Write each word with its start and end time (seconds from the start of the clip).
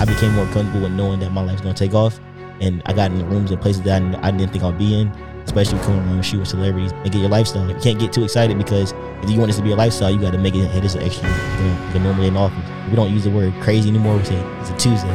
I 0.00 0.04
became 0.06 0.34
more 0.34 0.46
comfortable 0.46 0.82
with 0.82 0.92
knowing 0.92 1.20
that 1.20 1.30
my 1.30 1.42
life's 1.42 1.60
gonna 1.60 1.74
take 1.74 1.94
off, 1.94 2.18
and 2.60 2.82
I 2.86 2.92
got 2.92 3.12
in 3.12 3.28
rooms 3.28 3.50
and 3.50 3.60
places 3.60 3.82
that 3.82 4.02
I, 4.02 4.28
I 4.28 4.30
didn't 4.30 4.50
think 4.50 4.64
I'd 4.64 4.78
be 4.78 4.98
in. 4.98 5.12
Especially 5.44 5.78
coming 5.80 5.98
around 6.00 6.22
shooting 6.22 6.44
celebrities 6.44 6.92
and 6.92 7.10
get 7.10 7.16
your 7.16 7.28
lifestyle. 7.28 7.66
You 7.68 7.74
can't 7.80 7.98
get 7.98 8.12
too 8.12 8.22
excited 8.22 8.56
because 8.56 8.92
if 9.22 9.30
you 9.30 9.38
want 9.38 9.48
this 9.48 9.56
to 9.56 9.62
be 9.62 9.72
a 9.72 9.74
lifestyle, 9.74 10.10
you 10.10 10.20
got 10.20 10.30
to 10.32 10.38
make 10.38 10.54
it 10.54 10.68
hit 10.68 10.84
as 10.84 10.94
an 10.94 11.02
extra. 11.02 11.28
You 11.28 11.64
know, 11.64 11.92
the 11.92 11.98
normally 11.98 12.28
in 12.28 12.36
office. 12.36 12.62
We 12.88 12.94
don't 12.94 13.10
use 13.10 13.24
the 13.24 13.30
word 13.30 13.52
crazy 13.60 13.88
anymore. 13.88 14.16
We 14.16 14.24
say 14.24 14.36
it's 14.60 14.70
a 14.70 14.76
Tuesday. 14.76 15.08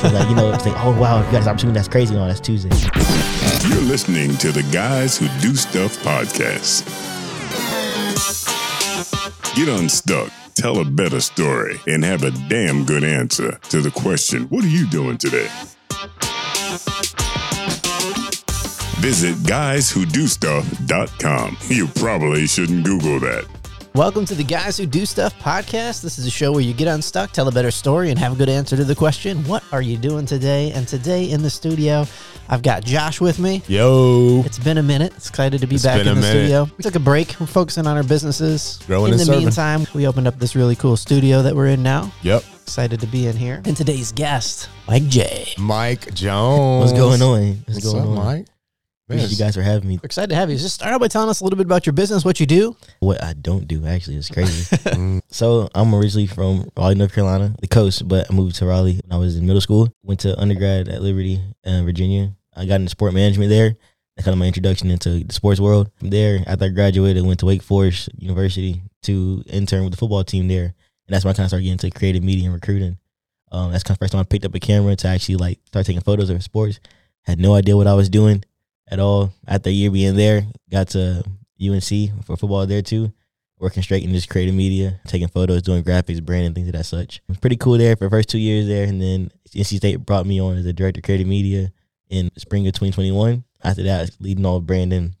So 0.00 0.10
like 0.10 0.28
you 0.28 0.36
know, 0.36 0.56
say, 0.58 0.72
oh 0.76 0.96
wow, 1.00 1.18
you 1.18 1.32
got 1.32 1.38
this 1.38 1.46
opportunity, 1.48 1.76
that's 1.76 1.88
crazy. 1.88 2.14
No, 2.14 2.26
that's 2.28 2.38
Tuesday. 2.38 2.68
You're 3.68 3.82
listening 3.82 4.36
to 4.36 4.52
the 4.52 4.62
Guys 4.72 5.18
Who 5.18 5.26
Do 5.40 5.56
Stuff 5.56 5.96
podcast. 6.04 6.86
Get 9.56 9.68
unstuck, 9.68 10.30
tell 10.54 10.80
a 10.80 10.84
better 10.84 11.20
story, 11.20 11.78
and 11.86 12.04
have 12.04 12.24
a 12.24 12.30
damn 12.48 12.84
good 12.84 13.04
answer 13.04 13.58
to 13.70 13.80
the 13.80 13.90
question 13.90 14.42
What 14.44 14.64
are 14.64 14.68
you 14.68 14.86
doing 14.88 15.18
today? 15.18 15.48
Visit 19.00 19.36
guyswhodostuff.com. 19.38 21.56
You 21.68 21.88
probably 21.88 22.46
shouldn't 22.46 22.84
Google 22.84 23.18
that. 23.20 23.44
Welcome 23.94 24.24
to 24.26 24.34
the 24.34 24.42
Guys 24.44 24.78
Who 24.78 24.86
Do 24.86 25.04
Stuff 25.04 25.38
podcast. 25.38 26.00
This 26.00 26.18
is 26.18 26.26
a 26.26 26.30
show 26.30 26.50
where 26.50 26.62
you 26.62 26.72
get 26.72 26.88
unstuck, 26.88 27.30
tell 27.32 27.46
a 27.48 27.52
better 27.52 27.70
story, 27.70 28.08
and 28.08 28.18
have 28.18 28.32
a 28.32 28.36
good 28.36 28.48
answer 28.48 28.74
to 28.74 28.84
the 28.84 28.94
question, 28.94 29.44
What 29.44 29.62
are 29.70 29.82
you 29.82 29.98
doing 29.98 30.24
today? 30.24 30.72
And 30.72 30.88
today 30.88 31.30
in 31.30 31.42
the 31.42 31.50
studio, 31.50 32.06
I've 32.48 32.62
got 32.62 32.84
Josh 32.84 33.20
with 33.20 33.38
me. 33.38 33.62
Yo, 33.68 34.42
It's 34.46 34.58
been 34.58 34.78
a 34.78 34.82
minute. 34.82 35.12
Excited 35.14 35.60
to 35.60 35.66
be 35.66 35.74
It's 35.74 35.84
back 35.84 36.00
in 36.00 36.06
the 36.06 36.14
minute. 36.14 36.26
studio. 36.26 36.70
We 36.78 36.82
took 36.82 36.94
a 36.94 37.00
break. 37.00 37.36
We're 37.38 37.46
focusing 37.46 37.86
on 37.86 37.98
our 37.98 38.02
businesses. 38.02 38.78
Growing 38.86 39.08
in 39.08 39.12
and 39.12 39.20
the 39.20 39.24
serving. 39.26 39.44
meantime, 39.44 39.86
we 39.94 40.06
opened 40.06 40.26
up 40.26 40.38
this 40.38 40.56
really 40.56 40.74
cool 40.76 40.96
studio 40.96 41.42
that 41.42 41.54
we're 41.54 41.66
in 41.68 41.82
now. 41.82 42.10
yep. 42.22 42.42
Excited 42.62 42.98
to 43.00 43.06
be 43.06 43.26
in 43.26 43.36
here. 43.36 43.60
And 43.66 43.76
today's 43.76 44.10
guest, 44.12 44.70
Mike 44.88 45.06
J. 45.08 45.48
Mike 45.58 46.14
Jones. 46.14 46.80
What's 46.92 46.98
going 46.98 47.20
on? 47.20 47.56
What's, 47.66 47.84
What's 47.84 47.92
going 47.92 48.02
up, 48.04 48.08
on? 48.08 48.14
Mike? 48.24 48.46
Appreciate 49.12 49.38
you 49.38 49.44
guys 49.44 49.54
for 49.54 49.62
having 49.62 49.88
me. 49.88 49.98
We're 50.02 50.06
excited 50.06 50.30
to 50.30 50.36
have 50.36 50.50
you. 50.50 50.56
Just 50.56 50.76
start 50.76 50.92
out 50.94 51.00
by 51.00 51.08
telling 51.08 51.28
us 51.28 51.40
a 51.40 51.44
little 51.44 51.58
bit 51.58 51.66
about 51.66 51.84
your 51.84 51.92
business, 51.92 52.24
what 52.24 52.40
you 52.40 52.46
do. 52.46 52.74
What 53.00 53.22
I 53.22 53.34
don't 53.34 53.68
do 53.68 53.86
actually 53.86 54.16
is 54.16 54.28
crazy. 54.28 54.76
Mm, 54.92 55.22
so 55.28 55.68
I'm 55.74 55.94
originally 55.94 56.26
from 56.26 56.68
Raleigh, 56.76 56.96
North 56.96 57.14
Carolina, 57.14 57.54
the 57.60 57.66
coast, 57.66 58.06
but 58.06 58.30
I 58.30 58.34
moved 58.34 58.56
to 58.56 58.66
Raleigh 58.66 59.00
when 59.04 59.12
I 59.12 59.16
was 59.16 59.36
in 59.36 59.46
middle 59.46 59.60
school. 59.60 59.88
Went 60.02 60.20
to 60.20 60.38
undergrad 60.38 60.88
at 60.88 61.00
Liberty, 61.00 61.40
uh, 61.64 61.82
Virginia. 61.82 62.34
I 62.54 62.66
got 62.66 62.76
into 62.76 62.90
sport 62.90 63.14
management 63.14 63.48
there. 63.48 63.74
That's 64.16 64.26
kind 64.26 64.34
of 64.34 64.38
my 64.38 64.46
introduction 64.46 64.90
into 64.90 65.24
the 65.24 65.32
sports 65.32 65.60
world. 65.60 65.90
From 65.96 66.10
there, 66.10 66.40
after 66.46 66.66
I 66.66 66.68
graduated, 66.68 67.22
I 67.22 67.26
went 67.26 67.40
to 67.40 67.46
Wake 67.46 67.62
Forest 67.62 68.10
University 68.18 68.82
to 69.04 69.42
intern 69.46 69.84
with 69.84 69.92
the 69.92 69.96
football 69.96 70.24
team 70.24 70.48
there, 70.48 70.64
and 70.64 70.74
that's 71.08 71.24
when 71.24 71.32
I 71.32 71.36
kind 71.36 71.44
of 71.44 71.50
started 71.50 71.64
getting 71.64 71.72
into 71.72 71.90
creative 71.90 72.22
media 72.22 72.44
and 72.44 72.54
recruiting. 72.54 72.98
Um, 73.50 73.72
that's 73.72 73.82
kind 73.82 73.94
of 73.94 73.98
the 73.98 74.04
first 74.04 74.12
time 74.12 74.20
I 74.20 74.24
picked 74.24 74.44
up 74.44 74.54
a 74.54 74.60
camera 74.60 74.94
to 74.96 75.08
actually 75.08 75.36
like 75.36 75.58
start 75.66 75.86
taking 75.86 76.02
photos 76.02 76.28
of 76.28 76.42
sports. 76.42 76.80
Had 77.22 77.38
no 77.38 77.54
idea 77.54 77.76
what 77.76 77.86
I 77.86 77.94
was 77.94 78.08
doing 78.08 78.44
at 78.92 79.00
all. 79.00 79.32
After 79.48 79.70
a 79.70 79.72
year 79.72 79.90
being 79.90 80.14
there, 80.14 80.46
got 80.70 80.88
to 80.90 81.24
UNC 81.60 82.24
for 82.24 82.36
football 82.36 82.66
there 82.66 82.82
too 82.82 83.12
working 83.62 83.82
straight 83.82 84.02
in 84.02 84.10
just 84.10 84.28
creative 84.28 84.56
media, 84.56 85.00
taking 85.06 85.28
photos, 85.28 85.62
doing 85.62 85.84
graphics, 85.84 86.20
branding, 86.20 86.52
things 86.52 86.66
of 86.66 86.72
that 86.72 86.84
such. 86.84 87.18
It 87.18 87.28
was 87.28 87.38
pretty 87.38 87.56
cool 87.56 87.78
there 87.78 87.94
for 87.94 88.04
the 88.04 88.10
first 88.10 88.28
two 88.28 88.38
years 88.38 88.66
there, 88.66 88.84
and 88.84 89.00
then 89.00 89.30
NC 89.54 89.76
State 89.76 90.04
brought 90.04 90.26
me 90.26 90.40
on 90.40 90.56
as 90.56 90.66
a 90.66 90.72
director 90.72 90.98
of 90.98 91.04
creative 91.04 91.28
media 91.28 91.72
in 92.10 92.32
spring 92.36 92.66
of 92.66 92.72
2021. 92.72 93.44
After 93.62 93.84
that, 93.84 94.10
leading 94.18 94.44
all 94.44 94.60
branding, 94.60 95.14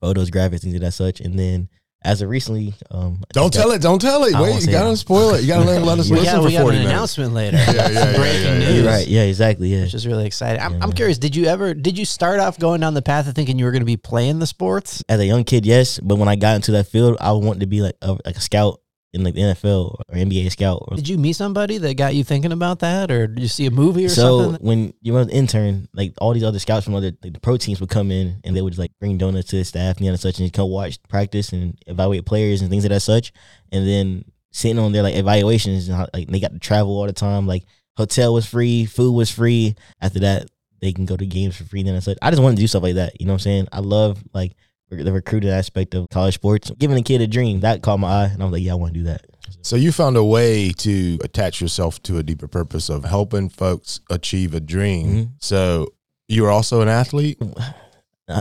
photos, 0.00 0.30
graphics, 0.30 0.60
things 0.60 0.76
of 0.76 0.82
that 0.82 0.92
such, 0.92 1.18
and 1.20 1.36
then 1.36 1.68
as 2.02 2.22
of 2.22 2.28
recently, 2.30 2.72
um, 2.90 3.22
Don't 3.32 3.52
tell 3.52 3.72
it. 3.72 3.82
Don't 3.82 4.00
tell 4.00 4.24
it. 4.24 4.34
I 4.34 4.40
Wait, 4.40 4.48
won't 4.50 4.60
you 4.62 4.66
say 4.66 4.72
gotta 4.72 4.90
it. 4.90 4.96
spoil 4.96 5.34
it. 5.34 5.42
You 5.42 5.48
gotta 5.48 5.64
let, 5.66 5.82
let 5.82 5.98
us 5.98 6.08
We 6.10 6.16
listen 6.16 6.34
got, 6.34 6.40
for 6.42 6.46
we 6.46 6.52
got 6.54 6.62
40 6.62 6.76
an 6.76 6.82
minutes. 6.84 6.94
announcement 6.94 7.32
later. 7.34 7.56
Yeah, 7.58 7.72
yeah, 7.72 7.88
yeah, 7.90 8.16
Breaking 8.16 8.42
yeah, 8.42 8.52
yeah. 8.52 8.58
news. 8.58 8.74
You're 8.76 8.86
right, 8.86 9.06
yeah, 9.06 9.22
exactly, 9.22 9.68
yeah. 9.68 9.82
Which 9.82 9.94
is 9.94 10.06
really 10.06 10.26
exciting. 10.26 10.62
I'm, 10.62 10.72
Yeah, 10.72 10.78
I'm 10.82 10.92
curious. 10.92 11.18
Did 11.18 11.36
you 11.36 11.44
ever? 11.46 11.74
Did 11.74 11.98
you 11.98 12.04
start 12.06 12.40
off 12.40 12.58
going 12.58 12.80
down 12.80 12.94
the 12.94 13.02
path 13.02 13.28
of 13.28 13.34
thinking 13.34 13.58
you 13.58 13.64
were 13.66 13.70
going 13.70 13.82
to 13.82 13.86
be 13.86 13.96
playing 13.98 14.38
the 14.38 14.46
sports? 14.46 15.02
As 15.08 15.20
a 15.20 15.26
young 15.26 15.44
kid, 15.44 15.66
yes, 15.66 15.98
but 16.00 16.16
when 16.16 16.28
I 16.28 16.36
got 16.36 16.56
into 16.56 16.72
that 16.72 16.86
field, 16.86 17.16
I 17.20 17.32
wanted 17.32 17.60
to 17.60 17.66
be 17.66 17.82
like 17.82 17.96
a, 18.02 18.12
like 18.24 18.36
a 18.36 18.40
scout 18.40 18.80
in 19.12 19.24
like 19.24 19.34
the 19.34 19.40
NFL 19.40 20.00
or 20.08 20.14
NBA 20.14 20.50
scout 20.52 20.84
or 20.86 20.96
Did 20.96 21.08
you 21.08 21.18
meet 21.18 21.32
somebody 21.32 21.78
that 21.78 21.94
got 21.94 22.14
you 22.14 22.22
thinking 22.22 22.52
about 22.52 22.78
that, 22.80 23.10
or 23.10 23.26
did 23.26 23.42
you 23.42 23.48
see 23.48 23.66
a 23.66 23.70
movie 23.70 24.06
or 24.06 24.08
so 24.08 24.42
something? 24.42 24.66
when 24.66 24.94
you 25.00 25.12
were 25.12 25.20
an 25.20 25.30
intern, 25.30 25.88
like 25.92 26.14
all 26.18 26.32
these 26.32 26.44
other 26.44 26.58
scouts 26.58 26.84
from 26.84 26.94
other 26.94 27.12
like 27.22 27.32
the 27.32 27.40
pro 27.40 27.56
teams 27.56 27.80
would 27.80 27.90
come 27.90 28.10
in 28.10 28.40
and 28.44 28.56
they 28.56 28.62
would 28.62 28.70
just 28.70 28.78
like 28.78 28.92
bring 29.00 29.18
donuts 29.18 29.48
to 29.48 29.56
the 29.56 29.64
staff 29.64 29.98
and, 29.98 30.06
and 30.06 30.20
such 30.20 30.38
and 30.38 30.46
you 30.46 30.50
come 30.50 30.70
watch 30.70 31.02
practice 31.08 31.52
and 31.52 31.76
evaluate 31.86 32.24
players 32.24 32.60
and 32.60 32.70
things 32.70 32.84
of 32.84 32.90
that 32.90 33.00
such. 33.00 33.32
And 33.72 33.86
then 33.86 34.24
sitting 34.52 34.78
on 34.78 34.92
their 34.92 35.02
like 35.02 35.16
evaluations 35.16 35.88
and 35.88 35.96
how, 35.96 36.06
like 36.14 36.28
they 36.28 36.40
got 36.40 36.52
to 36.52 36.58
travel 36.58 36.96
all 36.96 37.06
the 37.06 37.12
time. 37.12 37.46
Like 37.46 37.64
hotel 37.96 38.34
was 38.34 38.46
free, 38.46 38.86
food 38.86 39.12
was 39.12 39.30
free. 39.30 39.74
After 40.00 40.20
that, 40.20 40.48
they 40.80 40.92
can 40.92 41.04
go 41.04 41.16
to 41.16 41.26
games 41.26 41.56
for 41.56 41.64
free 41.64 41.82
then 41.82 41.94
and 41.94 42.02
such. 42.02 42.18
I 42.22 42.30
just 42.30 42.42
wanted 42.42 42.56
to 42.56 42.62
do 42.62 42.66
stuff 42.66 42.82
like 42.82 42.94
that. 42.94 43.20
You 43.20 43.26
know 43.26 43.32
what 43.32 43.40
I'm 43.40 43.40
saying? 43.40 43.68
I 43.72 43.80
love 43.80 44.22
like 44.32 44.54
the 44.90 45.12
recruiting 45.12 45.50
aspect 45.50 45.94
of 45.94 46.06
college 46.10 46.34
sports. 46.34 46.70
Giving 46.78 46.98
a 46.98 47.02
kid 47.02 47.20
a 47.20 47.26
dream 47.26 47.60
that 47.60 47.82
caught 47.82 47.98
my 48.00 48.08
eye, 48.08 48.24
and 48.26 48.42
I 48.42 48.44
was 48.46 48.52
like, 48.52 48.62
yeah, 48.62 48.72
I 48.72 48.74
want 48.76 48.92
to 48.94 48.98
do 49.00 49.04
that. 49.06 49.24
So 49.62 49.76
you 49.76 49.92
found 49.92 50.16
a 50.16 50.24
way 50.24 50.70
to 50.78 51.18
attach 51.22 51.60
yourself 51.60 52.02
to 52.04 52.18
a 52.18 52.22
deeper 52.22 52.48
purpose 52.48 52.88
of 52.88 53.04
helping 53.04 53.48
folks 53.48 54.00
achieve 54.10 54.54
a 54.54 54.60
dream. 54.60 55.06
Mhm. 55.06 55.28
So 55.40 55.88
you 56.28 56.42
were 56.42 56.50
also 56.50 56.80
an 56.80 56.88
athlete. 56.88 57.38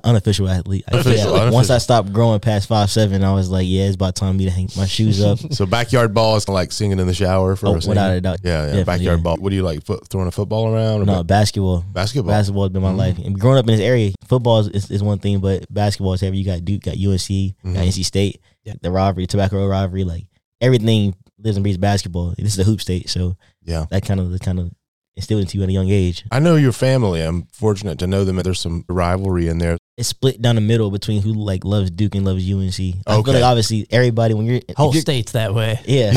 Unofficial 0.04 0.48
athlete. 0.50 0.84
Unofficial, 0.92 1.36
yeah, 1.36 1.44
like, 1.44 1.54
Once. 1.54 1.70
I 1.70 1.78
stopped 1.80 2.14
growing 2.14 2.40
past 2.40 2.68
five 2.68 2.90
seven, 2.90 3.24
I 3.24 3.34
was 3.34 3.50
like, 3.50 3.66
yeah, 3.68 3.84
it's 3.84 3.96
about 3.96 4.16
time 4.16 4.38
me 4.38 4.46
to 4.46 4.52
hang 4.52 4.70
my 4.78 4.86
shoes 4.86 5.22
up. 5.22 5.40
So 5.54 5.66
backyard 5.66 6.14
ball 6.14 6.36
is 6.36 6.48
like 6.48 6.72
singing 6.72 7.00
in 7.00 7.08
the 7.08 7.14
shower 7.14 7.56
for 7.56 7.68
Oh, 7.68 7.76
a 7.76 7.82
singer? 7.82 7.92
without 7.92 8.12
a 8.12 8.22
doubt. 8.22 8.38
Yeah, 8.44 8.76
yeah. 8.76 8.84
Backyard 8.84 9.20
yeah. 9.20 9.24
ball. 9.24 9.38
What 9.38 9.50
do 9.50 9.56
you 9.56 9.64
like? 9.64 9.84
Foot, 9.86 10.08
throwing 10.08 10.28
a 10.28 10.32
football 10.32 10.74
around? 10.74 11.02
Or 11.02 11.06
No, 11.06 11.18
ba- 11.18 11.24
basketball. 11.24 11.84
basketball. 11.92 12.32
Basketball 12.32 12.64
has 12.64 12.72
been 12.72 12.82
my 12.82 12.92
Mhm. 12.94 12.98
life. 12.98 13.18
And 13.18 13.40
growing 13.40 13.58
up 13.58 13.66
in 13.68 13.76
this 13.76 13.82
area, 13.82 14.12
football 14.28 14.60
is, 14.60 14.90
is, 14.92 15.02
one 15.04 15.18
thing, 15.20 15.40
but 15.40 15.66
basketball 15.74 16.14
is 16.14 16.22
heavy. 16.22 16.38
You 16.38 16.46
got 16.46 16.64
Duke, 16.64 16.84
got 16.84 16.96
UNC, 16.98 17.56
got 17.64 17.74
Mhm. 17.74 17.88
NC 17.88 18.04
State, 18.04 18.40
Yeah. 18.64 18.74
the 18.82 18.92
rivalry, 18.92 19.26
Tobacco 19.28 19.58
Road 19.58 19.68
rivalry, 19.68 20.04
like 20.04 20.28
everything 20.62 21.16
lives 21.42 21.58
and 21.58 21.64
breathes 21.64 21.78
basketball. 21.78 22.34
This 22.38 22.54
is 22.54 22.60
a 22.60 22.64
hoop 22.64 22.82
state, 22.82 23.10
so 23.10 23.36
Yeah. 23.66 23.86
that 23.92 24.04
kind 24.06 24.20
of 24.20 24.30
the 24.32 24.40
kind 24.40 24.60
of 24.60 24.72
instilled 25.16 25.42
into 25.42 25.58
you 25.58 25.64
at 25.64 25.70
a 25.70 25.74
young 25.74 25.90
age. 25.90 26.24
I 26.32 26.40
know 26.40 26.56
your 26.56 26.72
family. 26.72 27.22
I'm 27.22 27.48
fortunate 27.52 27.98
to 28.00 28.08
know 28.08 28.24
them. 28.24 28.38
There's 28.38 28.60
some 28.60 28.86
rivalry 28.88 29.48
in 29.50 29.58
there. 29.58 29.78
It's 30.00 30.08
split 30.10 30.42
down 30.42 30.56
the 30.56 30.62
middle 30.62 30.90
between 30.92 31.22
who 31.22 31.34
like 31.34 31.66
loves 31.66 31.92
Duke 31.92 32.16
and 32.16 32.24
loves 32.26 32.50
UNC. 32.50 32.74
I 33.06 33.22
feel 33.22 33.34
like 33.34 33.44
obviously 33.44 33.86
everybody 33.92 34.34
when 34.34 34.46
you're 34.46 34.62
Whole 34.78 34.92
you're- 34.92 35.02
state's 35.02 35.34
that 35.34 35.54
way. 35.54 35.80
Yeah. 35.86 36.14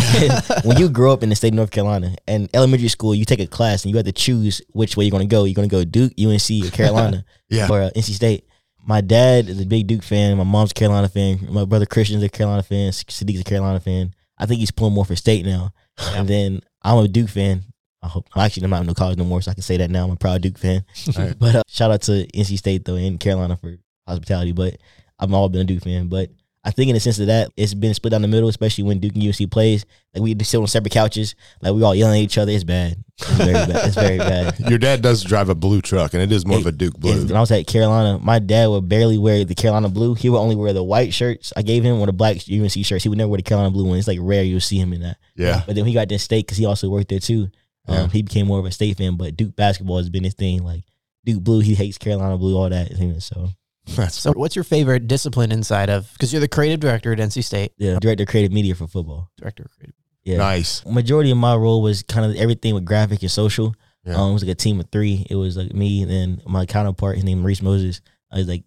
when 0.64 0.78
you 0.78 0.88
grow 0.88 1.12
up 1.12 1.22
in 1.22 1.28
the 1.28 1.34
state 1.34 1.48
of 1.48 1.54
North 1.54 1.70
Carolina 1.72 2.14
and 2.28 2.48
elementary 2.54 2.88
school, 2.88 3.14
you 3.14 3.24
take 3.24 3.40
a 3.40 3.46
class 3.46 3.84
and 3.84 3.90
you 3.90 3.96
have 3.96 4.06
to 4.06 4.12
choose 4.12 4.62
which 4.70 4.96
way 4.96 5.04
you're 5.04 5.10
going 5.10 5.28
to 5.28 5.30
go. 5.34 5.44
You're 5.44 5.54
going 5.54 5.68
to 5.68 5.74
go 5.76 5.84
Duke, 5.84 6.12
UNC, 6.18 6.64
or 6.64 6.70
Carolina, 6.76 7.24
Yeah. 7.50 7.66
or 7.68 7.82
uh, 7.82 7.90
NC 7.96 8.12
State. 8.14 8.46
My 8.86 9.00
dad 9.00 9.48
is 9.48 9.60
a 9.60 9.66
big 9.66 9.86
Duke 9.88 10.02
fan. 10.04 10.36
My 10.38 10.44
mom's 10.44 10.70
a 10.70 10.74
Carolina 10.74 11.08
fan. 11.08 11.46
My 11.50 11.64
brother 11.64 11.86
Christian's 11.86 12.22
a 12.22 12.28
Carolina 12.28 12.62
fan. 12.62 12.90
Sadiq's 12.92 13.40
a 13.40 13.44
Carolina 13.44 13.80
fan. 13.80 14.14
I 14.38 14.46
think 14.46 14.60
he's 14.60 14.70
pulling 14.70 14.94
more 14.94 15.04
for 15.04 15.16
state 15.16 15.44
now. 15.44 15.70
And 16.14 16.26
then 16.28 16.60
I'm 16.82 16.98
a 16.98 17.08
Duke 17.08 17.28
fan. 17.30 17.64
I 18.02 18.08
hope. 18.08 18.28
Actually, 18.36 18.64
I'm 18.64 18.70
not 18.70 18.80
in 18.80 18.86
no 18.88 18.94
college 18.94 19.16
no 19.18 19.24
more, 19.24 19.40
so 19.42 19.50
I 19.50 19.54
can 19.54 19.62
say 19.62 19.76
that 19.76 19.90
now. 19.90 20.04
I'm 20.04 20.10
a 20.12 20.16
proud 20.16 20.42
Duke 20.42 20.58
fan. 20.58 20.84
Right. 21.16 21.34
But 21.38 21.54
uh, 21.56 21.62
shout 21.68 21.90
out 21.90 22.02
to 22.02 22.26
NC 22.34 22.58
State 22.58 22.84
though 22.84 22.96
and 22.96 23.18
Carolina 23.20 23.56
for 23.56 23.76
hospitality. 24.06 24.52
But 24.52 24.76
I've 25.18 25.32
all 25.32 25.48
been 25.48 25.60
a 25.62 25.64
Duke 25.64 25.84
fan. 25.84 26.08
But 26.08 26.30
I 26.64 26.70
think 26.70 26.88
in 26.88 26.94
the 26.94 27.00
sense 27.00 27.18
of 27.18 27.26
that, 27.26 27.50
it's 27.56 27.74
been 27.74 27.92
split 27.94 28.12
down 28.12 28.22
the 28.22 28.28
middle, 28.28 28.48
especially 28.48 28.84
when 28.84 29.00
Duke 29.00 29.14
and 29.16 29.24
UNC 29.24 29.50
plays. 29.50 29.84
Like 30.14 30.22
we 30.22 30.44
sit 30.44 30.58
on 30.58 30.66
separate 30.68 30.92
couches, 30.92 31.34
like 31.60 31.74
we 31.74 31.82
all 31.82 31.94
yelling 31.94 32.20
at 32.20 32.24
each 32.24 32.38
other. 32.38 32.52
It's 32.52 32.62
bad. 32.64 33.02
It's 33.18 33.30
very 33.30 33.52
bad. 33.52 33.86
It's 33.86 33.94
very 33.94 34.18
bad. 34.18 34.58
Your 34.68 34.78
dad 34.78 35.00
does 35.02 35.22
drive 35.24 35.48
a 35.48 35.54
blue 35.54 35.80
truck, 35.80 36.12
and 36.14 36.22
it 36.22 36.30
is 36.30 36.44
more 36.46 36.58
of 36.58 36.66
a 36.66 36.72
Duke 36.72 36.98
blue. 36.98 37.26
when 37.26 37.36
I 37.36 37.40
was 37.40 37.50
at 37.50 37.66
Carolina, 37.66 38.18
my 38.20 38.38
dad 38.38 38.68
would 38.68 38.88
barely 38.88 39.18
wear 39.18 39.44
the 39.44 39.54
Carolina 39.54 39.88
blue. 39.88 40.14
He 40.14 40.28
would 40.28 40.38
only 40.38 40.54
wear 40.56 40.72
the 40.72 40.82
white 40.84 41.12
shirts 41.14 41.52
I 41.56 41.62
gave 41.62 41.82
him 41.84 41.98
or 42.00 42.06
the 42.06 42.12
black 42.12 42.36
UNC 42.50 42.70
shirts. 42.84 43.02
He 43.02 43.08
would 43.08 43.18
never 43.18 43.28
wear 43.28 43.38
the 43.38 43.42
Carolina 43.44 43.70
blue 43.70 43.84
one. 43.84 43.98
It's 43.98 44.08
like 44.08 44.18
rare 44.20 44.42
you'll 44.42 44.60
see 44.60 44.78
him 44.78 44.92
in 44.92 45.00
that. 45.02 45.18
Yeah. 45.36 45.62
But 45.66 45.74
then 45.76 45.84
he 45.84 45.94
got 45.94 46.08
to 46.08 46.18
state 46.18 46.46
because 46.46 46.58
he 46.58 46.66
also 46.66 46.88
worked 46.88 47.08
there 47.08 47.18
too. 47.20 47.48
Um, 47.88 47.94
Yeah. 47.94 48.06
He 48.08 48.22
became 48.22 48.46
more 48.46 48.58
of 48.58 48.64
a 48.64 48.70
state 48.70 48.96
fan. 48.96 49.16
But 49.16 49.36
Duke 49.36 49.56
basketball 49.56 49.98
has 49.98 50.10
been 50.10 50.24
his 50.24 50.34
thing. 50.34 50.62
Like 50.62 50.84
Duke 51.24 51.42
blue, 51.42 51.60
he 51.60 51.74
hates 51.74 51.98
Carolina 51.98 52.36
blue, 52.38 52.56
all 52.56 52.68
that. 52.68 52.92
So 53.22 53.48
That's 53.96 54.14
So, 54.14 54.32
what's 54.32 54.54
your 54.54 54.64
favorite 54.64 55.08
discipline 55.08 55.50
inside 55.50 55.90
of? 55.90 56.10
Because 56.12 56.32
you're 56.32 56.40
the 56.40 56.48
creative 56.48 56.78
director 56.80 57.12
at 57.12 57.18
NC 57.18 57.42
State. 57.42 57.72
yeah, 57.78 57.98
director 57.98 58.22
of 58.22 58.28
creative 58.28 58.52
media 58.52 58.74
for 58.74 58.86
football. 58.86 59.30
Director 59.38 59.64
of 59.64 59.70
creative. 59.76 59.94
Yeah. 60.24 60.36
nice. 60.36 60.84
Majority 60.86 61.32
of 61.32 61.36
my 61.38 61.56
role 61.56 61.82
was 61.82 62.04
kind 62.04 62.24
of 62.24 62.36
everything 62.36 62.74
with 62.74 62.84
graphic 62.84 63.22
and 63.22 63.30
social. 63.30 63.74
Yeah. 64.04 64.14
Um, 64.14 64.30
it 64.30 64.32
was 64.34 64.42
like 64.44 64.52
a 64.52 64.54
team 64.56 64.78
of 64.78 64.88
three. 64.92 65.26
It 65.28 65.34
was 65.34 65.56
like 65.56 65.72
me 65.74 66.02
and 66.02 66.10
then 66.10 66.42
my 66.46 66.64
counterpart, 66.66 67.16
his 67.16 67.24
name 67.24 67.40
Maurice 67.40 67.62
Moses. 67.62 68.00
I 68.30 68.38
was 68.38 68.46
like 68.48 68.62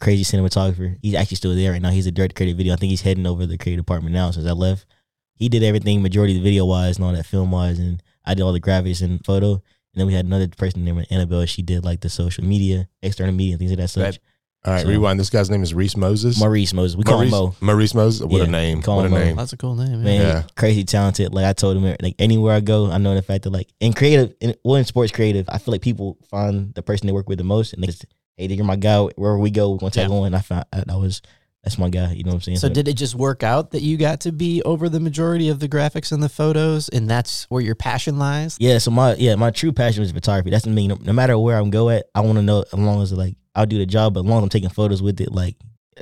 crazy 0.00 0.22
cinematographer. 0.24 0.98
He's 1.02 1.14
actually 1.14 1.36
still 1.36 1.54
there 1.56 1.72
right 1.72 1.82
now. 1.82 1.90
He's 1.90 2.06
a 2.06 2.12
director 2.12 2.34
of 2.34 2.36
creative 2.36 2.56
video. 2.58 2.74
I 2.74 2.76
think 2.76 2.90
he's 2.90 3.02
heading 3.02 3.26
over 3.26 3.46
the 3.46 3.58
creative 3.58 3.84
department 3.84 4.14
now 4.14 4.30
since 4.30 4.46
I 4.46 4.52
left. 4.52 4.86
He 5.34 5.48
did 5.48 5.64
everything, 5.64 6.00
majority 6.00 6.36
of 6.36 6.42
the 6.42 6.48
video 6.48 6.64
wise 6.64 6.96
and 6.96 7.04
all 7.04 7.12
that 7.12 7.26
film 7.26 7.50
wise, 7.50 7.80
and 7.80 8.00
I 8.24 8.34
did 8.34 8.42
all 8.42 8.52
the 8.52 8.60
graphics 8.60 9.02
and 9.02 9.24
photo. 9.24 9.52
And 9.52 10.00
then 10.00 10.06
we 10.06 10.14
had 10.14 10.24
another 10.26 10.48
person 10.48 10.84
named 10.84 11.06
Annabelle. 11.10 11.46
She 11.46 11.62
did 11.62 11.84
like 11.84 12.00
the 12.00 12.08
social 12.08 12.44
media, 12.44 12.88
external 13.02 13.32
media, 13.34 13.56
things 13.56 13.70
of 13.70 13.76
that 13.78 13.88
such. 13.88 14.02
Right. 14.04 14.18
All 14.66 14.72
right, 14.72 14.82
So- 14.82 14.88
rewind. 14.88 15.20
This 15.20 15.28
guy's 15.30 15.50
name 15.50 15.62
is 15.62 15.74
Reese 15.74 15.96
Moses. 15.96 16.40
Maurice 16.40 16.72
Moses. 16.72 16.96
We 16.96 17.04
call 17.04 17.16
Maurice, 17.18 17.32
him 17.32 17.38
Mo. 17.38 17.54
Maurice 17.60 17.94
Moses. 17.94 18.22
What 18.22 18.38
Yeah, 18.38 18.44
a 18.44 18.46
name. 18.46 18.80
call 18.82 18.96
What 18.96 19.06
a 19.06 19.08
Mo. 19.10 19.18
name. 19.18 19.36
That's 19.36 19.52
a 19.52 19.56
cool 19.58 19.74
name. 19.76 20.02
Man, 20.02 20.20
Yeah. 20.20 20.26
Yeah. 20.26 20.42
crazy 20.56 20.84
talented. 20.84 21.34
Like 21.34 21.44
I 21.44 21.52
told 21.52 21.76
him, 21.76 21.94
like 22.00 22.14
anywhere 22.18 22.54
I 22.54 22.60
go, 22.60 22.90
I 22.90 22.96
know 22.98 23.14
the 23.14 23.20
fact 23.22 23.44
that 23.44 23.50
like 23.50 23.68
in 23.78 23.92
creative, 23.92 24.34
in, 24.40 24.54
well, 24.64 24.76
in 24.76 24.84
sports 24.86 25.12
creative, 25.12 25.44
I 25.50 25.58
feel 25.58 25.72
like 25.72 25.82
people 25.82 26.16
find 26.30 26.72
the 26.74 26.82
person 26.82 27.06
they 27.06 27.12
work 27.12 27.28
with 27.28 27.36
the 27.38 27.44
most, 27.44 27.74
and 27.74 27.82
they 27.82 27.88
just, 27.88 28.06
hey, 28.38 28.46
you're 28.46 28.64
my 28.64 28.76
guy. 28.76 29.00
Wherever 29.16 29.38
we 29.38 29.50
go, 29.50 29.70
we're 29.70 29.78
gonna 29.78 29.90
take 29.90 30.08
Yeah. 30.08 30.14
on. 30.14 30.34
I 30.34 30.40
found 30.40 30.64
I, 30.72 30.80
that 30.86 30.98
was 30.98 31.20
that's 31.64 31.78
my 31.78 31.88
guy. 31.88 32.12
You 32.12 32.24
know 32.24 32.28
what 32.28 32.34
I'm 32.36 32.40
saying? 32.42 32.58
So 32.58 32.68
did 32.68 32.88
it 32.88 32.94
just 32.94 33.14
work 33.14 33.42
out 33.42 33.70
that 33.70 33.80
you 33.80 33.96
got 33.96 34.20
to 34.20 34.32
be 34.32 34.62
over 34.62 34.88
the 34.88 35.00
majority 35.00 35.48
of 35.48 35.60
the 35.60 35.68
graphics 35.68 36.12
and 36.12 36.22
the 36.22 36.28
photos, 36.28 36.90
and 36.90 37.08
that's 37.08 37.44
where 37.44 37.62
your 37.62 37.74
passion 37.74 38.18
lies? 38.18 38.56
Yeah, 38.60 38.78
so 38.78 38.90
my 38.90 39.14
yeah, 39.14 39.34
my 39.36 39.50
true 39.50 39.72
passion 39.72 40.02
is 40.02 40.12
photography. 40.12 40.50
That's 40.50 40.64
the 40.64 40.70
mean. 40.70 40.90
No, 40.90 40.98
no 41.00 41.12
matter 41.12 41.38
where 41.38 41.56
I'm 41.56 41.70
go 41.70 41.88
at, 41.88 42.06
I 42.14 42.20
want 42.20 42.36
to 42.36 42.42
know 42.42 42.60
as 42.60 42.74
long 42.74 43.02
as 43.02 43.12
like 43.12 43.36
I'll 43.54 43.66
do 43.66 43.78
the 43.78 43.86
job, 43.86 44.14
but 44.14 44.20
as 44.20 44.26
long 44.26 44.38
as 44.38 44.42
I'm 44.44 44.48
taking 44.50 44.68
photos 44.68 45.02
with 45.02 45.20
it, 45.20 45.32
like 45.32 45.56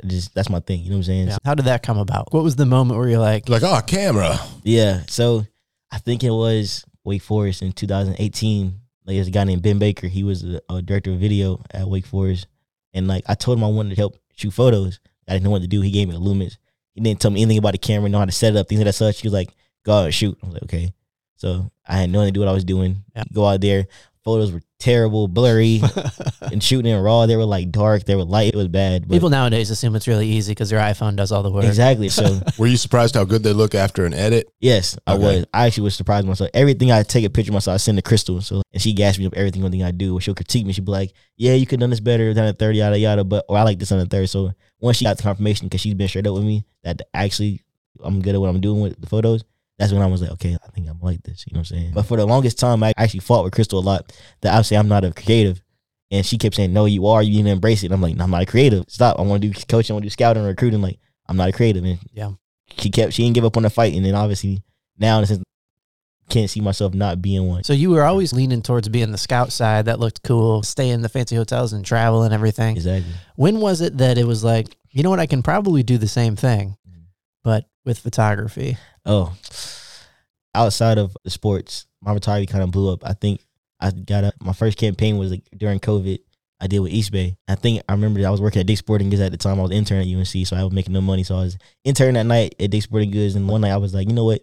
just 0.05 0.35
that's 0.35 0.49
my 0.49 0.59
thing. 0.59 0.81
You 0.81 0.89
know 0.89 0.95
what 0.95 0.99
I'm 0.99 1.03
saying? 1.03 1.27
Yeah. 1.29 1.37
How 1.45 1.55
did 1.55 1.65
that 1.65 1.81
come 1.81 1.97
about? 1.97 2.33
What 2.33 2.43
was 2.43 2.57
the 2.57 2.65
moment 2.65 2.99
where 2.99 3.07
you're 3.07 3.19
like, 3.19 3.47
Like, 3.47 3.63
oh, 3.63 3.79
camera. 3.85 4.37
Yeah. 4.63 5.03
So 5.07 5.45
I 5.91 5.99
think 5.99 6.23
it 6.23 6.31
was 6.31 6.83
Wake 7.05 7.21
Forest 7.21 7.61
in 7.61 7.71
2018. 7.71 8.79
Like 9.05 9.15
there's 9.15 9.27
a 9.27 9.31
guy 9.31 9.43
named 9.43 9.61
Ben 9.61 9.79
Baker. 9.79 10.07
He 10.07 10.23
was 10.23 10.43
a, 10.43 10.61
a 10.69 10.81
director 10.81 11.11
of 11.11 11.19
video 11.19 11.63
at 11.71 11.87
Wake 11.87 12.05
Forest, 12.05 12.47
and 12.93 13.07
like 13.07 13.23
I 13.27 13.35
told 13.35 13.57
him 13.57 13.63
I 13.63 13.67
wanted 13.67 13.91
to 13.91 13.95
help 13.95 14.17
shoot 14.35 14.51
photos. 14.51 14.99
I 15.27 15.33
didn't 15.33 15.43
know 15.43 15.49
what 15.51 15.61
to 15.61 15.67
do. 15.67 15.81
He 15.81 15.91
gave 15.91 16.07
me 16.07 16.13
the 16.13 16.21
Lumens. 16.21 16.57
He 16.93 17.01
didn't 17.01 17.19
tell 17.19 17.31
me 17.31 17.41
anything 17.41 17.57
about 17.57 17.73
the 17.73 17.79
camera, 17.79 18.09
know 18.09 18.19
how 18.19 18.25
to 18.25 18.31
set 18.31 18.55
it 18.55 18.59
up, 18.59 18.67
things 18.67 18.81
of 18.81 18.85
that 18.85 18.93
such. 18.93 19.21
He 19.21 19.27
was 19.27 19.33
like, 19.33 19.55
"Go 19.83 19.93
out 19.93 20.05
and 20.05 20.13
shoot." 20.13 20.37
I 20.41 20.45
was 20.45 20.53
like, 20.53 20.63
"Okay." 20.63 20.93
So 21.35 21.71
I 21.87 21.97
had 21.97 22.09
no 22.09 22.21
idea 22.21 22.39
what 22.39 22.49
I 22.49 22.53
was 22.53 22.63
doing. 22.63 23.03
Yeah. 23.15 23.23
Go 23.33 23.45
out 23.45 23.61
there. 23.61 23.87
Photos 24.23 24.51
were 24.51 24.61
terrible, 24.83 25.27
blurry, 25.29 25.81
and 26.41 26.61
shooting 26.61 26.91
in 26.91 27.01
raw. 27.01 27.25
They 27.25 27.37
were 27.37 27.45
like 27.45 27.71
dark. 27.71 28.03
They 28.03 28.15
were 28.15 28.25
light. 28.25 28.53
It 28.53 28.57
was 28.57 28.67
bad. 28.67 29.07
But 29.07 29.13
people 29.15 29.29
nowadays 29.29 29.69
assume 29.69 29.95
it's 29.95 30.07
really 30.07 30.27
easy 30.27 30.51
because 30.51 30.69
their 30.69 30.79
iPhone 30.79 31.15
does 31.15 31.31
all 31.31 31.41
the 31.41 31.49
work. 31.51 31.63
exactly. 31.63 32.09
So 32.09 32.41
Were 32.57 32.67
you 32.67 32.75
surprised 32.77 33.15
how 33.15 33.23
good 33.23 33.43
they 33.43 33.53
look 33.53 33.73
after 33.75 34.05
an 34.05 34.13
edit? 34.13 34.51
Yes, 34.59 34.97
I 35.07 35.13
Okay. 35.13 35.23
was. 35.23 35.45
I 35.53 35.67
actually 35.67 35.83
was 35.85 35.95
surprised 35.95 36.27
myself. 36.27 36.49
Everything 36.53 36.91
I 36.91 37.01
take 37.03 37.23
a 37.25 37.29
picture 37.29 37.51
of 37.51 37.53
myself, 37.53 37.75
I 37.75 37.77
send 37.77 37.97
to 37.97 38.01
Crystal. 38.01 38.41
So 38.41 38.61
and 38.73 38.81
she 38.81 38.93
gassed 38.93 39.19
me 39.19 39.25
up 39.25 39.33
everything 39.35 39.61
one 39.61 39.71
thing 39.71 39.83
I 39.83 39.91
do. 39.91 40.19
She'll 40.19 40.35
critique 40.35 40.65
me. 40.65 40.73
She'll 40.73 40.85
be 40.85 40.91
like, 40.91 41.13
"Yeah, 41.37 41.53
you 41.53 41.65
could 41.65 41.79
have 41.79 41.85
done 41.85 41.89
this 41.91 41.99
better 42.01 42.33
than 42.33 42.45
a 42.45 42.53
thirty, 42.53 42.79
yada 42.79 42.99
yada." 42.99 43.23
But 43.23 43.45
or 43.47 43.57
I 43.57 43.63
like 43.63 43.79
this 43.79 43.91
on 43.91 43.99
the 43.99 44.05
third. 44.05 44.29
So 44.29 44.51
once 44.79 44.97
she 44.97 45.05
got 45.05 45.17
the 45.17 45.23
confirmation, 45.23 45.67
because 45.67 45.81
she's 45.81 45.93
been 45.93 46.07
straight 46.09 46.27
up 46.27 46.33
with 46.33 46.43
me 46.43 46.65
that 46.83 47.01
actually 47.13 47.61
I'm 48.03 48.21
good 48.21 48.35
at 48.35 48.41
what 48.41 48.49
I'm 48.49 48.59
doing 48.59 48.81
with 48.81 48.99
the 48.99 49.07
photos. 49.07 49.43
That's 49.79 49.91
when 49.91 50.01
I 50.01 50.05
was 50.05 50.21
like, 50.21 50.31
okay, 50.31 50.55
I 50.65 50.69
think 50.71 50.87
I'm 50.87 50.99
like 51.01 51.23
this. 51.23 51.45
You 51.47 51.53
know 51.55 51.59
what 51.61 51.71
I'm 51.71 51.77
saying? 51.77 51.91
But 51.93 52.03
for 52.05 52.15
the 52.17 52.25
longest 52.25 52.59
time, 52.59 52.83
I 52.83 52.93
actually 52.97 53.21
fought 53.21 53.43
with 53.43 53.53
Crystal 53.53 53.79
a 53.79 53.81
lot. 53.81 54.13
That 54.41 54.51
obviously 54.51 54.77
I'm 54.77 54.87
not 54.87 55.03
a 55.03 55.11
creative, 55.11 55.61
and 56.11 56.23
she 56.25 56.37
kept 56.37 56.55
saying, 56.55 56.71
"No, 56.73 56.85
you 56.85 57.07
are. 57.07 57.23
You 57.23 57.37
need 57.37 57.43
to 57.43 57.49
embrace 57.49 57.81
it." 57.83 57.87
And 57.87 57.95
I'm 57.95 58.01
like, 58.01 58.15
no, 58.15 58.23
I'm 58.25 58.31
not 58.31 58.43
a 58.43 58.45
creative. 58.45 58.85
Stop. 58.87 59.19
I 59.19 59.23
want 59.23 59.41
to 59.41 59.47
do 59.49 59.59
coaching. 59.67 59.93
I 59.93 59.95
want 59.95 60.03
to 60.03 60.07
do 60.07 60.11
scouting, 60.11 60.41
and 60.41 60.47
recruiting. 60.49 60.81
Like 60.81 60.99
I'm 61.27 61.37
not 61.37 61.49
a 61.49 61.51
creative. 61.53 61.83
And 61.83 61.97
Yeah. 62.13 62.33
she 62.77 62.89
kept. 62.91 63.13
She 63.13 63.23
didn't 63.23 63.35
give 63.35 63.45
up 63.45 63.57
on 63.57 63.63
the 63.63 63.69
fight, 63.69 63.93
and 63.95 64.05
then 64.05 64.13
obviously 64.15 64.61
now 64.99 65.17
in 65.19 65.23
a 65.23 65.39
can't 66.29 66.49
see 66.49 66.61
myself 66.61 66.93
not 66.93 67.21
being 67.21 67.47
one. 67.47 67.63
So 67.63 67.73
you 67.73 67.89
were 67.89 68.03
always 68.03 68.31
leaning 68.31 68.61
towards 68.61 68.87
being 68.89 69.11
the 69.11 69.17
scout 69.17 69.51
side. 69.51 69.85
That 69.85 69.99
looked 69.99 70.23
cool. 70.23 70.63
Stay 70.63 70.89
in 70.89 71.01
the 71.01 71.09
fancy 71.09 71.35
hotels 71.35 71.73
and 71.73 71.83
travel 71.83 72.23
and 72.23 72.33
everything. 72.33 72.75
Exactly. 72.77 73.11
When 73.35 73.59
was 73.59 73.81
it 73.81 73.97
that 73.97 74.17
it 74.17 74.25
was 74.25 74.43
like, 74.43 74.77
you 74.89 75.03
know 75.03 75.09
what, 75.09 75.19
I 75.19 75.25
can 75.25 75.43
probably 75.43 75.83
do 75.83 75.97
the 75.97 76.07
same 76.07 76.35
thing, 76.37 76.77
Mm. 76.89 77.03
but 77.43 77.65
with 77.85 77.99
photography? 77.99 78.77
Oh, 79.05 79.33
outside 80.55 80.97
of 80.97 81.15
the 81.23 81.29
sports, 81.29 81.87
my 82.01 82.13
photography 82.13 82.45
kind 82.45 82.63
of 82.63 82.71
blew 82.71 82.91
up. 82.91 83.05
I 83.05 83.13
think 83.13 83.41
I 83.79 83.91
got 83.91 84.23
a, 84.23 84.33
my 84.41 84.53
first 84.53 84.77
campaign 84.77 85.17
was 85.17 85.31
like 85.31 85.43
during 85.57 85.79
COVID. 85.79 86.19
I 86.61 86.67
did 86.67 86.79
with 86.79 86.93
Eastbay. 86.93 87.35
I 87.47 87.55
think 87.55 87.83
I 87.89 87.91
remember 87.91 88.21
that 88.21 88.27
I 88.27 88.31
was 88.31 88.39
working 88.39 88.61
at 88.61 88.67
Dick 88.67 88.77
Sporting 88.77 89.09
Goods 89.09 89.21
at 89.21 89.31
the 89.31 89.37
time. 89.37 89.59
I 89.59 89.63
was 89.63 89.71
intern 89.71 89.99
at 89.99 90.07
UNC, 90.07 90.47
so 90.47 90.55
I 90.55 90.63
was 90.63 90.71
making 90.71 90.93
no 90.93 91.01
money. 91.01 91.23
So 91.23 91.35
I 91.35 91.41
was 91.41 91.57
intern 91.83 92.13
that 92.13 92.25
night 92.25 92.55
at 92.57 92.71
Dick 92.71 92.83
Sporting 92.83 93.11
Goods, 93.11 93.35
and 93.35 93.49
one 93.49 93.61
night 93.61 93.71
I 93.71 93.77
was 93.77 93.93
like, 93.93 94.07
you 94.07 94.13
know 94.13 94.23
what? 94.23 94.41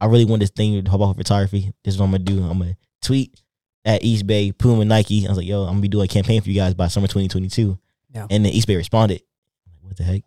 I 0.00 0.06
really 0.06 0.24
want 0.24 0.40
this 0.40 0.50
thing 0.50 0.84
to 0.84 0.90
hop 0.90 1.00
off 1.00 1.16
photography. 1.16 1.72
This 1.82 1.94
is 1.94 2.00
what 2.00 2.06
I'm 2.06 2.12
gonna 2.12 2.24
do. 2.24 2.42
I'm 2.44 2.58
gonna 2.58 2.76
tweet 3.00 3.40
at 3.84 4.02
Eastbay, 4.02 4.56
Puma, 4.56 4.84
Nike. 4.84 5.26
I 5.26 5.30
was 5.30 5.38
like, 5.38 5.46
yo, 5.46 5.62
I'm 5.62 5.70
gonna 5.70 5.80
be 5.80 5.88
doing 5.88 6.04
a 6.04 6.08
campaign 6.08 6.40
for 6.42 6.48
you 6.48 6.54
guys 6.54 6.74
by 6.74 6.86
summer 6.86 7.08
2022. 7.08 7.76
Yeah. 8.14 8.26
And 8.30 8.44
then 8.44 8.52
Eastbay 8.52 8.76
responded. 8.76 9.22
Like, 9.66 9.76
what 9.80 9.96
the 9.96 10.04
heck? 10.04 10.22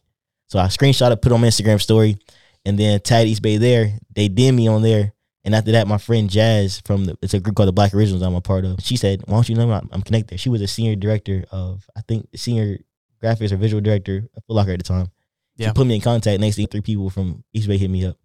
So 0.47 0.59
I 0.59 0.65
screenshot 0.65 1.11
it, 1.11 1.21
put 1.21 1.31
it 1.31 1.35
on 1.35 1.41
my 1.41 1.47
Instagram 1.47 1.81
story, 1.81 2.17
and 2.65 2.77
then 2.77 2.99
tagged 2.99 3.29
Eastbay 3.29 3.59
there. 3.59 3.99
They 4.13 4.27
did 4.27 4.53
me 4.53 4.67
on 4.67 4.81
there. 4.81 5.13
And 5.43 5.53
after 5.53 5.71
that, 5.73 5.87
my 5.87 5.99
friend 5.99 6.27
Jazz 6.27 6.81
from 6.85 7.05
the, 7.05 7.17
it's 7.21 7.35
a 7.35 7.39
group 7.39 7.55
called 7.55 7.67
the 7.67 7.73
Black 7.73 7.93
Originals 7.93 8.23
I'm 8.23 8.33
a 8.33 8.41
part 8.41 8.65
of. 8.65 8.81
She 8.81 8.97
said, 8.97 9.21
"Why 9.27 9.35
don't 9.35 9.47
you 9.47 9.55
know 9.55 9.71
I'm, 9.71 9.87
I'm 9.91 10.01
connected?" 10.01 10.39
She 10.39 10.49
was 10.49 10.61
a 10.61 10.67
senior 10.67 10.95
director 10.95 11.45
of, 11.51 11.87
I 11.95 12.01
think, 12.01 12.27
senior 12.35 12.79
graphics 13.21 13.51
or 13.51 13.57
visual 13.57 13.81
director 13.81 14.27
of 14.35 14.43
Foot 14.45 14.53
Locker 14.53 14.71
at 14.71 14.79
the 14.79 14.83
time. 14.83 15.11
Yeah. 15.55 15.67
She 15.67 15.73
put 15.73 15.85
me 15.85 15.95
in 15.95 16.01
contact. 16.01 16.39
Next 16.39 16.55
thing, 16.55 16.67
three 16.67 16.81
people 16.81 17.11
from 17.11 17.43
Eastbay 17.55 17.77
hit 17.77 17.91
me 17.91 18.05
up. 18.05 18.17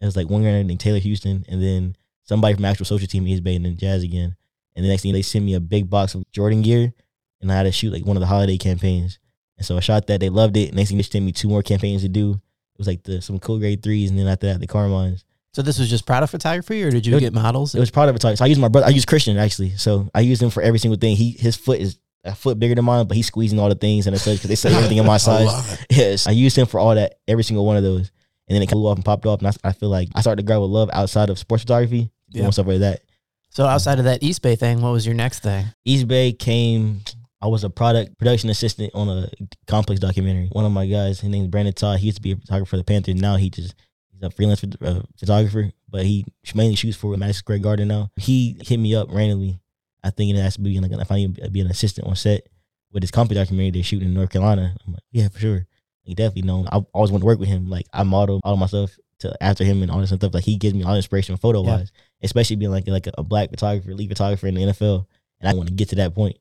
It 0.00 0.04
was 0.04 0.16
like 0.16 0.28
one 0.28 0.42
guy 0.42 0.62
named 0.62 0.80
Taylor 0.80 0.98
Houston, 0.98 1.44
and 1.48 1.62
then 1.62 1.96
somebody 2.24 2.54
from 2.54 2.64
actual 2.64 2.86
social 2.86 3.06
team 3.06 3.24
Eastbay, 3.24 3.54
and 3.54 3.64
then 3.64 3.76
Jazz 3.76 4.02
again. 4.02 4.36
And 4.74 4.84
the 4.84 4.88
next 4.88 5.02
thing, 5.02 5.12
they 5.12 5.22
sent 5.22 5.44
me 5.44 5.54
a 5.54 5.60
big 5.60 5.88
box 5.88 6.16
of 6.16 6.28
Jordan 6.32 6.62
gear, 6.62 6.92
and 7.40 7.52
I 7.52 7.54
had 7.54 7.62
to 7.62 7.72
shoot 7.72 7.92
like 7.92 8.04
one 8.04 8.16
of 8.16 8.20
the 8.20 8.26
holiday 8.26 8.58
campaigns. 8.58 9.20
And 9.56 9.64
so 9.64 9.76
I 9.76 9.80
shot 9.80 10.08
that. 10.08 10.18
They 10.18 10.28
loved 10.28 10.56
it. 10.56 10.74
Next 10.74 10.88
thing, 10.88 10.96
they 10.96 11.04
sent 11.04 11.24
me 11.24 11.30
two 11.30 11.48
more 11.48 11.62
campaigns 11.62 12.02
to 12.02 12.08
do. 12.08 12.40
It 12.74 12.78
was 12.78 12.86
like 12.86 13.02
the 13.04 13.22
some 13.22 13.38
Cool 13.38 13.58
Grey 13.58 13.76
threes, 13.76 14.10
and 14.10 14.18
then 14.18 14.26
after 14.26 14.46
that, 14.48 14.60
the 14.60 14.66
Carmines. 14.66 15.24
So 15.52 15.62
this 15.62 15.78
was 15.78 15.88
just 15.88 16.04
product 16.06 16.32
photography, 16.32 16.82
or 16.82 16.90
did 16.90 17.06
you 17.06 17.12
It 17.12 17.14
was- 17.16 17.20
get 17.20 17.32
models? 17.32 17.74
It 17.74 17.80
was 17.80 17.90
of 17.94 18.16
it. 18.16 18.22
So 18.22 18.34
I 18.44 18.46
used 18.48 18.60
my 18.60 18.68
brother. 18.68 18.88
I 18.88 18.90
used 18.90 19.06
Christian 19.06 19.36
actually. 19.38 19.76
So 19.76 20.08
I 20.14 20.20
used 20.20 20.42
him 20.42 20.50
for 20.50 20.62
every 20.62 20.78
single 20.80 20.98
thing. 20.98 21.14
He 21.16 21.30
his 21.38 21.54
foot 21.56 21.78
is 21.80 21.98
a 22.24 22.34
foot 22.34 22.58
bigger 22.58 22.74
than 22.74 22.84
mine, 22.84 23.06
but 23.06 23.16
he's 23.16 23.26
squeezing 23.28 23.60
all 23.60 23.68
the 23.68 23.74
things 23.76 24.06
and 24.08 24.18
such 24.18 24.36
because 24.38 24.48
they 24.48 24.54
say 24.56 24.74
everything 24.74 24.98
in 24.98 25.06
my 25.06 25.14
I 25.14 25.18
size. 25.18 25.72
it. 25.74 25.86
Yes, 25.90 26.26
I 26.26 26.32
used 26.32 26.56
him 26.58 26.66
for 26.66 26.80
all 26.80 26.94
that, 26.96 27.18
every 27.28 27.44
single 27.44 27.64
one 27.66 27.76
of 27.76 27.82
those, 27.84 28.10
and 28.48 28.56
then 28.56 28.62
it 28.62 28.70
blew 28.70 28.88
off 28.88 28.96
and 28.96 29.04
popped 29.04 29.26
off. 29.26 29.38
And 29.40 29.48
I, 29.48 29.52
I 29.68 29.72
feel 29.72 29.90
like 29.90 30.08
I 30.14 30.20
started 30.22 30.42
to 30.42 30.46
grow 30.46 30.60
with 30.62 30.70
love 30.70 30.90
outside 30.92 31.30
of 31.30 31.38
sports 31.38 31.62
photography, 31.62 32.10
Yeah. 32.30 32.50
stuff 32.50 32.66
like 32.66 32.80
that. 32.80 33.02
so 33.50 33.66
outside 33.66 33.98
of 34.00 34.06
that 34.06 34.22
Eastbay 34.22 34.58
thing, 34.58 34.80
what 34.82 34.90
was 34.90 35.06
your 35.06 35.14
next 35.14 35.40
thing? 35.44 35.66
Eastbay 35.86 36.36
came. 36.36 37.02
I 37.44 37.46
was 37.46 37.62
a 37.62 37.68
product 37.68 38.16
production 38.16 38.48
assistant 38.48 38.92
on 38.94 39.06
a 39.06 39.28
complex 39.66 40.00
documentary. 40.00 40.48
One 40.52 40.64
of 40.64 40.72
my 40.72 40.86
guys, 40.86 41.20
his 41.20 41.28
name's 41.28 41.48
Brandon 41.48 41.74
Todd. 41.74 41.98
He 41.98 42.06
used 42.06 42.16
to 42.16 42.22
be 42.22 42.32
a 42.32 42.36
photographer 42.36 42.70
for 42.70 42.76
the 42.78 42.84
Panthers. 42.84 43.16
Now 43.16 43.36
he 43.36 43.50
just 43.50 43.74
he's 44.10 44.22
a 44.22 44.30
freelance 44.30 44.64
uh, 44.64 45.02
photographer, 45.18 45.70
but 45.90 46.06
he 46.06 46.24
mainly 46.54 46.74
shoots 46.74 46.96
for 46.96 47.14
Madison 47.18 47.40
Square 47.40 47.58
Garden 47.58 47.88
now. 47.88 48.10
He 48.16 48.56
hit 48.62 48.78
me 48.78 48.94
up 48.94 49.08
randomly. 49.10 49.60
I 50.02 50.08
think 50.08 50.34
it 50.34 50.40
has 50.40 50.54
to 50.54 50.62
be 50.62 50.80
like 50.80 50.90
if 50.90 51.12
I 51.12 51.16
need 51.16 51.52
be 51.52 51.60
an 51.60 51.66
assistant 51.66 52.06
on 52.06 52.16
set 52.16 52.46
with 52.92 53.02
his 53.02 53.10
company 53.10 53.38
documentary 53.38 53.72
they're 53.72 53.82
shooting 53.82 54.08
in 54.08 54.14
North 54.14 54.30
Carolina. 54.30 54.74
I'm 54.86 54.94
like, 54.94 55.02
yeah, 55.12 55.28
for 55.28 55.38
sure. 55.38 55.66
He 56.02 56.14
definitely 56.14 56.48
know. 56.48 56.66
I 56.72 56.78
always 56.94 57.10
want 57.10 57.20
to 57.20 57.26
work 57.26 57.38
with 57.38 57.50
him. 57.50 57.68
Like 57.68 57.84
I 57.92 58.04
model 58.04 58.40
all 58.42 58.54
of 58.54 58.58
my 58.58 58.66
stuff 58.66 58.96
to 59.18 59.36
after 59.42 59.64
him 59.64 59.82
and 59.82 59.90
all 59.90 60.00
this 60.00 60.10
and 60.10 60.18
stuff. 60.18 60.32
Like 60.32 60.44
he 60.44 60.56
gives 60.56 60.72
me 60.72 60.82
all 60.82 60.92
the 60.92 60.96
inspiration 60.96 61.36
photo 61.36 61.60
wise, 61.60 61.92
especially 62.22 62.56
being 62.56 62.70
like 62.70 62.88
like 62.88 63.06
a, 63.18 63.22
black 63.22 63.50
photographer, 63.50 63.94
lead 63.94 64.08
photographer 64.08 64.46
in 64.46 64.54
the 64.54 64.62
NFL, 64.62 65.04
and 65.40 65.50
I 65.50 65.52
want 65.52 65.68
to 65.68 65.74
get 65.74 65.90
to 65.90 65.96
that 65.96 66.14
point. 66.14 66.38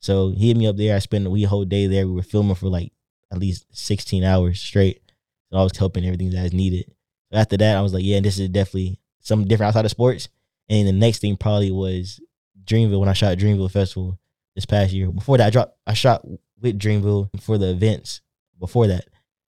So 0.00 0.30
he 0.30 0.48
hit 0.48 0.56
me 0.56 0.66
up 0.66 0.76
there. 0.76 0.94
I 0.94 1.00
spent 1.00 1.26
a 1.26 1.30
wee 1.30 1.44
whole 1.44 1.64
day 1.64 1.86
there. 1.86 2.06
We 2.06 2.14
were 2.14 2.22
filming 2.22 2.54
for 2.54 2.68
like 2.68 2.92
at 3.32 3.38
least 3.38 3.66
16 3.72 4.24
hours 4.24 4.60
straight. 4.60 5.00
So 5.50 5.58
I 5.58 5.62
was 5.62 5.76
helping 5.76 6.04
everything 6.04 6.30
that 6.30 6.46
is 6.46 6.52
needed. 6.52 6.92
After 7.32 7.56
that, 7.56 7.76
I 7.76 7.80
was 7.80 7.92
like, 7.92 8.04
yeah, 8.04 8.20
this 8.20 8.38
is 8.38 8.48
definitely 8.48 8.98
something 9.20 9.48
different 9.48 9.68
outside 9.68 9.84
of 9.84 9.90
sports. 9.90 10.28
And 10.68 10.86
the 10.86 10.92
next 10.92 11.18
thing 11.20 11.36
probably 11.36 11.70
was 11.70 12.20
Dreamville 12.64 13.00
when 13.00 13.08
I 13.08 13.14
shot 13.14 13.38
Dreamville 13.38 13.70
Festival 13.70 14.18
this 14.54 14.66
past 14.66 14.92
year. 14.92 15.10
Before 15.10 15.38
that, 15.38 15.46
I 15.46 15.50
dropped 15.50 15.76
I 15.86 15.94
shot 15.94 16.26
with 16.60 16.78
Dreamville 16.78 17.28
for 17.40 17.58
the 17.58 17.70
events 17.70 18.20
before 18.58 18.86
that. 18.88 19.04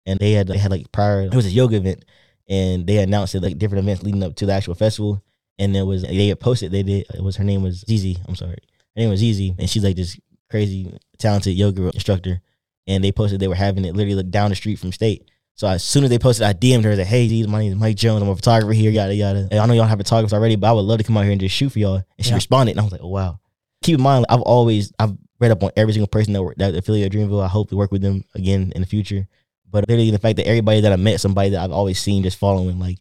And 0.06 0.20
they 0.20 0.34
had 0.34 0.48
they 0.48 0.58
had 0.58 0.72
like 0.72 0.92
prior 0.92 1.22
it 1.22 1.36
was 1.36 1.46
a 1.46 1.52
yoga 1.52 1.78
event 1.78 2.06
and 2.50 2.86
they 2.86 2.98
announced 2.98 3.36
it 3.36 3.44
like 3.44 3.58
different 3.58 3.84
events 3.84 4.04
leading 4.04 4.24
up 4.24 4.36
to 4.36 4.46
the 4.46 4.54
actual 4.54 4.76
festival. 4.76 5.24
And 5.60 5.74
there 5.74 5.86
was 5.86 6.04
they 6.04 6.28
had 6.28 6.40
posted 6.40 6.72
they 6.72 6.84
did 6.84 7.06
it 7.14 7.24
was 7.24 7.38
her 7.38 7.44
name 7.44 7.62
was 7.62 7.84
Zizi, 7.88 8.18
I'm 8.28 8.36
sorry. 8.36 8.58
Her 8.96 9.02
name 9.02 9.10
was 9.10 9.20
Zizi, 9.20 9.56
and 9.58 9.70
she's 9.70 9.84
like 9.84 9.96
this 9.96 10.20
crazy 10.54 10.96
talented 11.18 11.56
yoga 11.56 11.90
instructor. 11.96 12.40
And 12.86 13.04
they 13.04 13.12
posted 13.12 13.40
they 13.40 13.48
were 13.48 13.56
having 13.56 13.86
it 13.86 13.96
literally 13.96 14.16
like 14.22 14.30
down 14.30 14.52
the 14.52 14.56
street 14.56 14.78
from 14.78 14.92
state. 14.92 15.28
So 15.56 15.68
as 15.68 15.84
soon 15.84 16.04
as 16.04 16.12
they 16.12 16.20
posted, 16.20 16.46
I 16.46 16.54
DM'd 16.54 16.84
her 16.86 16.96
that, 16.96 17.06
hey, 17.06 17.44
my 17.48 17.60
name 17.60 17.72
is 17.72 17.78
Mike 17.80 17.96
Jones. 17.96 18.22
I'm 18.22 18.30
a 18.30 18.36
photographer 18.36 18.74
here, 18.74 18.92
yada 18.92 19.16
yada. 19.16 19.48
And 19.50 19.60
I 19.60 19.66
know 19.66 19.74
y'all 19.74 19.86
have 19.86 19.98
photographers 19.98 20.34
already, 20.34 20.56
but 20.56 20.68
I 20.68 20.74
would 20.74 20.82
love 20.82 21.00
to 21.00 21.04
come 21.04 21.18
out 21.18 21.24
here 21.24 21.32
and 21.32 21.42
just 21.42 21.56
shoot 21.56 21.72
for 21.72 21.80
y'all. 21.80 21.96
And 21.96 22.06
she 22.26 22.30
Yeah. 22.30 22.36
responded, 22.36 22.72
and 22.74 22.80
I 22.82 22.84
was 22.84 22.92
like, 22.92 23.02
oh 23.04 23.08
wow. 23.10 23.40
Keep 23.84 23.98
in 23.98 24.04
mind, 24.04 24.26
I've 24.30 24.42
always 24.42 24.92
I've 25.00 25.14
read 25.40 25.52
up 25.52 25.64
on 25.64 25.72
every 25.76 25.94
single 25.94 26.08
person 26.08 26.34
that 26.34 26.54
that 26.58 26.76
affiliate 26.76 27.12
Dreamville. 27.14 27.44
I 27.44 27.48
hope 27.48 27.70
to 27.70 27.76
work 27.76 27.92
with 27.92 28.02
them 28.02 28.24
again 28.36 28.72
in 28.76 28.82
the 28.82 28.88
future. 28.88 29.28
But 29.72 29.88
literally 29.90 30.12
the 30.12 30.20
fact 30.20 30.38
that 30.38 30.48
everybody 30.48 30.82
that 30.82 30.92
I 30.94 30.98
met, 30.98 31.20
somebody 31.20 31.50
that 31.52 31.64
I've 31.64 31.72
always 31.72 32.00
seen 32.00 32.22
just 32.24 32.38
following, 32.38 32.80
like 32.80 33.00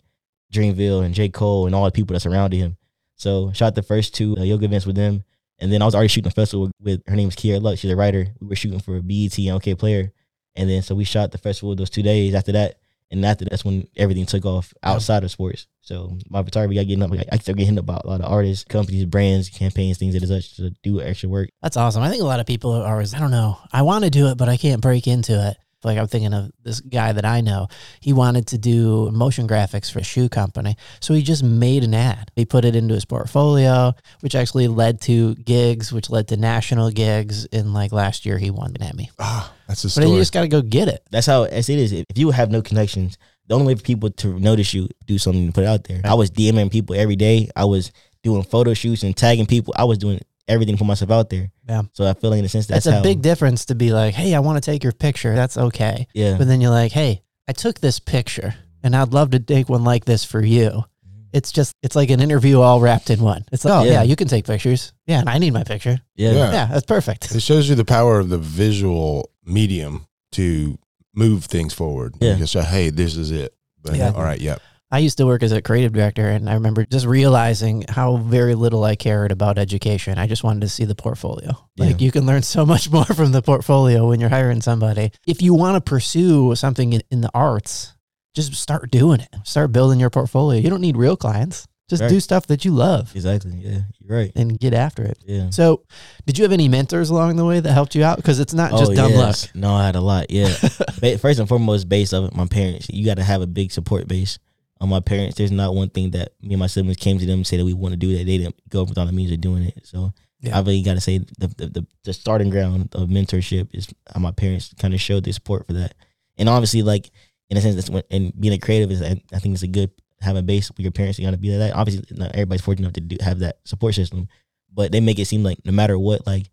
Dreamville 0.52 1.04
and 1.04 1.14
J. 1.14 1.28
Cole 1.28 1.66
and 1.66 1.74
all 1.74 1.84
the 1.84 1.90
people 1.90 2.14
that 2.14 2.20
surrounded 2.20 2.56
him. 2.56 2.76
So 3.16 3.52
shot 3.52 3.74
the 3.74 3.82
first 3.82 4.14
two 4.14 4.36
uh, 4.38 4.42
yoga 4.42 4.64
events 4.64 4.86
with 4.86 4.96
them. 4.96 5.24
And 5.58 5.72
then 5.72 5.82
I 5.82 5.84
was 5.84 5.94
already 5.94 6.08
shooting 6.08 6.28
a 6.28 6.32
festival 6.32 6.70
with, 6.80 7.02
her 7.06 7.16
name 7.16 7.28
is 7.28 7.36
Kiera 7.36 7.62
Luck. 7.62 7.78
She's 7.78 7.90
a 7.90 7.96
writer. 7.96 8.26
We 8.40 8.48
were 8.48 8.56
shooting 8.56 8.80
for 8.80 9.00
BET 9.00 9.38
and 9.38 9.60
Okayplayer. 9.60 10.10
And 10.56 10.68
then 10.68 10.82
so 10.82 10.94
we 10.94 11.04
shot 11.04 11.30
the 11.30 11.38
festival 11.38 11.74
those 11.74 11.90
two 11.90 12.02
days 12.02 12.34
after 12.34 12.52
that. 12.52 12.78
And 13.10 13.24
after 13.26 13.44
that's 13.44 13.64
when 13.64 13.86
everything 13.94 14.24
took 14.24 14.46
off 14.46 14.72
outside 14.82 15.22
of 15.22 15.30
sports. 15.30 15.66
So 15.82 16.16
my 16.30 16.42
photography 16.42 16.76
got 16.76 16.86
getting 16.86 17.02
up. 17.02 17.12
I 17.12 17.36
started 17.36 17.58
getting 17.58 17.78
up 17.78 17.84
about 17.84 18.04
a 18.04 18.08
lot 18.08 18.20
of 18.22 18.32
artists, 18.32 18.64
companies, 18.64 19.04
brands, 19.04 19.50
campaigns, 19.50 19.98
things 19.98 20.14
that 20.14 20.26
such 20.26 20.56
to 20.56 20.70
do 20.82 21.00
extra 21.02 21.28
work. 21.28 21.50
That's 21.60 21.76
awesome. 21.76 22.02
I 22.02 22.08
think 22.08 22.22
a 22.22 22.26
lot 22.26 22.40
of 22.40 22.46
people 22.46 22.72
are 22.72 22.90
always, 22.90 23.12
I 23.12 23.18
don't 23.20 23.30
know, 23.30 23.58
I 23.70 23.82
want 23.82 24.04
to 24.04 24.10
do 24.10 24.28
it, 24.28 24.38
but 24.38 24.48
I 24.48 24.56
can't 24.56 24.80
break 24.80 25.06
into 25.06 25.48
it. 25.48 25.58
Like 25.84 25.98
I'm 25.98 26.06
thinking 26.06 26.32
of 26.32 26.50
this 26.62 26.80
guy 26.80 27.12
that 27.12 27.24
I 27.24 27.40
know. 27.40 27.68
He 28.00 28.12
wanted 28.12 28.46
to 28.48 28.58
do 28.58 29.10
motion 29.10 29.46
graphics 29.48 29.90
for 29.90 29.98
a 29.98 30.04
shoe 30.04 30.28
company. 30.28 30.76
So 31.00 31.14
he 31.14 31.22
just 31.22 31.42
made 31.42 31.84
an 31.84 31.94
ad. 31.94 32.30
He 32.36 32.44
put 32.44 32.64
it 32.64 32.76
into 32.76 32.94
his 32.94 33.04
portfolio, 33.04 33.94
which 34.20 34.34
actually 34.34 34.68
led 34.68 35.00
to 35.02 35.34
gigs, 35.36 35.92
which 35.92 36.10
led 36.10 36.28
to 36.28 36.36
national 36.36 36.90
gigs. 36.90 37.46
And 37.46 37.74
like 37.74 37.92
last 37.92 38.24
year, 38.26 38.38
he 38.38 38.50
won 38.50 38.74
an 38.76 38.82
Emmy. 38.82 39.10
Ah, 39.18 39.52
that's 39.66 39.84
a 39.84 39.90
story. 39.90 40.06
then 40.06 40.14
you 40.14 40.20
just 40.20 40.32
got 40.32 40.42
to 40.42 40.48
go 40.48 40.62
get 40.62 40.88
it. 40.88 41.02
That's 41.10 41.26
how 41.26 41.44
as 41.44 41.68
it 41.68 41.78
is. 41.78 41.92
If 41.92 42.06
you 42.16 42.30
have 42.30 42.50
no 42.50 42.62
connections, 42.62 43.18
the 43.48 43.54
only 43.54 43.66
way 43.66 43.74
for 43.74 43.82
people 43.82 44.10
to 44.10 44.38
notice 44.38 44.72
you, 44.72 44.88
do 45.06 45.18
something 45.18 45.46
to 45.46 45.52
put 45.52 45.64
it 45.64 45.66
out 45.66 45.84
there. 45.84 46.00
I 46.04 46.14
was 46.14 46.30
DMing 46.30 46.70
people 46.70 46.94
every 46.96 47.16
day. 47.16 47.50
I 47.56 47.64
was 47.64 47.92
doing 48.22 48.42
photo 48.44 48.72
shoots 48.72 49.02
and 49.02 49.16
tagging 49.16 49.46
people. 49.46 49.74
I 49.76 49.84
was 49.84 49.98
doing 49.98 50.20
everything 50.48 50.76
for 50.76 50.84
myself 50.84 51.10
out 51.10 51.30
there. 51.30 51.50
Yeah. 51.68 51.82
So 51.92 52.08
I 52.08 52.14
feel 52.14 52.30
like 52.30 52.38
in 52.40 52.44
a 52.44 52.48
sense 52.48 52.66
that's, 52.66 52.84
That's, 52.84 52.94
a 52.94 52.98
how, 52.98 53.02
big 53.02 53.22
difference 53.22 53.66
to 53.66 53.74
be 53.74 53.92
like, 53.92 54.14
hey, 54.14 54.34
I 54.34 54.40
want 54.40 54.62
to 54.62 54.70
take 54.70 54.82
your 54.82 54.92
picture. 54.92 55.34
That's 55.34 55.56
okay. 55.56 56.06
yeah. 56.14 56.36
But 56.38 56.46
then 56.48 56.60
you're 56.60 56.70
like, 56.70 56.92
hey, 56.92 57.22
I 57.48 57.52
took 57.52 57.80
this 57.80 57.98
picture 57.98 58.54
and 58.82 58.94
I'd 58.96 59.12
love 59.12 59.30
to 59.30 59.38
take 59.40 59.68
one 59.68 59.84
like 59.84 60.04
this 60.04 60.24
for 60.24 60.40
you. 60.44 60.68
Mm-hmm. 60.70 61.22
It's 61.32 61.52
just, 61.52 61.74
it's 61.82 61.94
like 61.96 62.10
an 62.10 62.20
interview 62.20 62.60
all 62.60 62.80
wrapped 62.80 63.10
in 63.10 63.20
one. 63.20 63.44
It's 63.52 63.64
like, 63.64 63.72
oh, 63.74 63.80
oh, 63.80 63.84
yeah, 63.84 63.92
Yeah. 63.92 64.02
you 64.02 64.16
can 64.16 64.28
take 64.28 64.44
pictures. 64.46 64.92
Yeah, 65.06 65.20
and 65.20 65.28
I 65.28 65.38
need 65.38 65.52
my 65.52 65.64
picture. 65.64 65.98
yeah. 66.16 66.32
Yeah. 66.32 66.52
Yeah, 66.52 66.66
that's 66.66 66.86
perfect. 66.86 67.34
It 67.34 67.40
shows 67.40 67.68
you 67.68 67.74
the 67.74 67.84
power 67.84 68.18
of 68.18 68.28
the 68.28 68.38
visual 68.38 69.30
medium 69.44 70.06
to 70.32 70.78
move 71.14 71.44
things 71.44 71.72
forward. 71.74 72.14
Yeah. 72.20 72.32
You 72.32 72.36
can 72.38 72.46
show, 72.46 72.62
hey, 72.62 72.90
this 72.90 73.16
is 73.16 73.30
it. 73.30 73.54
But, 73.82 73.96
Yeah. 73.96 74.12
All 74.12 74.22
right. 74.22 74.40
Yep. 74.40 74.60
I 74.92 74.98
used 74.98 75.16
to 75.16 75.26
work 75.26 75.42
as 75.42 75.52
a 75.52 75.62
creative 75.62 75.92
director, 75.94 76.28
and 76.28 76.50
I 76.50 76.54
remember 76.54 76.84
just 76.84 77.06
realizing 77.06 77.84
how 77.88 78.18
very 78.18 78.54
little 78.54 78.84
I 78.84 78.94
cared 78.94 79.32
about 79.32 79.56
education. 79.58 80.18
I 80.18 80.26
just 80.26 80.44
wanted 80.44 80.60
to 80.60 80.68
see 80.68 80.84
the 80.84 80.94
portfolio. 80.94 81.56
Like, 81.78 81.98
Yeah. 81.98 82.04
you 82.04 82.12
can 82.12 82.26
learn 82.26 82.42
so 82.42 82.66
much 82.66 82.90
more 82.92 83.06
from 83.06 83.32
the 83.32 83.40
portfolio 83.40 84.06
when 84.08 84.20
you're 84.20 84.28
hiring 84.28 84.60
somebody. 84.60 85.10
If 85.26 85.40
you 85.40 85.54
want 85.54 85.76
to 85.76 85.80
pursue 85.80 86.54
something 86.54 86.92
in, 86.92 87.02
in 87.10 87.22
the 87.22 87.30
arts, 87.32 87.94
just 88.34 88.52
start 88.54 88.90
doing 88.90 89.20
it. 89.20 89.28
Start 89.44 89.72
building 89.72 89.98
your 89.98 90.10
portfolio. 90.10 90.60
You 90.60 90.68
don't 90.68 90.82
need 90.82 90.96
real 90.98 91.16
clients. 91.16 91.66
Just 91.88 92.02
Right. 92.02 92.08
do 92.10 92.20
stuff 92.20 92.46
that 92.46 92.64
you 92.64 92.70
love 92.70 93.14
Exactly. 93.14 93.52
Yeah. 93.62 93.80
You're 93.98 94.16
right. 94.18 94.32
and 94.36 94.58
get 94.58 94.72
after 94.72 95.02
it. 95.02 95.18
Yeah. 95.26 95.50
So, 95.50 95.82
did 96.26 96.38
you 96.38 96.44
have 96.44 96.52
any 96.52 96.68
mentors 96.68 97.10
along 97.10 97.36
the 97.36 97.44
way 97.44 97.60
that 97.60 97.72
helped 97.72 97.94
you 97.94 98.04
out? 98.04 98.16
Because 98.16 98.40
it's 98.40 98.54
not 98.54 98.70
just 98.70 98.92
oh, 98.92 98.94
dumb 98.94 99.12
luck. 99.12 99.36
No, 99.54 99.72
I 99.74 99.84
had 99.86 99.96
a 99.96 100.00
lot. 100.00 100.30
Yeah. 100.30 100.48
First 101.18 101.38
and 101.40 101.48
foremost, 101.48 101.88
base 101.88 102.12
of 102.14 102.24
it, 102.24 102.34
my 102.34 102.46
parents. 102.46 102.88
You 102.90 103.04
got 103.04 103.16
to 103.16 103.22
have 103.24 103.42
a 103.42 103.46
big 103.46 103.72
support 103.72 104.06
base. 104.08 104.38
On 104.82 104.88
my 104.88 105.00
parents, 105.00 105.36
there's 105.38 105.52
not 105.52 105.74
one 105.74 105.88
thing 105.88 106.10
that 106.10 106.32
me 106.42 106.54
and 106.54 106.58
my 106.58 106.66
siblings 106.66 106.96
came 106.96 107.18
to 107.18 107.24
them 107.26 107.38
and 107.38 107.46
said 107.46 107.60
that 107.60 107.64
we 107.64 107.72
want 107.72 107.92
to 107.92 107.96
do 107.96 108.10
that 108.18 108.26
they 108.26 108.38
didn't 108.38 108.56
go 108.68 108.82
up 108.82 108.88
with 108.88 108.98
all 108.98 109.06
the 109.06 109.12
means 109.12 109.30
of 109.30 109.40
doing 109.40 109.62
it. 109.62 109.86
So 109.86 110.12
Yeah. 110.40 110.58
I 110.58 110.60
really 110.60 110.82
got 110.82 110.94
to 110.94 111.00
say 111.00 111.18
the, 111.18 111.46
the 111.56 111.66
the 111.68 111.86
the 112.02 112.12
starting 112.12 112.50
ground 112.50 112.88
of 112.94 113.08
mentorship 113.08 113.68
is 113.72 113.86
how 114.12 114.20
my 114.20 114.32
parents 114.32 114.74
kind 114.78 114.92
of 114.92 115.00
showed 115.00 115.22
their 115.24 115.32
support 115.32 115.66
for 115.66 115.72
that. 115.74 115.94
And 116.36 116.48
obviously, 116.48 116.82
like 116.82 117.10
in 117.48 117.56
a 117.56 117.60
sense, 117.60 117.76
that's 117.76 117.90
when 117.90 118.02
and 118.10 118.32
being 118.38 118.54
a 118.54 118.58
creative 118.58 118.90
is 118.90 119.00
I 119.02 119.22
I 119.32 119.38
think 119.38 119.54
it's 119.54 119.62
a 119.62 119.68
good 119.68 119.90
have 120.20 120.36
a 120.36 120.42
base 120.42 120.68
with 120.70 120.80
your 120.80 120.92
parents. 120.92 121.18
You 121.18 121.26
got 121.26 121.32
to 121.32 121.36
be 121.38 121.50
like 121.56 121.70
that. 121.70 121.76
Obviously, 121.76 122.04
not 122.16 122.32
everybody's 122.34 122.62
fortunate 122.62 122.86
enough 122.86 122.94
to 122.94 123.00
do 123.00 123.16
have 123.20 123.38
that 123.40 123.58
support 123.64 123.94
system, 123.94 124.26
but 124.72 124.90
they 124.90 125.00
make 125.00 125.18
it 125.18 125.26
seem 125.26 125.42
like 125.44 125.58
no 125.64 125.72
matter 125.72 125.96
what, 125.98 126.26
like 126.26 126.50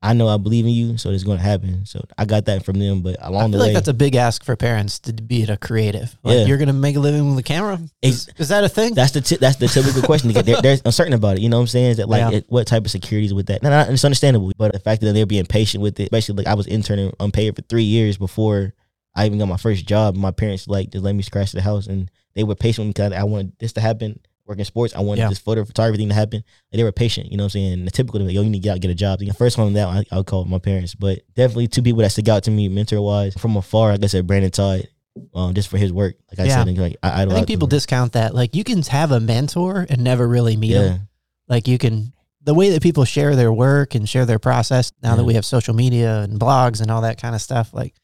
I 0.00 0.12
know 0.12 0.28
I 0.28 0.36
believe 0.36 0.64
in 0.64 0.70
you, 0.70 0.96
so 0.96 1.10
it's 1.10 1.24
going 1.24 1.38
to 1.38 1.42
happen. 1.42 1.84
So 1.84 2.04
I 2.16 2.24
got 2.24 2.44
that 2.44 2.64
from 2.64 2.78
them. 2.78 3.02
But 3.02 3.20
I 3.20 3.26
along 3.26 3.50
feel 3.50 3.58
the 3.58 3.58
like 3.58 3.68
way, 3.70 3.74
that's 3.74 3.88
a 3.88 3.92
big 3.94 4.14
ask 4.14 4.44
for 4.44 4.54
parents 4.54 5.00
to 5.00 5.12
be 5.12 5.42
a 5.42 5.56
creative. 5.56 6.16
Like, 6.22 6.36
Yeah. 6.38 6.44
you're 6.44 6.56
going 6.56 6.68
to 6.68 6.72
make 6.72 6.94
a 6.94 7.00
living 7.00 7.26
with 7.26 7.36
the 7.36 7.42
camera? 7.42 7.80
Is, 8.00 8.28
is 8.38 8.50
that 8.50 8.62
a 8.62 8.68
thing? 8.68 8.94
that's 8.94 9.10
the 9.10 9.20
ti- 9.20 9.38
that's 9.40 9.56
the 9.56 9.66
typical 9.66 10.02
question. 10.02 10.28
to 10.28 10.34
get. 10.34 10.46
They're, 10.46 10.62
they're 10.62 10.78
uncertain 10.84 11.14
about 11.14 11.38
it. 11.38 11.42
You 11.42 11.48
know 11.48 11.56
what 11.56 11.62
I'm 11.62 11.66
saying? 11.66 11.90
Is 11.90 11.96
that 11.96 12.08
like 12.08 12.20
Yeah. 12.20 12.38
it, 12.38 12.44
what 12.48 12.68
type 12.68 12.84
of 12.84 12.92
securities 12.92 13.34
with 13.34 13.46
that? 13.46 13.60
No, 13.64 13.70
no, 13.70 13.80
it's 13.90 14.04
understandable. 14.04 14.52
But 14.56 14.72
the 14.72 14.78
fact 14.78 15.00
that 15.00 15.12
they're 15.14 15.26
being 15.26 15.46
patient 15.46 15.82
with 15.82 15.98
it, 15.98 16.04
especially 16.04 16.36
like 16.36 16.46
I 16.46 16.54
was 16.54 16.68
interning 16.68 17.12
unpaid 17.18 17.56
for 17.56 17.62
three 17.62 17.82
years 17.82 18.16
before 18.18 18.74
I 19.16 19.26
even 19.26 19.38
got 19.40 19.48
my 19.48 19.56
first 19.56 19.84
job. 19.84 20.14
My 20.14 20.30
parents 20.30 20.68
like 20.68 20.90
just 20.90 21.04
let 21.04 21.16
me 21.16 21.22
scratch 21.24 21.50
the 21.50 21.60
house, 21.62 21.88
and 21.88 22.08
they 22.34 22.44
were 22.44 22.54
patient 22.54 22.86
with 22.86 22.98
me 22.98 23.04
because 23.08 23.18
I 23.18 23.24
wanted 23.24 23.52
this 23.58 23.72
to 23.72 23.80
happen. 23.80 24.20
Working 24.48 24.64
sports, 24.64 24.94
I 24.96 25.00
wanted 25.00 25.20
Yeah. 25.20 25.28
this 25.28 25.38
photo 25.38 25.62
photography 25.64 25.98
thing 25.98 26.08
to 26.08 26.14
happen. 26.14 26.42
Like, 26.72 26.78
they 26.78 26.82
were 26.82 26.90
patient. 26.90 27.30
You 27.30 27.36
know 27.36 27.42
what 27.44 27.54
I'm 27.54 27.60
saying? 27.60 27.84
The 27.84 27.90
typical, 27.90 28.20
like, 28.22 28.32
yo, 28.34 28.40
you 28.40 28.48
need 28.48 28.60
to 28.60 28.62
get 28.62 28.72
out, 28.76 28.80
get 28.80 28.90
a 28.90 28.94
job. 28.94 29.18
The 29.18 29.30
first 29.34 29.58
one 29.58 29.74
that, 29.74 29.86
I, 29.86 30.04
I 30.10 30.16
would 30.16 30.26
call 30.26 30.46
my 30.46 30.58
parents. 30.58 30.94
But 30.94 31.20
definitely 31.34 31.68
two 31.68 31.82
people 31.82 32.00
that 32.00 32.10
stick 32.12 32.28
out 32.28 32.44
to 32.44 32.50
me 32.50 32.68
mentor 32.68 33.00
wise 33.02 33.34
from 33.34 33.56
afar. 33.58 33.92
Like 33.92 34.04
I 34.04 34.06
said, 34.06 34.26
Brandon 34.26 34.50
Todd, 34.50 34.88
um, 35.34 35.52
just 35.52 35.68
for 35.68 35.76
his 35.76 35.92
work. 35.92 36.16
Like 36.30 36.40
I 36.40 36.48
Yeah. 36.48 36.64
said, 36.64 36.78
like 36.78 36.96
I, 37.02 37.08
I 37.10 37.22
idolize 37.22 37.36
think 37.40 37.48
people 37.48 37.68
discount 37.68 38.12
that. 38.12 38.34
Like 38.34 38.54
you 38.56 38.64
can 38.64 38.82
have 38.84 39.12
a 39.12 39.20
mentor 39.20 39.86
and 39.88 40.02
never 40.02 40.26
really 40.26 40.56
meet 40.56 40.70
yeah. 40.70 40.82
them. 40.82 41.08
Like 41.46 41.68
you 41.68 41.76
can 41.76 42.12
the 42.42 42.54
way 42.54 42.70
that 42.70 42.82
people 42.82 43.04
share 43.04 43.36
their 43.36 43.52
work 43.52 43.94
and 43.94 44.08
share 44.08 44.24
their 44.24 44.38
process 44.38 44.92
now 45.02 45.16
that 45.16 45.24
we 45.24 45.34
have 45.34 45.44
social 45.44 45.74
media 45.74 46.20
and 46.20 46.40
blogs 46.40 46.80
and 46.80 46.90
all 46.90 47.02
that 47.02 47.20
kind 47.20 47.34
of 47.34 47.42
stuff, 47.42 47.74
like 47.74 47.94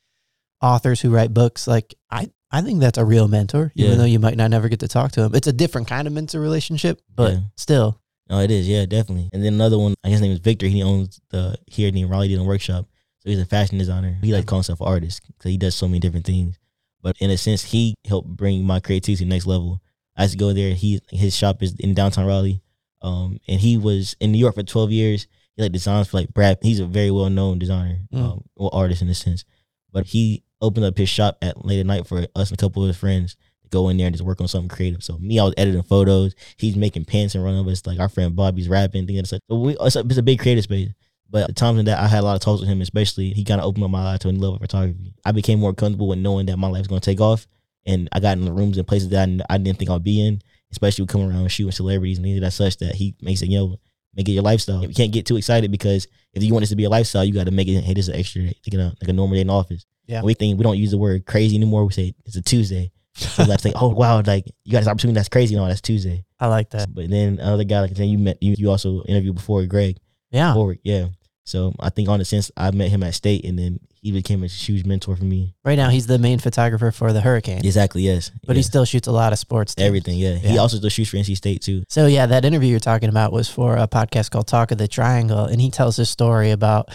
authors 0.61 1.01
who 1.01 1.11
write 1.11 1.33
books, 1.33 1.67
like 1.67 1.95
I 2.11 2.29
I 2.55 2.63
think 2.63 2.81
that's 2.81 2.99
a 2.99 3.05
real 3.05 3.27
mentor, 3.29 3.73
even 3.75 3.91
Yeah. 3.93 3.97
though 3.97 4.05
you 4.05 4.19
might 4.21 4.37
not 4.37 4.51
never 4.51 4.69
get 4.69 4.81
to 4.81 4.89
talk 4.89 5.13
to 5.13 5.23
him. 5.25 5.35
It's 5.35 5.47
a 5.49 5.53
different 5.53 5.89
kind 5.89 6.07
of 6.07 6.13
mentor 6.15 6.41
relationship, 6.41 7.01
but 7.15 7.33
Yeah. 7.33 7.41
still. 7.57 8.01
No, 8.31 8.41
it 8.41 8.51
is. 8.51 8.69
Yeah, 8.69 8.87
definitely. 8.87 9.29
And 9.33 9.45
then 9.45 9.55
another 9.55 9.79
one, 9.79 9.95
I 10.05 10.09
guess 10.09 10.15
his 10.15 10.23
name 10.23 10.33
is 10.33 10.39
Victor. 10.39 10.67
He 10.67 10.83
owns 10.83 11.21
the 11.31 11.57
here 11.67 11.89
in 11.89 12.09
Raleigh 12.09 12.29
Denim 12.29 12.47
Workshop. 12.47 12.87
So 13.21 13.31
he's 13.31 13.39
a 13.41 13.45
fashion 13.45 13.79
designer. 13.79 14.19
He 14.23 14.33
like 14.33 14.47
calling 14.47 14.61
himself 14.61 14.81
an 14.81 14.87
artist 14.87 15.21
because 15.27 15.51
he 15.51 15.57
does 15.59 15.75
so 15.75 15.89
many 15.89 15.99
different 15.99 16.27
things. 16.27 16.57
But 17.03 17.17
in 17.21 17.31
a 17.31 17.37
sense, 17.37 17.65
he 17.65 17.95
helped 18.07 18.29
bring 18.29 18.65
my 18.65 18.81
creativity 18.81 19.25
to 19.25 19.29
the 19.29 19.31
next 19.35 19.47
level. 19.47 19.83
I 20.17 20.23
used 20.23 20.33
to 20.33 20.39
go 20.39 20.53
there. 20.53 20.75
He 20.75 21.01
his 21.11 21.37
shop 21.37 21.63
is 21.63 21.75
in 21.81 21.93
downtown 21.93 22.25
Raleigh, 22.27 22.63
um, 23.03 23.41
and 23.49 23.61
he 23.61 23.77
was 23.77 24.15
in 24.21 24.31
New 24.33 24.39
York 24.39 24.55
for 24.55 24.63
twelve 24.63 24.91
years. 24.93 25.27
He 25.57 25.63
like 25.63 25.73
designs 25.73 26.07
for 26.09 26.19
like 26.19 26.33
Brad. 26.33 26.59
He's 26.63 26.81
a 26.81 26.87
very 26.87 27.11
well 27.11 27.29
known 27.31 27.59
designer, 27.59 27.99
Mm. 28.13 28.19
um, 28.21 28.45
or 28.57 28.73
artist 28.75 29.03
in 29.03 29.09
a 29.09 29.15
sense. 29.15 29.45
But 29.93 30.07
he 30.07 30.44
opened 30.65 30.87
up 30.87 30.99
his 30.99 31.09
shop 31.09 31.39
at 31.43 31.65
late 31.65 31.81
at 31.81 31.87
night 31.87 32.07
for 32.07 32.27
us 32.35 32.51
and 32.51 32.59
a 32.59 32.61
couple 32.61 32.83
of 32.83 32.89
his 32.89 32.97
friends 32.97 33.37
to 33.63 33.69
go 33.69 33.89
in 33.89 33.97
there 33.97 34.07
and 34.07 34.15
just 34.15 34.25
work 34.25 34.41
on 34.41 34.49
something 34.49 34.69
creative. 34.69 35.05
So 35.05 35.19
me, 35.19 35.39
I 35.39 35.45
was 35.45 35.55
editing 35.57 35.83
photos. 35.83 36.35
He's 36.57 36.77
making 36.77 37.05
pants 37.05 37.35
and 37.35 37.45
running 37.45 37.61
of 37.61 37.69
us. 37.69 37.87
Like 37.87 38.01
our 38.01 38.09
friend 38.09 38.35
Bobby's 38.35 38.69
rapping, 38.69 39.07
things 39.07 39.33
like. 39.33 39.43
So 39.49 39.59
we, 39.59 39.77
it's, 39.81 39.97
a, 39.97 40.01
it's 40.01 40.17
a 40.17 40.23
big 40.23 40.41
creative 40.41 40.65
space. 40.65 40.91
But 41.31 41.49
the 41.49 41.53
times 41.53 41.79
in 41.79 41.87
that 41.87 41.99
I 41.99 42.07
had 42.07 42.21
a 42.21 42.27
lot 42.27 42.35
of 42.35 42.41
talks 42.41 42.61
with 42.61 42.69
him, 42.69 42.81
especially 42.81 43.31
he 43.31 43.45
kind 43.45 43.61
of 43.61 43.67
opened 43.67 43.85
up 43.85 43.91
my 43.91 44.15
eye 44.15 44.17
to 44.19 44.29
a 44.29 44.33
new 44.33 44.41
level 44.41 44.57
of 44.57 44.61
photography. 44.61 45.15
I 45.25 45.33
became 45.33 45.59
more 45.59 45.75
comfortable 45.75 46.09
with 46.09 46.19
knowing 46.19 46.47
that 46.47 46.59
my 46.59 46.69
life's 46.69 46.87
going 46.87 47.01
to 47.01 47.05
take 47.05 47.21
off, 47.21 47.47
and 47.87 48.09
I 48.13 48.21
got 48.21 48.39
in 48.39 48.45
the 48.45 48.53
rooms 48.53 48.79
and 48.79 48.87
places 48.87 49.09
that 49.09 49.29
I, 49.29 49.55
I 49.55 49.59
didn't 49.59 49.79
think 49.79 49.91
I'd 49.91 50.05
be 50.05 50.25
in, 50.25 50.41
especially 50.71 51.03
with 51.03 51.11
coming 51.11 51.31
around 51.31 51.49
shooting 51.49 51.73
celebrities 51.73 52.19
and 52.19 52.25
things 52.25 52.37
of 52.37 52.43
that 52.43 52.53
such 52.53 52.77
that 52.79 52.95
he 52.95 53.17
makes 53.21 53.43
it, 53.43 53.49
yo, 53.49 53.79
make 54.17 54.29
it 54.29 54.33
your 54.33 54.43
lifestyle. 54.43 54.83
You 54.83 54.95
can't 54.95 55.13
get 55.13 55.27
too 55.27 55.37
excited 55.37 55.71
because 55.71 56.07
if 56.33 56.43
you 56.43 56.53
want 56.53 56.63
this 56.63 56.71
to 56.71 56.77
be 56.77 56.85
a 56.85 56.91
lifestyle, 56.91 57.25
you 57.25 57.33
got 57.33 57.45
to 57.47 57.53
make 57.53 57.69
it. 57.69 57.83
Hey, 57.83 57.95
this 57.95 58.07
is 58.07 58.15
an 58.15 58.21
extra 58.21 58.43
day, 58.43 58.55
like, 58.67 58.75
a, 58.75 58.97
like 59.01 59.09
a 59.09 59.13
normal 59.13 59.35
day 59.35 59.41
in 59.41 59.47
the 59.49 59.53
office. 59.53 59.87
Yeah. 60.07 60.23
we 60.23 60.35
think 60.35 60.59
we 60.59 60.65
don't 60.65 60.77
use 60.77 60.91
the 60.91 60.99
word 60.99 61.25
crazy 61.25 61.57
anymore. 61.57 61.85
We 61.87 61.93
say 61.93 62.15
it's 62.27 62.37
a 62.37 62.43
Tuesday. 62.43 62.93
So 63.15 63.45
let's 63.45 63.63
say, 63.65 63.73
oh 63.75 63.89
wow, 63.89 64.23
like 64.25 64.47
you 64.65 64.73
got 64.73 64.81
this 64.81 64.89
opportunity 64.89 65.15
that's 65.15 65.29
crazy. 65.29 65.55
No, 65.57 65.67
that's 65.67 65.81
Tuesday. 65.81 66.25
I 66.39 66.49
like 66.49 66.71
that. 66.71 66.95
But 66.95 67.09
then 67.09 67.39
another 67.39 67.65
guy, 67.65 67.81
like 67.81 67.95
then 67.95 68.09
you 68.09 68.19
met, 68.19 68.43
you, 68.43 68.55
you 68.59 68.71
also 68.71 69.03
interviewed 69.05 69.37
before 69.37 69.65
Greg 69.67 69.99
Yeah. 70.31 70.53
Forwerck, 70.53 70.81
yeah. 70.83 71.07
So 71.45 71.75
I 71.79 71.91
think 71.91 72.09
on 72.09 72.19
the 72.19 72.25
sense 72.25 72.51
I 72.57 72.71
met 72.71 72.91
him 72.91 73.03
at 73.03 73.15
state, 73.15 73.45
and 73.45 73.59
then 73.59 73.81
he 74.05 74.13
became 74.13 74.45
a 74.45 74.47
huge 74.47 74.85
mentor 74.85 75.17
for 75.17 75.25
me. 75.25 75.55
Right 75.65 75.77
now 75.77 75.89
he's 75.89 76.07
the 76.07 76.19
main 76.19 76.39
photographer 76.39 76.91
for 76.91 77.15
the 77.15 77.23
Hurricane. 77.23 77.65
Exactly, 77.65 78.03
yes. 78.03 78.31
But 78.47 78.53
yeah. 78.55 78.59
he 78.59 78.63
still 78.63 78.85
shoots 78.85 79.09
a 79.09 79.13
lot 79.13 79.33
of 79.33 79.39
sports. 79.39 79.75
teams. 79.75 79.87
everything, 79.87 80.19
yeah. 80.19 80.35
He 80.35 80.59
also 80.59 80.77
still 80.77 80.91
shoots 80.91 81.09
for 81.09 81.17
NC 81.17 81.35
State 81.39 81.63
too. 81.63 81.85
So 81.89 82.07
yeah, 82.07 82.27
that 82.27 82.45
interview 82.45 82.69
you're 82.69 82.81
talking 82.81 83.09
about 83.09 83.33
was 83.33 83.49
for 83.49 83.79
a 83.79 83.89
podcast 83.89 84.31
called 84.31 84.47
Talk 84.47 84.73
of 84.73 84.77
the 84.79 84.89
Triangle, 84.89 85.47
and 85.47 85.59
he 85.59 85.71
tells 85.71 85.97
his 85.97 86.11
story 86.11 86.51
about 86.51 86.91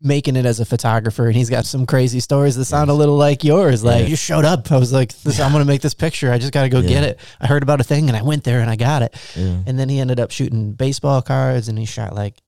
making 0.00 0.36
it 0.36 0.46
as 0.46 0.60
a 0.60 0.64
photographer, 0.64 1.26
and 1.26 1.36
he's 1.36 1.50
got 1.50 1.66
some 1.66 1.84
crazy 1.84 2.20
stories 2.20 2.56
that 2.56 2.64
sound 2.64 2.88
a 2.88 2.94
little 2.94 3.16
like 3.18 3.44
yours. 3.44 3.84
Like 3.84 4.00
Yeah. 4.04 4.06
you 4.06 4.16
showed 4.16 4.46
up, 4.46 4.72
I 4.72 4.78
was 4.78 4.94
like, 4.94 5.12
this, 5.24 5.38
"I'm 5.38 5.52
gonna 5.52 5.66
make 5.66 5.82
this 5.82 5.94
picture. 5.94 6.32
I 6.32 6.38
just 6.38 6.52
got 6.52 6.62
to 6.62 6.70
go 6.70 6.80
Yeah. 6.80 6.88
get 6.88 7.04
it." 7.04 7.18
I 7.38 7.46
heard 7.46 7.62
about 7.62 7.82
a 7.82 7.84
thing, 7.84 8.08
and 8.08 8.16
I 8.16 8.22
went 8.22 8.44
there 8.44 8.60
and 8.60 8.70
I 8.70 8.76
got 8.76 9.02
it. 9.02 9.14
Yeah. 9.36 9.58
And 9.66 9.78
then 9.78 9.90
he 9.90 10.00
ended 10.00 10.20
up 10.20 10.30
shooting 10.30 10.72
baseball 10.72 11.20
cards, 11.20 11.68
and 11.68 11.78
he 11.78 11.84
shot 11.84 12.14
like 12.14 12.40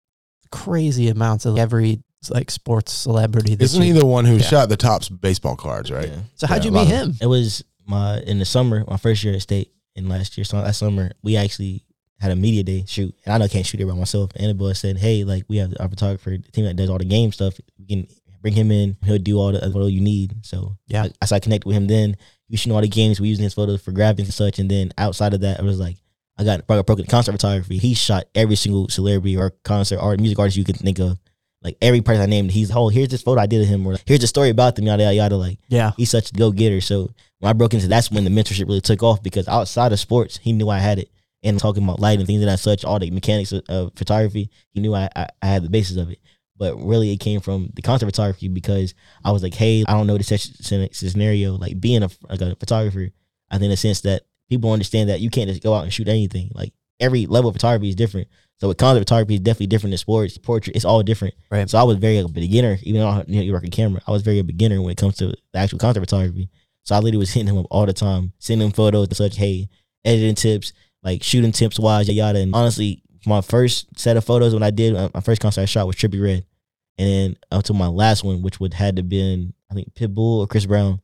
crazy 0.50 1.08
amounts 1.08 1.44
of 1.44 1.58
every 1.58 2.00
like 2.30 2.50
sports 2.50 2.92
celebrity. 2.92 3.54
that 3.54 3.64
Isn't 3.64 3.82
he 3.82 3.88
you- 3.88 3.94
the 3.94 4.06
one 4.06 4.24
who 4.24 4.36
Yeah. 4.36 4.42
shot 4.42 4.68
the 4.68 4.76
Topps 4.76 5.08
baseball 5.08 5.56
cards, 5.56 5.90
right? 5.90 6.08
Yeah. 6.08 6.20
So 6.34 6.46
how'd 6.46 6.64
Yeah, 6.64 6.70
you 6.70 6.70
a 6.70 6.76
lot 6.76 6.86
meet 6.88 6.94
of- 6.94 7.00
him? 7.10 7.16
It 7.20 7.26
was 7.26 7.62
my 7.86 8.20
in 8.20 8.38
the 8.38 8.44
summer, 8.44 8.84
my 8.88 8.96
first 8.96 9.22
year 9.22 9.34
at 9.34 9.42
state 9.42 9.70
in 9.94 10.08
last 10.08 10.36
year. 10.36 10.44
So 10.44 10.60
that 10.60 10.74
summer, 10.74 11.12
we 11.22 11.36
actually 11.36 11.84
had 12.18 12.32
a 12.32 12.36
media 12.36 12.62
day 12.64 12.84
shoot, 12.86 13.14
and 13.24 13.32
I 13.34 13.38
know 13.38 13.44
I 13.44 13.48
can't 13.48 13.64
shoot 13.66 13.80
it 13.80 13.86
by 13.86 13.94
myself. 13.94 14.30
And 14.34 14.40
the 14.40 14.48
Annabelle 14.48 14.74
said, 14.74 14.98
"Hey, 14.98 15.22
like 15.24 15.44
we 15.48 15.58
have 15.58 15.72
our 15.78 15.88
photographer, 15.88 16.30
the 16.30 16.50
team 16.50 16.64
that 16.64 16.74
does 16.76 16.88
all 16.90 16.98
the 16.98 17.04
game 17.04 17.30
stuff. 17.30 17.54
We 17.78 17.84
can 17.86 18.06
bring 18.42 18.54
him 18.54 18.70
in. 18.72 18.96
He'll 19.04 19.18
do 19.18 19.38
all 19.38 19.52
the 19.52 19.60
photo 19.60 19.86
you 19.86 20.00
need." 20.00 20.34
So 20.44 20.76
Yeah. 20.88 21.04
I, 21.04 21.10
I, 21.22 21.26
so 21.26 21.36
I 21.36 21.40
connected 21.40 21.66
with 21.68 21.76
him. 21.76 21.86
Then 21.86 22.16
we 22.48 22.56
shooting 22.56 22.72
all 22.74 22.80
the 22.80 22.88
games. 22.88 23.20
We 23.20 23.28
using 23.28 23.44
his 23.44 23.54
photos 23.54 23.82
for 23.82 23.92
graphics 23.92 24.20
and 24.20 24.34
such. 24.34 24.58
And 24.58 24.70
then 24.70 24.92
outside 24.98 25.34
of 25.34 25.40
that, 25.42 25.58
it 25.60 25.64
was 25.64 25.78
like 25.78 25.96
I 26.38 26.44
got 26.44 26.66
broke 26.66 26.86
broke 26.86 27.06
concert 27.08 27.32
photography. 27.32 27.78
He 27.78 27.94
shot 27.94 28.24
every 28.34 28.56
single 28.56 28.88
celebrity 28.88 29.36
or 29.36 29.50
concert 29.64 29.98
art 29.98 30.18
music 30.18 30.38
artist 30.38 30.56
you 30.56 30.64
could 30.64 30.76
think 30.76 30.98
of. 30.98 31.18
Like 31.62 31.76
every 31.82 32.00
person 32.00 32.22
I 32.22 32.26
named, 32.26 32.52
he's 32.52 32.70
oh 32.74 32.88
here's 32.88 33.08
this 33.08 33.22
photo 33.22 33.40
I 33.40 33.46
did 33.46 33.62
of 33.62 33.68
him, 33.68 33.86
or 33.86 33.96
here's 34.06 34.20
the 34.20 34.26
story 34.26 34.50
about 34.50 34.76
them, 34.76 34.86
yada 34.86 35.02
yada 35.02 35.14
yada. 35.14 35.36
Like 35.36 35.58
Yeah, 35.68 35.92
he's 35.96 36.10
such 36.10 36.30
a 36.30 36.34
go 36.34 36.52
getter. 36.52 36.80
So 36.80 37.10
when 37.38 37.50
I 37.50 37.52
broke 37.52 37.74
into 37.74 37.88
that's 37.88 38.10
when 38.10 38.24
the 38.24 38.30
mentorship 38.30 38.66
really 38.66 38.80
took 38.80 39.02
off 39.02 39.22
because 39.22 39.48
outside 39.48 39.92
of 39.92 40.00
sports, 40.00 40.38
he 40.38 40.52
knew 40.52 40.68
I 40.68 40.78
had 40.78 40.98
it. 40.98 41.10
And 41.42 41.60
talking 41.60 41.84
about 41.84 42.00
light 42.00 42.18
and 42.18 42.26
things 42.26 42.40
of 42.42 42.46
that 42.46 42.58
such, 42.58 42.84
all 42.84 42.98
the 42.98 43.10
mechanics 43.10 43.52
of, 43.52 43.62
of 43.68 43.92
photography, 43.94 44.50
he 44.72 44.80
knew 44.80 44.94
I, 44.94 45.08
I, 45.14 45.28
I 45.42 45.46
had 45.46 45.62
the 45.62 45.68
basis 45.68 45.96
of 45.96 46.10
it. 46.10 46.18
But 46.58 46.76
really, 46.76 47.12
it 47.12 47.18
came 47.18 47.40
from 47.40 47.70
the 47.74 47.82
concert 47.82 48.06
photography 48.06 48.48
because 48.48 48.94
I 49.22 49.30
was 49.30 49.42
like, 49.42 49.54
hey, 49.54 49.84
I 49.86 49.92
don't 49.92 50.06
know 50.06 50.16
the 50.16 50.24
such 50.24 50.50
scenario. 50.56 51.54
Like 51.54 51.78
being 51.78 52.02
a 52.02 52.08
like 52.28 52.40
a 52.40 52.56
photographer, 52.56 53.10
I 53.50 53.56
think 53.56 53.64
in 53.64 53.70
the 53.70 53.76
sense 53.76 54.00
that 54.02 54.22
people 54.48 54.72
understand 54.72 55.10
that 55.10 55.20
you 55.20 55.30
can't 55.30 55.48
just 55.48 55.62
go 55.62 55.74
out 55.74 55.84
and 55.84 55.92
shoot 55.92 56.08
anything. 56.08 56.50
Like 56.54 56.72
every 57.00 57.26
level 57.26 57.48
of 57.48 57.54
photography 57.54 57.88
is 57.88 57.94
different. 57.94 58.28
So 58.58 58.68
with 58.68 58.78
concert 58.78 59.00
photography 59.00 59.34
is 59.34 59.40
definitely 59.40 59.66
different 59.66 59.92
than 59.92 59.98
sports, 59.98 60.38
portrait. 60.38 60.76
It's 60.76 60.84
all 60.84 61.02
different. 61.02 61.34
Right. 61.50 61.68
So 61.68 61.78
I 61.78 61.82
was 61.82 61.98
very 61.98 62.18
a 62.18 62.28
beginner, 62.28 62.78
even 62.82 63.02
though 63.02 63.08
I 63.08 63.24
you 63.26 63.36
know, 63.36 63.42
you 63.42 63.52
work 63.52 63.64
a 63.64 63.70
camera. 63.70 64.00
I 64.06 64.12
was 64.12 64.22
very 64.22 64.38
a 64.38 64.44
beginner 64.44 64.80
when 64.80 64.92
it 64.92 64.98
comes 64.98 65.16
to 65.16 65.28
the 65.28 65.58
actual 65.58 65.78
concert 65.78 66.00
photography. 66.00 66.48
So 66.82 66.94
I 66.94 66.98
literally 66.98 67.18
was 67.18 67.32
hitting 67.32 67.48
him 67.48 67.58
up 67.58 67.66
all 67.70 67.84
the 67.84 67.92
time, 67.92 68.32
sending 68.38 68.68
him 68.68 68.72
photos 68.72 69.08
and 69.08 69.16
such. 69.16 69.36
Hey, 69.36 69.68
editing 70.04 70.36
tips, 70.36 70.72
like 71.02 71.22
shooting 71.22 71.52
tips 71.52 71.78
wise, 71.78 72.08
yada. 72.08 72.38
And 72.38 72.54
honestly, 72.54 73.02
my 73.26 73.40
first 73.40 73.98
set 73.98 74.16
of 74.16 74.24
photos 74.24 74.54
when 74.54 74.62
I 74.62 74.70
did 74.70 74.94
uh, 74.94 75.10
my 75.12 75.20
first 75.20 75.42
concert 75.42 75.62
I 75.62 75.66
shot 75.66 75.86
was 75.86 75.96
Trippie 75.96 76.22
Redd, 76.22 76.46
and 76.96 77.08
then 77.08 77.36
up 77.50 77.64
to 77.64 77.74
my 77.74 77.88
last 77.88 78.24
one, 78.24 78.40
which 78.40 78.60
would 78.60 78.72
had 78.72 78.96
to 78.96 79.02
been 79.02 79.52
I 79.70 79.74
think 79.74 79.92
Pitbull 79.94 80.38
or 80.38 80.46
Chris 80.46 80.64
Brown. 80.64 81.00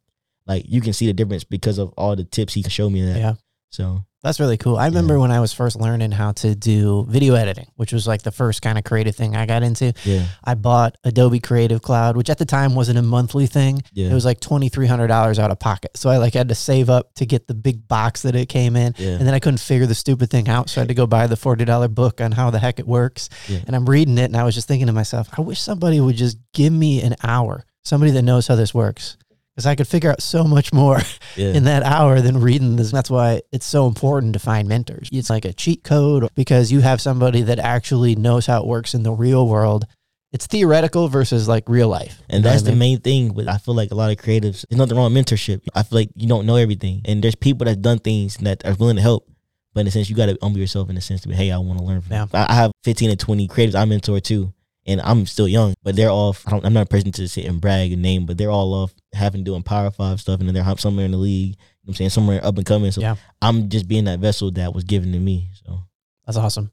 Like 0.47 0.65
you 0.67 0.81
can 0.81 0.93
see 0.93 1.07
the 1.07 1.13
difference 1.13 1.45
because 1.45 1.79
of 1.79 1.93
all 1.97 2.17
the 2.17 2.25
tips 2.25 2.55
he 2.55 2.63
showed 2.63 2.91
me. 2.91 3.03
That 3.03 3.19
Yeah. 3.19 3.35
So 3.71 4.05
That's 4.23 4.39
really 4.39 4.57
cool. 4.57 4.77
I 4.77 4.87
remember 4.87 5.19
when 5.19 5.33
I 5.33 5.41
was 5.41 5.53
first 5.53 5.81
learning 5.81 6.13
how 6.13 6.31
to 6.33 6.55
do 6.55 7.05
video 7.09 7.35
editing, 7.35 7.67
which 7.75 7.93
was 7.93 8.07
like 8.07 8.23
the 8.23 8.31
first 8.31 8.63
kind 8.63 8.79
of 8.79 8.85
creative 8.85 9.17
thing 9.17 9.35
I 9.35 9.47
got 9.47 9.65
into. 9.65 9.93
yeah, 10.05 10.27
I 10.45 10.55
bought 10.55 10.97
Adobe 11.03 11.41
Creative 11.41 11.83
Cloud, 11.83 12.17
which 12.17 12.31
at 12.31 12.39
the 12.39 12.45
time 12.45 12.77
wasn't 12.77 12.99
a 12.99 13.03
monthly 13.03 13.47
thing. 13.49 13.83
yeah, 13.93 14.11
It 14.11 14.15
was 14.15 14.25
like 14.25 14.39
twenty 14.39 14.69
three 14.69 14.87
hundred 14.87 15.09
dollars 15.09 15.41
out 15.41 15.51
of 15.51 15.59
pocket. 15.59 15.97
So 15.97 16.09
I 16.09 16.19
like 16.19 16.35
had 16.35 16.51
to 16.51 16.55
save 16.55 16.89
up 16.89 17.13
to 17.15 17.27
get 17.27 17.49
the 17.49 17.55
big 17.55 17.89
box 17.89 18.23
that 18.23 18.37
it 18.37 18.49
came 18.49 18.77
in. 18.77 18.95
yeah. 18.97 19.11
And 19.11 19.27
then 19.27 19.35
I 19.35 19.41
couldn't 19.41 19.59
figure 19.59 19.87
the 19.87 19.95
stupid 19.97 20.31
thing 20.31 20.49
out. 20.49 20.71
So 20.71 20.81
I 20.81 20.83
had 20.83 20.89
to 20.89 20.95
go 20.95 21.09
buy 21.09 21.27
the 21.27 21.37
forty 21.37 21.65
dollar 21.65 21.89
book 21.89 22.21
on 22.21 22.31
how 22.31 22.51
the 22.51 22.61
heck 22.61 22.79
it 22.79 22.87
works. 22.87 23.29
Yeah. 23.49 23.59
And 23.67 23.75
I'm 23.75 23.87
reading 23.91 24.19
it 24.19 24.27
and 24.27 24.37
I 24.37 24.45
was 24.45 24.55
just 24.55 24.69
thinking 24.69 24.87
to 24.87 24.93
myself, 24.93 25.29
I 25.37 25.41
wish 25.41 25.61
somebody 25.61 25.99
would 26.01 26.17
just 26.17 26.39
give 26.55 26.73
me 26.73 27.03
an 27.03 27.17
hour. 27.25 27.65
Somebody 27.85 28.13
that 28.13 28.23
knows 28.23 28.47
how 28.47 28.55
this 28.55 28.73
works. 28.73 29.17
Because 29.55 29.67
I 29.67 29.75
could 29.75 29.89
figure 29.89 30.11
out 30.11 30.23
so 30.23 30.45
much 30.45 30.73
more 30.73 31.01
yeah. 31.37 31.53
in 31.53 31.65
that 31.65 31.83
hour 31.83 32.21
than 32.21 32.41
reading 32.41 32.77
this. 32.77 32.91
That's 32.91 33.11
why 33.11 33.43
it's 33.53 33.67
so 33.67 33.87
important 33.87 34.33
to 34.33 34.39
find 34.39 34.67
mentors. 34.67 35.09
It's 35.13 35.29
like 35.29 35.45
a 35.45 35.53
cheat 35.53 35.85
code 35.85 36.29
because 36.35 36.73
you 36.73 36.81
have 36.81 37.01
somebody 37.01 37.43
that 37.43 37.59
actually 37.59 38.15
knows 38.15 38.47
how 38.47 38.63
it 38.63 38.67
works 38.67 38.95
in 38.95 39.03
the 39.03 39.13
real 39.13 39.47
world. 39.47 39.87
It's 40.33 40.47
theoretical 40.47 41.09
versus 41.09 41.47
like 41.47 41.69
real 41.69 41.89
life. 41.89 42.23
And 42.31 42.43
that's 42.43 42.63
I 42.67 42.71
the 42.71 42.77
main 42.77 43.01
thing. 43.01 43.35
But 43.35 43.49
I 43.49 43.59
feel 43.59 43.75
like 43.75 43.91
a 43.91 43.95
lot 43.95 44.11
of 44.11 44.17
creatives, 44.17 44.65
there's 44.69 44.79
nothing 44.79 44.97
wrong 44.97 45.13
with 45.13 45.27
mentorship. 45.27 45.61
I 45.75 45.83
feel 45.83 45.99
like 45.99 46.11
you 46.17 46.27
don't 46.27 46.47
know 46.47 46.57
everything, 46.57 47.03
and 47.05 47.23
there's 47.23 47.35
people 47.35 47.67
that's 47.67 47.77
done 47.77 47.99
things 47.99 48.39
that 48.39 48.65
are 48.65 48.73
willing 48.75 48.97
to 48.97 49.03
help. 49.03 49.29
But 49.75 49.83
in 49.83 49.87
a 49.87 49.91
sense, 49.91 50.09
you 50.09 50.17
got 50.17 50.27
to 50.27 50.39
humble 50.43 50.59
yourself 50.59 50.91
in 50.91 50.97
a 50.97 51.01
sense 51.01 51.23
to 51.23 51.29
be, 51.29 51.35
hey, 51.35 51.51
I 51.51 51.59
want 51.59 51.79
to 51.79 51.85
learn 51.85 52.01
from. 52.01 52.13
Yeah. 52.13 52.25
you. 52.25 52.31
I 52.33 52.47
I 52.51 52.55
have 52.55 52.73
15 52.85 53.11
and 53.11 53.21
20 53.21 53.49
creatives 53.49 53.75
I 53.75 53.85
mentor 53.85 54.21
too, 54.21 54.53
and 54.87 55.01
I'm 55.01 55.27
still 55.27 55.47
young, 55.49 55.75
but 55.83 55.97
they're 55.97 56.11
all. 56.11 56.37
I 56.47 56.51
don't, 56.51 56.65
I'm 56.65 56.73
not 56.73 56.83
a 56.85 56.89
person 56.91 57.13
to 57.13 57.29
sit 57.29 57.45
and 57.45 57.61
brag 57.61 57.93
and 57.93 58.03
name, 58.03 58.27
but 58.27 58.37
they're 58.39 58.51
all 58.51 58.75
off 58.75 58.93
having 59.13 59.45
doing 59.45 59.63
Power 59.63 59.91
Five 59.91 60.21
stuff, 60.21 60.41
and 60.41 60.49
then 60.49 60.55
they're 60.55 60.77
somewhere 60.79 61.05
in 61.05 61.13
the 61.13 61.19
league. 61.19 61.51
You 61.51 61.57
know 61.57 61.57
what 61.83 61.91
I'm 61.91 61.95
saying 61.95 62.11
somewhere 62.11 62.45
up 62.45 62.57
and 62.57 62.67
coming. 62.67 62.91
So 62.93 63.01
Yeah. 63.01 63.17
I'm 63.41 63.69
just 63.69 63.89
being 63.89 64.05
that 64.05 64.19
vessel 64.21 64.51
that 64.53 64.75
was 64.75 64.85
given 64.85 65.13
to 65.13 65.19
me. 65.19 65.51
So 65.65 65.81
That's 66.27 66.39
awesome. 66.39 66.71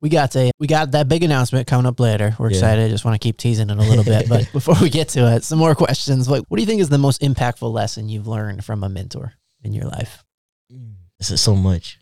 We 0.00 0.08
got 0.08 0.34
a 0.34 0.50
we 0.58 0.66
got 0.66 0.92
that 0.92 1.08
big 1.08 1.22
announcement 1.22 1.66
coming 1.66 1.86
up 1.86 2.00
later. 2.00 2.34
We're 2.38 2.50
Yeah. 2.50 2.56
excited. 2.56 2.84
I 2.86 2.88
just 2.88 3.04
want 3.04 3.20
to 3.20 3.24
keep 3.24 3.36
teasing 3.36 3.68
it 3.70 3.78
a 3.78 3.82
little 3.82 4.02
bit. 4.04 4.28
But 4.28 4.50
before 4.52 4.74
we 4.80 4.88
get 4.90 5.08
to 5.10 5.30
it, 5.36 5.44
some 5.44 5.58
more 5.58 5.74
questions. 5.74 6.28
Like, 6.28 6.42
what 6.48 6.56
do 6.56 6.62
you 6.62 6.66
think 6.66 6.80
is 6.80 6.88
the 6.88 6.98
most 6.98 7.20
impactful 7.20 7.70
lesson 7.72 8.08
you've 8.08 8.26
learned 8.26 8.64
from 8.64 8.82
a 8.82 8.88
mentor 8.88 9.34
in 9.62 9.72
your 9.72 9.84
life? 9.84 10.24
This 11.18 11.30
is 11.30 11.40
so 11.40 11.54
much. 11.54 11.98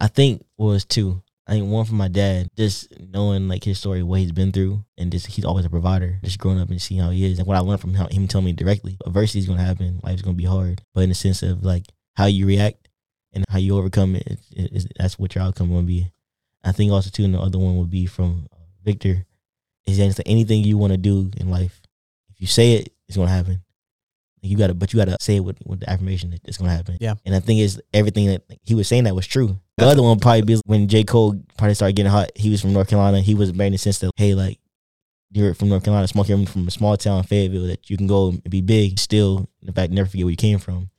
I 0.00 0.06
think 0.08 0.44
was 0.56 0.84
two. 0.84 1.22
I 1.48 1.52
think 1.52 1.70
one 1.70 1.86
from 1.86 1.96
my 1.96 2.08
dad, 2.08 2.50
just 2.56 2.92
knowing 3.00 3.48
like 3.48 3.64
his 3.64 3.78
story, 3.78 4.02
what 4.02 4.20
he's 4.20 4.32
been 4.32 4.52
through, 4.52 4.84
and 4.98 5.10
just 5.10 5.26
he's 5.28 5.46
always 5.46 5.64
a 5.64 5.70
provider. 5.70 6.18
Just 6.22 6.38
growing 6.38 6.60
up 6.60 6.68
and 6.68 6.80
seeing 6.80 7.00
how 7.00 7.10
he 7.10 7.24
is, 7.24 7.38
and 7.38 7.48
what 7.48 7.56
I 7.56 7.60
learned 7.60 7.80
from 7.80 7.94
him, 7.94 8.28
telling 8.28 8.44
me 8.44 8.52
directly, 8.52 8.98
adversity 9.06 9.38
is 9.38 9.46
gonna 9.46 9.62
happen, 9.64 10.00
life's 10.02 10.20
gonna 10.22 10.34
be 10.36 10.44
hard, 10.44 10.82
but 10.94 11.00
in 11.02 11.08
the 11.08 11.14
sense 11.14 11.42
of 11.42 11.64
like 11.64 11.84
how 12.14 12.26
you 12.26 12.46
react 12.46 12.88
and 13.32 13.44
how 13.48 13.58
you 13.58 13.78
overcome 13.78 14.14
it, 14.16 14.26
it, 14.26 14.38
it 14.54 14.72
is- 14.72 14.88
that's 14.98 15.18
what 15.18 15.34
your 15.34 15.42
outcome 15.44 15.70
gonna 15.70 15.82
be. 15.86 16.12
I 16.62 16.72
think 16.72 16.92
also 16.92 17.08
too, 17.10 17.24
and 17.24 17.34
the 17.34 17.40
other 17.40 17.58
one 17.58 17.78
would 17.78 17.90
be 17.90 18.04
from 18.04 18.46
uh, 18.52 18.56
Victor, 18.84 19.24
is 19.86 19.96
that 19.98 20.20
anything 20.26 20.62
you 20.64 20.76
want 20.76 20.92
to 20.92 20.98
do 20.98 21.30
in 21.38 21.50
life, 21.50 21.80
if 22.28 22.40
you 22.42 22.46
say 22.46 22.74
it, 22.74 22.92
it's 23.08 23.16
gonna 23.16 23.30
happen. 23.30 23.62
You 24.42 24.56
gotta, 24.56 24.74
but 24.74 24.92
you 24.92 24.98
gotta 24.98 25.16
say 25.20 25.36
it 25.36 25.40
with, 25.40 25.58
with 25.64 25.80
the 25.80 25.90
affirmation 25.90 26.30
that 26.30 26.40
it's 26.44 26.56
gonna 26.58 26.70
happen. 26.70 26.96
Yeah. 27.00 27.14
And 27.24 27.34
I 27.34 27.40
think 27.40 27.60
is 27.60 27.80
everything 27.92 28.26
that 28.28 28.42
he 28.64 28.74
was 28.74 28.88
saying 28.88 29.04
that 29.04 29.14
was 29.14 29.26
true. 29.26 29.58
The 29.76 29.86
other 29.86 30.02
one 30.02 30.18
probably 30.18 30.42
be 30.42 30.60
when 30.66 30.88
J. 30.88 31.04
Cole 31.04 31.40
probably 31.56 31.74
started 31.74 31.96
getting 31.96 32.10
hot. 32.10 32.30
He 32.34 32.50
was 32.50 32.60
from 32.60 32.72
North 32.72 32.88
Carolina. 32.88 33.20
He 33.20 33.34
was 33.34 33.52
making 33.54 33.72
the 33.72 33.78
sense 33.78 33.98
that 34.00 34.10
hey, 34.16 34.34
like 34.34 34.58
you're 35.30 35.54
from 35.54 35.68
North 35.68 35.84
Carolina, 35.84 36.08
small 36.08 36.26
you're 36.26 36.46
from 36.46 36.66
a 36.66 36.70
small 36.70 36.96
town, 36.96 37.22
Fayetteville, 37.22 37.66
that 37.66 37.90
you 37.90 37.96
can 37.96 38.06
go 38.06 38.30
and 38.30 38.50
be 38.50 38.60
big. 38.60 38.98
Still, 38.98 39.48
in 39.62 39.72
fact, 39.72 39.92
never 39.92 40.08
forget 40.08 40.24
where 40.24 40.30
you 40.30 40.36
came 40.36 40.58
from. 40.58 40.90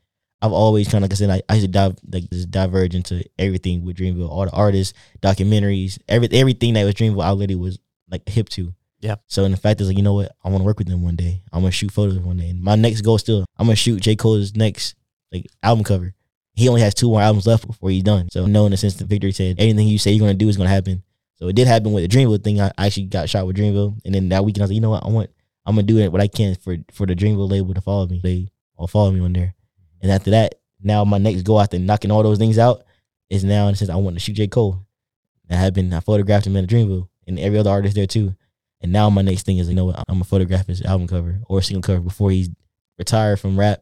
I've 0.41 0.54
always 0.54 0.88
kind 0.88 1.04
of 1.04 1.10
like 1.10 1.13
I 1.13 1.15
said, 1.15 1.30
I, 1.30 1.41
I 1.49 1.56
used 1.56 1.65
to 1.65 1.71
dive 1.71 1.97
like 2.10 2.30
just 2.30 2.49
diverge 2.49 2.95
into 2.95 3.23
everything 3.38 3.84
with 3.84 3.97
Dreamville, 3.97 4.30
all 4.30 4.45
the 4.45 4.52
artists, 4.52 4.97
documentaries, 5.21 5.99
every 6.08 6.30
everything 6.32 6.73
that 6.75 6.86
was 6.86 6.95
Dreamville. 6.95 7.23
I 7.23 7.32
literally 7.32 7.56
was 7.56 7.80
like 8.10 8.28
hip 8.28 8.49
to. 8.49 8.73
Yeah. 9.01 9.15
So 9.27 9.45
in 9.45 9.51
the 9.51 9.57
fact 9.57 9.79
is 9.81 9.88
like, 9.88 9.97
you 9.97 10.03
know 10.03 10.13
what? 10.13 10.31
I 10.43 10.49
want 10.49 10.62
to 10.62 10.65
work 10.65 10.77
with 10.77 10.88
them 10.88 11.03
one 11.03 11.15
day. 11.15 11.41
I'm 11.51 11.62
gonna 11.62 11.71
shoot 11.71 11.91
photos 11.91 12.19
one 12.19 12.38
day. 12.38 12.49
And 12.49 12.62
my 12.62 12.75
next 12.75 13.01
goal 13.01 13.17
still, 13.17 13.45
I'm 13.57 13.67
gonna 13.67 13.75
shoot 13.75 14.01
J. 14.01 14.15
Cole's 14.15 14.55
next 14.55 14.95
like 15.31 15.47
album 15.63 15.83
cover. 15.83 16.13
He 16.53 16.67
only 16.67 16.81
has 16.81 16.93
two 16.93 17.07
more 17.07 17.21
albums 17.21 17.47
left 17.47 17.65
before 17.65 17.89
he's 17.89 18.03
done. 18.03 18.27
So 18.31 18.45
knowing 18.45 18.71
the 18.71 18.77
sense 18.77 18.95
that 18.95 19.07
Victory 19.07 19.31
said 19.31 19.55
anything 19.57 19.88
you 19.88 19.97
say 19.97 20.12
you're 20.12 20.19
gonna 20.19 20.33
do 20.33 20.49
is 20.49 20.57
gonna 20.57 20.69
happen. 20.69 21.03
So 21.35 21.47
it 21.47 21.55
did 21.55 21.67
happen 21.67 21.93
with 21.93 22.09
the 22.09 22.17
Dreamville 22.17 22.43
thing. 22.43 22.59
I 22.59 22.71
actually 22.77 23.05
got 23.05 23.29
shot 23.29 23.47
with 23.47 23.55
Dreamville, 23.55 23.97
and 24.03 24.13
then 24.13 24.27
that 24.29 24.43
weekend 24.43 24.63
I 24.63 24.65
was 24.65 24.71
like, 24.71 24.75
you 24.75 24.81
know 24.81 24.89
what? 24.89 25.05
I 25.05 25.09
want 25.09 25.29
I'm 25.65 25.75
gonna 25.75 25.83
do 25.83 25.97
it 25.99 26.12
what 26.12 26.21
I 26.21 26.27
can 26.27 26.55
for 26.55 26.75
for 26.91 27.05
the 27.05 27.15
Dreamville 27.15 27.49
label 27.49 27.73
to 27.73 27.81
follow 27.81 28.07
me. 28.07 28.19
They 28.21 28.49
all 28.75 28.88
follow 28.88 29.12
me 29.12 29.21
on 29.21 29.31
there. 29.33 29.55
And 30.01 30.12
after 30.12 30.31
that, 30.31 30.55
now 30.81 31.05
my 31.05 31.17
next 31.17 31.43
goal 31.43 31.62
after 31.62 31.79
knocking 31.79 32.12
all 32.12 32.23
those 32.23 32.38
things 32.38 32.57
out 32.57 32.83
is 33.29 33.43
now 33.43 33.69
the 33.69 33.77
sense 33.77 33.89
I 33.89 33.95
want 33.95 34.17
to 34.17 34.19
shoot 34.19 34.33
J 34.33 34.47
Cole. 34.47 34.85
That 35.47 35.57
had 35.57 35.73
been 35.73 35.93
I 35.93 36.01
photographed 36.01 36.47
him 36.47 36.57
in 36.57 36.65
the 36.67 36.75
Dreamville 36.75 37.07
and 37.27 37.39
every 37.39 37.59
other 37.59 37.69
artist 37.69 37.95
there 37.95 38.07
too. 38.07 38.35
And 38.81 38.91
now 38.93 39.09
my 39.09 39.21
next 39.21 39.45
thing 39.45 39.57
is 39.57 39.67
you 39.69 39.75
know 39.75 39.85
what 39.85 39.99
I'm 39.99 40.05
gonna 40.15 40.23
photograph 40.23 40.67
his 40.67 40.81
album 40.81 41.07
cover 41.07 41.39
or 41.47 41.61
single 41.61 41.81
cover 41.81 41.99
before 41.99 42.31
he's 42.31 42.49
retired 42.97 43.39
from 43.39 43.59
rap. 43.59 43.81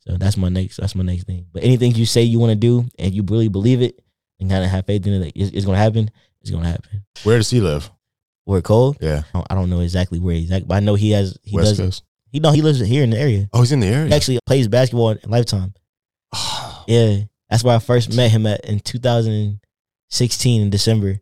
So 0.00 0.16
that's 0.16 0.36
my 0.36 0.48
next 0.48 0.76
that's 0.76 0.94
my 0.94 1.04
next 1.04 1.24
thing. 1.24 1.46
But 1.52 1.64
anything 1.64 1.94
you 1.94 2.06
say 2.06 2.22
you 2.22 2.38
want 2.38 2.50
to 2.50 2.56
do 2.56 2.84
and 2.98 3.12
you 3.12 3.22
really 3.24 3.48
believe 3.48 3.82
it 3.82 4.00
and 4.40 4.48
kind 4.48 4.64
of 4.64 4.70
have 4.70 4.86
faith 4.86 5.06
in 5.06 5.14
it, 5.14 5.18
that 5.20 5.32
it's, 5.34 5.50
it's 5.50 5.66
gonna 5.66 5.78
happen. 5.78 6.10
It's 6.40 6.50
gonna 6.50 6.68
happen. 6.68 7.04
Where 7.24 7.36
does 7.36 7.50
he 7.50 7.60
live? 7.60 7.90
Where 8.44 8.62
Cole? 8.62 8.96
Yeah, 9.00 9.24
I 9.34 9.38
don't, 9.38 9.46
I 9.50 9.54
don't 9.54 9.68
know 9.70 9.80
exactly 9.80 10.18
where 10.20 10.34
exactly, 10.36 10.66
but 10.66 10.76
I 10.76 10.80
know 10.80 10.94
he 10.94 11.10
has 11.10 11.36
he 11.42 11.56
West 11.56 11.70
does 11.70 11.78
Coast. 11.78 12.04
he 12.30 12.40
know 12.40 12.52
he 12.52 12.62
lives 12.62 12.80
here 12.80 13.02
in 13.02 13.10
the 13.10 13.18
area. 13.18 13.48
Oh, 13.52 13.60
he's 13.60 13.72
in 13.72 13.80
the 13.80 13.86
area. 13.88 14.06
He 14.06 14.14
actually 14.14 14.38
plays 14.46 14.68
basketball 14.68 15.10
in 15.10 15.30
Lifetime. 15.30 15.74
Yeah, 16.86 17.24
that's 17.50 17.62
where 17.62 17.76
I 17.76 17.80
first 17.80 18.16
met 18.16 18.30
him 18.30 18.46
at 18.46 18.64
in 18.64 18.80
2016 18.80 20.62
in 20.62 20.70
December. 20.70 21.20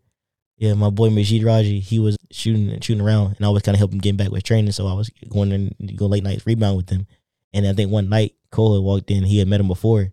Yeah, 0.58 0.72
my 0.72 0.88
boy 0.88 1.10
Majid 1.10 1.42
Raji, 1.42 1.80
he 1.80 1.98
was 1.98 2.16
shooting 2.30 2.70
and 2.70 2.82
shooting 2.82 3.04
around, 3.04 3.36
and 3.36 3.44
I 3.44 3.50
was 3.50 3.62
kind 3.62 3.74
of 3.74 3.78
helping 3.78 3.96
him 3.96 4.00
get 4.00 4.16
back 4.16 4.30
with 4.30 4.42
training. 4.42 4.72
So 4.72 4.86
I 4.86 4.94
was 4.94 5.10
going 5.28 5.52
in 5.52 5.74
to 5.86 5.92
go 5.92 6.06
late 6.06 6.24
nights 6.24 6.46
rebound 6.46 6.78
with 6.78 6.88
him. 6.88 7.06
And 7.52 7.66
I 7.66 7.74
think 7.74 7.90
one 7.90 8.08
night 8.08 8.34
Cole 8.50 8.74
had 8.74 8.82
walked 8.82 9.10
in. 9.10 9.24
He 9.24 9.38
had 9.38 9.48
met 9.48 9.60
him 9.60 9.68
before, 9.68 10.12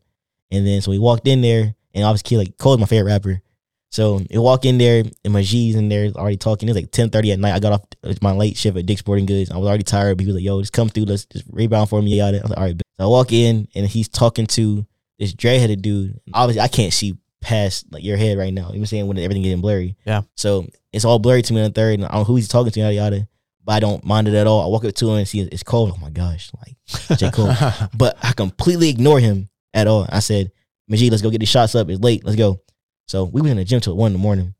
and 0.52 0.68
then 0.68 0.82
so 0.82 0.92
he 0.92 1.00
walked 1.00 1.28
in 1.28 1.42
there, 1.42 1.76
and 1.94 2.04
obviously 2.04 2.38
like 2.38 2.58
Cole's 2.58 2.80
my 2.80 2.86
favorite 2.86 3.12
rapper. 3.12 3.42
So 3.90 4.22
he 4.30 4.38
walked 4.38 4.66
in 4.66 4.80
there, 4.80 5.04
and 5.24 5.34
Majid's 5.34 5.76
in 5.76 5.88
there 5.88 6.10
already 6.16 6.38
talking. 6.38 6.68
It 6.68 6.74
was 6.74 6.82
like 6.82 6.92
10:30 6.92 7.34
at 7.34 7.40
night. 7.40 7.54
I 7.54 7.60
got 7.60 7.74
off 7.74 8.22
my 8.22 8.32
late 8.32 8.58
shift 8.58 8.76
at 8.76 8.86
Dick's 8.86 9.00
Sporting 9.00 9.26
Goods. 9.26 9.52
I 9.52 9.58
was 9.58 9.68
already 9.68 9.84
tired, 9.84 10.18
but 10.18 10.24
he 10.24 10.28
was 10.28 10.36
like, 10.36 10.44
"Yo, 10.44 10.60
just 10.60 10.74
come 10.74 10.90
through. 10.90 11.06
Let's 11.06 11.26
just 11.26 11.46
rebound 11.50 11.90
for 11.90 12.02
me." 12.02 12.18
Yada. 12.18 12.40
I 12.40 12.42
was 12.42 12.50
like, 12.50 12.60
"All 12.60 12.66
right." 12.66 12.82
So 13.00 13.06
I 13.06 13.08
walk 13.08 13.32
in, 13.32 13.68
and 13.76 13.88
he's 13.88 14.10
talking 14.10 14.48
to 14.48 14.86
this 15.20 15.34
Dre 15.34 15.58
headed 15.58 15.82
dude. 15.82 16.20
Obviously, 16.34 16.62
I 16.62 16.68
can't 16.68 16.92
see 16.92 17.16
past 17.44 17.92
like 17.92 18.04
your 18.04 18.18
head 18.18 18.38
right 18.38 18.54
now. 18.54 18.62
You 18.62 18.66
know 18.66 18.70
what 18.70 18.78
I'm 18.78 18.86
saying 18.88 19.08
when 19.08 19.18
everything 19.18 19.44
getting 19.44 19.62
blurry. 19.62 19.96
Yeah. 20.06 20.22
So 20.36 20.66
it's 20.92 21.06
all 21.06 21.20
blurry 21.20 21.42
to 21.42 21.54
me 21.54 21.62
on 21.62 21.68
the 21.68 21.74
third, 21.74 21.96
and 21.96 22.06
I 22.06 22.10
don't 22.10 22.22
know 22.22 22.24
who 22.26 22.36
he's 22.36 22.48
talking 22.48 22.72
to, 22.72 22.80
yada 22.80 22.94
yada. 22.94 23.28
But 23.66 23.74
I 23.74 23.80
don't 23.80 24.04
mind 24.04 24.28
it 24.28 24.34
at 24.34 24.48
all. 24.48 24.62
I 24.62 24.68
walk 24.68 24.84
up 24.84 24.94
to 24.96 25.10
him 25.10 25.18
and 25.18 25.28
see 25.28 25.42
it's 25.42 25.64
Cole. 25.64 25.92
Oh 25.94 25.98
my 26.02 26.10
gosh, 26.10 26.52
like 26.66 27.18
J. 27.18 27.32
Cole. 27.32 27.54
but 27.98 28.18
I 28.22 28.34
completely 28.34 28.90
ignore 28.90 29.20
him 29.20 29.50
at 29.74 29.88
all. 29.88 30.06
I 30.10 30.20
said, 30.20 30.52
Majid, 30.88 31.12
let's 31.12 31.22
go 31.22 31.30
get 31.30 31.40
these 31.40 31.50
shots 31.50 31.76
up. 31.76 31.90
It's 31.90 32.02
late. 32.02 32.26
Let's 32.26 32.36
go. 32.36 32.60
So 33.08 33.24
we 33.26 33.42
was 33.42 33.52
in 33.52 33.58
the 33.58 33.64
gym 33.64 33.80
till 33.80 33.96
one 33.96 34.08
in 34.08 34.14
the 34.14 34.20
morning. 34.20 34.54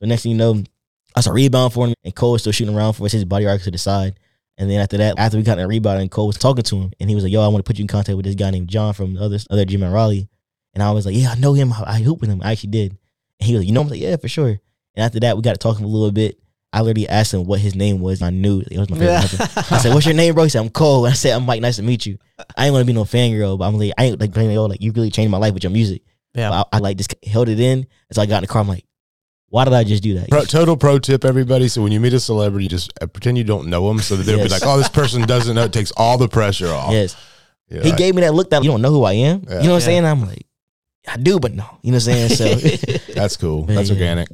So 0.00 0.08
next 0.08 0.22
thing 0.22 0.32
you 0.32 0.38
know, 0.38 0.62
I 1.14 1.20
saw 1.20 1.30
a 1.30 1.34
rebound 1.34 1.72
for 1.72 1.86
him, 1.86 1.94
and 2.04 2.14
Cole 2.14 2.32
was 2.32 2.42
still 2.42 2.52
shooting 2.52 2.74
around 2.74 2.94
for 2.94 3.04
us. 3.04 3.12
His 3.12 3.24
body 3.24 3.46
arc 3.46 3.62
to 3.62 3.70
the 3.70 3.78
side. 3.78 4.18
And 4.56 4.68
then 4.68 4.80
after 4.80 4.96
that, 4.96 5.18
after 5.18 5.36
we 5.36 5.44
got 5.44 5.60
a 5.60 5.66
rebound, 5.66 6.00
and 6.00 6.10
Cole 6.10 6.26
was 6.26 6.36
talking 6.36 6.64
to 6.64 6.76
him, 6.76 6.92
and 6.98 7.08
he 7.08 7.14
was 7.14 7.22
like, 7.22 7.32
"Yo, 7.32 7.40
I 7.40 7.48
want 7.48 7.64
to 7.64 7.68
put 7.68 7.78
you 7.78 7.84
in 7.84 7.88
contact 7.88 8.16
with 8.16 8.26
this 8.26 8.34
guy 8.34 8.50
named 8.50 8.68
John 8.68 8.92
from 8.92 9.14
the 9.14 9.20
other 9.20 9.38
other 9.50 9.64
gym 9.64 9.84
in 9.84 9.92
Raleigh." 9.92 10.28
And 10.74 10.82
I 10.82 10.90
was 10.92 11.06
like, 11.06 11.14
"Yeah, 11.16 11.30
I 11.30 11.34
know 11.36 11.54
him. 11.54 11.72
I, 11.72 11.84
I 11.86 11.98
hoop 12.00 12.20
with 12.20 12.30
him. 12.30 12.40
I 12.42 12.52
actually 12.52 12.70
did." 12.70 12.92
And 13.40 13.46
he 13.46 13.52
was 13.54 13.60
like, 13.60 13.68
"You 13.68 13.74
know?" 13.74 13.80
I'm 13.82 13.88
like, 13.88 14.00
"Yeah, 14.00 14.16
for 14.16 14.28
sure." 14.28 14.48
And 14.48 15.04
after 15.04 15.20
that, 15.20 15.36
we 15.36 15.42
got 15.42 15.52
to 15.52 15.58
talking 15.58 15.84
a 15.84 15.88
little 15.88 16.12
bit. 16.12 16.38
I 16.72 16.82
literally 16.82 17.08
asked 17.08 17.32
him 17.32 17.44
what 17.46 17.60
his 17.60 17.74
name 17.74 18.00
was. 18.00 18.20
I 18.20 18.28
knew 18.30 18.60
it 18.60 18.76
was 18.78 18.90
my 18.90 18.98
favorite 18.98 19.38
rapper. 19.38 19.74
I 19.74 19.78
said, 19.78 19.94
"What's 19.94 20.06
your 20.06 20.14
name, 20.14 20.34
bro?" 20.34 20.44
He 20.44 20.50
said, 20.50 20.60
"I'm 20.60 20.68
Cole." 20.70 21.06
And 21.06 21.12
I 21.12 21.14
said, 21.14 21.34
"I'm 21.34 21.44
Mike. 21.46 21.62
Nice 21.62 21.76
to 21.76 21.82
meet 21.82 22.04
you." 22.06 22.18
I 22.56 22.66
ain't 22.66 22.74
gonna 22.74 22.84
be 22.84 22.92
no 22.92 23.04
fangirl, 23.04 23.58
but 23.58 23.66
I'm 23.66 23.76
like, 23.78 23.92
I 23.98 24.04
ain't 24.04 24.20
like, 24.20 24.32
playing, 24.32 24.56
oh, 24.56 24.66
like 24.66 24.82
you 24.82 24.92
really 24.92 25.10
changed 25.10 25.30
my 25.30 25.38
life 25.38 25.54
with 25.54 25.64
your 25.64 25.72
music. 25.72 26.02
Yeah. 26.34 26.50
I, 26.52 26.64
I 26.74 26.78
like 26.78 26.96
just 26.98 27.14
held 27.24 27.48
it 27.48 27.58
in 27.58 27.86
until 28.10 28.22
I 28.22 28.26
got 28.26 28.36
in 28.38 28.42
the 28.42 28.46
car. 28.48 28.60
I'm 28.60 28.68
like, 28.68 28.84
why 29.48 29.64
did 29.64 29.72
I 29.72 29.82
just 29.82 30.02
do 30.02 30.14
that? 30.18 30.28
Pro, 30.28 30.44
total 30.44 30.76
pro 30.76 30.98
tip, 30.98 31.24
everybody. 31.24 31.68
So 31.68 31.82
when 31.82 31.90
you 31.90 32.00
meet 32.00 32.12
a 32.12 32.20
celebrity, 32.20 32.68
just 32.68 32.92
uh, 33.00 33.06
pretend 33.06 33.38
you 33.38 33.44
don't 33.44 33.68
know 33.68 33.88
them, 33.88 33.98
so 34.00 34.14
that 34.16 34.24
they'll 34.24 34.42
be 34.42 34.48
like, 34.50 34.62
"Oh, 34.64 34.76
this 34.76 34.90
person 34.90 35.22
doesn't 35.22 35.54
know." 35.54 35.64
It 35.64 35.72
takes 35.72 35.90
all 35.96 36.18
the 36.18 36.28
pressure 36.28 36.68
off. 36.68 36.92
yes, 36.92 37.16
Yeah, 37.70 37.82
he 37.82 37.92
I- 37.92 37.96
gave 37.96 38.14
me 38.14 38.20
that 38.22 38.34
look 38.34 38.50
that 38.50 38.62
you 38.62 38.70
don't 38.70 38.82
know 38.82 38.90
who 38.90 39.04
I 39.04 39.14
am. 39.14 39.42
Yeah. 39.48 39.48
You 39.48 39.54
know 39.54 39.56
what 39.58 39.64
I'm 39.64 39.70
Yeah. 39.72 39.78
saying? 39.78 40.04
I'm 40.04 40.26
like, 40.26 40.46
I 41.08 41.16
do, 41.16 41.40
but 41.40 41.52
no. 41.54 41.64
You 41.82 41.92
know 41.92 41.96
what 41.98 42.08
I'm 42.08 42.28
saying? 42.28 42.28
So 42.30 42.94
That's 43.14 43.36
cool. 43.36 43.66
Yeah, 43.68 43.76
That's 43.76 43.88
yeah. 43.90 43.94
organic. 43.96 44.28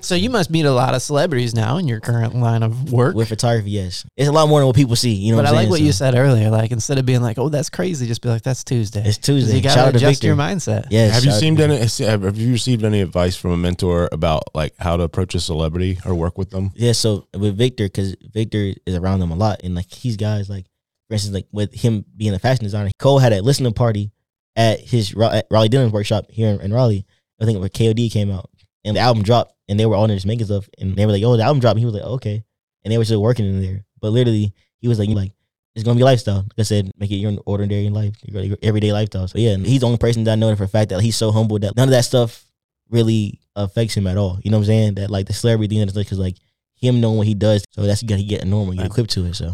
so 0.00 0.14
you 0.14 0.30
must 0.30 0.50
meet 0.50 0.64
a 0.64 0.72
lot 0.72 0.94
of 0.94 1.02
celebrities 1.02 1.54
now 1.54 1.76
in 1.76 1.86
your 1.86 2.00
current 2.00 2.34
line 2.34 2.62
of 2.62 2.92
work. 2.92 3.14
with 3.14 3.28
photography, 3.28 3.70
yes, 3.70 4.04
it's 4.16 4.28
a 4.28 4.32
lot 4.32 4.48
more 4.48 4.60
than 4.60 4.66
what 4.66 4.74
people 4.76 4.96
see. 4.96 5.12
You 5.12 5.32
know 5.32 5.38
but 5.38 5.44
what 5.44 5.46
I 5.46 5.50
I'm 5.50 5.54
like 5.56 5.62
saying? 5.64 5.70
what 5.70 5.80
you 5.82 5.92
said 5.92 6.14
earlier. 6.14 6.50
Like 6.50 6.70
instead 6.72 6.98
of 6.98 7.06
being 7.06 7.22
like, 7.22 7.38
"Oh, 7.38 7.48
that's 7.48 7.70
crazy," 7.70 8.06
just 8.06 8.22
be 8.22 8.28
like, 8.28 8.42
"That's 8.42 8.64
Tuesday." 8.64 9.02
It's 9.04 9.18
Tuesday. 9.18 9.56
You 9.56 9.62
gotta 9.62 9.80
out 9.82 9.88
adjust 9.94 10.20
Victor. 10.22 10.26
your 10.28 10.36
mindset. 10.36 10.86
Yes. 10.90 11.12
have 11.14 11.24
you 11.24 11.30
seen 11.32 11.60
any? 11.60 11.76
Have 12.08 12.36
you 12.36 12.52
received 12.52 12.84
any 12.84 13.00
advice 13.00 13.36
from 13.36 13.52
a 13.52 13.56
mentor 13.56 14.08
about 14.12 14.44
like 14.54 14.74
how 14.78 14.96
to 14.96 15.02
approach 15.04 15.34
a 15.34 15.40
celebrity 15.40 15.98
or 16.04 16.14
work 16.14 16.36
with 16.38 16.50
them? 16.50 16.70
Yeah, 16.74 16.92
so 16.92 17.26
with 17.36 17.56
Victor, 17.56 17.84
because 17.84 18.16
Victor 18.32 18.72
is 18.86 18.94
around 18.96 19.20
them 19.20 19.30
a 19.30 19.36
lot, 19.36 19.60
and 19.62 19.74
like 19.74 19.90
he's 19.92 20.16
guys 20.16 20.48
like, 20.50 20.66
for 21.08 21.14
instance, 21.14 21.34
like 21.34 21.46
with 21.52 21.72
him 21.74 22.04
being 22.16 22.34
a 22.34 22.38
fashion 22.40 22.64
designer, 22.64 22.90
Cole 22.98 23.18
had 23.20 23.32
a 23.32 23.40
listening 23.42 23.72
party 23.72 24.10
at 24.56 24.80
his 24.80 25.14
at 25.20 25.46
Raleigh 25.50 25.68
Denim's 25.68 25.92
workshop 25.92 26.26
here 26.30 26.48
in, 26.50 26.60
in 26.60 26.72
Raleigh. 26.72 27.06
I 27.40 27.44
think 27.44 27.58
where 27.58 27.68
KOD 27.68 28.10
came 28.12 28.30
out, 28.30 28.50
and 28.84 28.96
the 28.96 29.00
album 29.00 29.22
dropped, 29.22 29.54
and 29.68 29.78
they 29.80 29.86
were 29.86 29.96
all 29.96 30.04
in 30.04 30.10
just 30.16 30.26
making 30.26 30.46
stuff, 30.46 30.68
and 30.78 30.94
they 30.96 31.06
were 31.06 31.12
like, 31.12 31.22
"Oh, 31.24 31.36
the 31.36 31.42
album 31.42 31.60
dropped." 31.60 31.72
And 31.74 31.80
he 31.80 31.86
was 31.86 31.94
like, 31.94 32.04
"Okay," 32.04 32.44
and 32.84 32.92
they 32.92 32.98
were 32.98 33.04
still 33.04 33.22
working 33.22 33.46
in 33.46 33.60
there, 33.62 33.84
but 34.00 34.10
literally, 34.10 34.52
he 34.78 34.88
was 34.88 34.98
like, 34.98 35.08
"Like 35.10 35.32
it's 35.74 35.84
gonna 35.84 35.96
be 35.96 36.04
lifestyle." 36.04 36.42
Like 36.42 36.58
I 36.58 36.62
said, 36.62 36.90
make 36.98 37.10
it 37.10 37.16
your 37.16 37.36
ordinary 37.46 37.88
life, 37.88 38.14
your, 38.24 38.56
everyday 38.62 38.92
lifestyle. 38.92 39.26
So 39.28 39.38
yeah, 39.38 39.50
and 39.52 39.66
he's 39.66 39.80
the 39.80 39.86
only 39.86 39.98
person 39.98 40.24
that 40.24 40.32
I 40.32 40.34
know 40.36 40.54
for 40.56 40.64
a 40.64 40.68
fact 40.68 40.90
that 40.90 41.00
he's 41.00 41.16
so 41.16 41.32
humble 41.32 41.58
that 41.60 41.76
none 41.76 41.88
of 41.88 41.92
that 41.92 42.04
stuff 42.04 42.44
really 42.90 43.40
affects 43.56 43.96
him 43.96 44.06
at 44.06 44.16
all. 44.16 44.38
You 44.42 44.50
know 44.50 44.58
what 44.58 44.62
I'm 44.64 44.66
saying? 44.66 44.94
That 44.94 45.10
like 45.10 45.26
the 45.26 45.32
celebrity 45.32 45.76
thing, 45.76 45.86
because 45.86 46.18
like 46.18 46.36
him 46.74 47.00
knowing 47.00 47.16
what 47.18 47.26
he 47.26 47.34
does, 47.34 47.64
so 47.70 47.82
that's 47.82 48.02
you 48.02 48.08
got 48.08 48.16
to 48.16 48.24
get 48.24 48.44
normal, 48.46 48.74
get 48.74 48.82
Right. 48.82 48.90
equipped 48.90 49.10
to 49.12 49.24
it. 49.24 49.34
So 49.34 49.52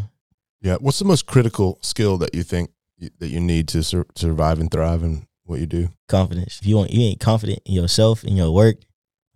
Yeah. 0.62 0.76
What's 0.80 0.98
the 0.98 1.04
most 1.04 1.26
critical 1.26 1.78
skill 1.82 2.18
that 2.18 2.34
you 2.34 2.42
think 2.42 2.70
that 3.18 3.28
you 3.28 3.40
need 3.40 3.68
to 3.68 3.82
sur- 3.82 4.06
survive 4.14 4.58
and 4.60 4.70
thrive 4.70 5.02
in 5.02 5.26
what 5.44 5.60
you 5.60 5.66
do? 5.66 5.88
confidence. 6.08 6.58
If 6.60 6.66
you 6.66 6.76
want, 6.76 6.90
you 6.92 7.02
ain't 7.02 7.20
confident 7.20 7.60
in 7.66 7.74
yourself 7.74 8.24
in 8.24 8.36
your 8.36 8.50
work, 8.50 8.76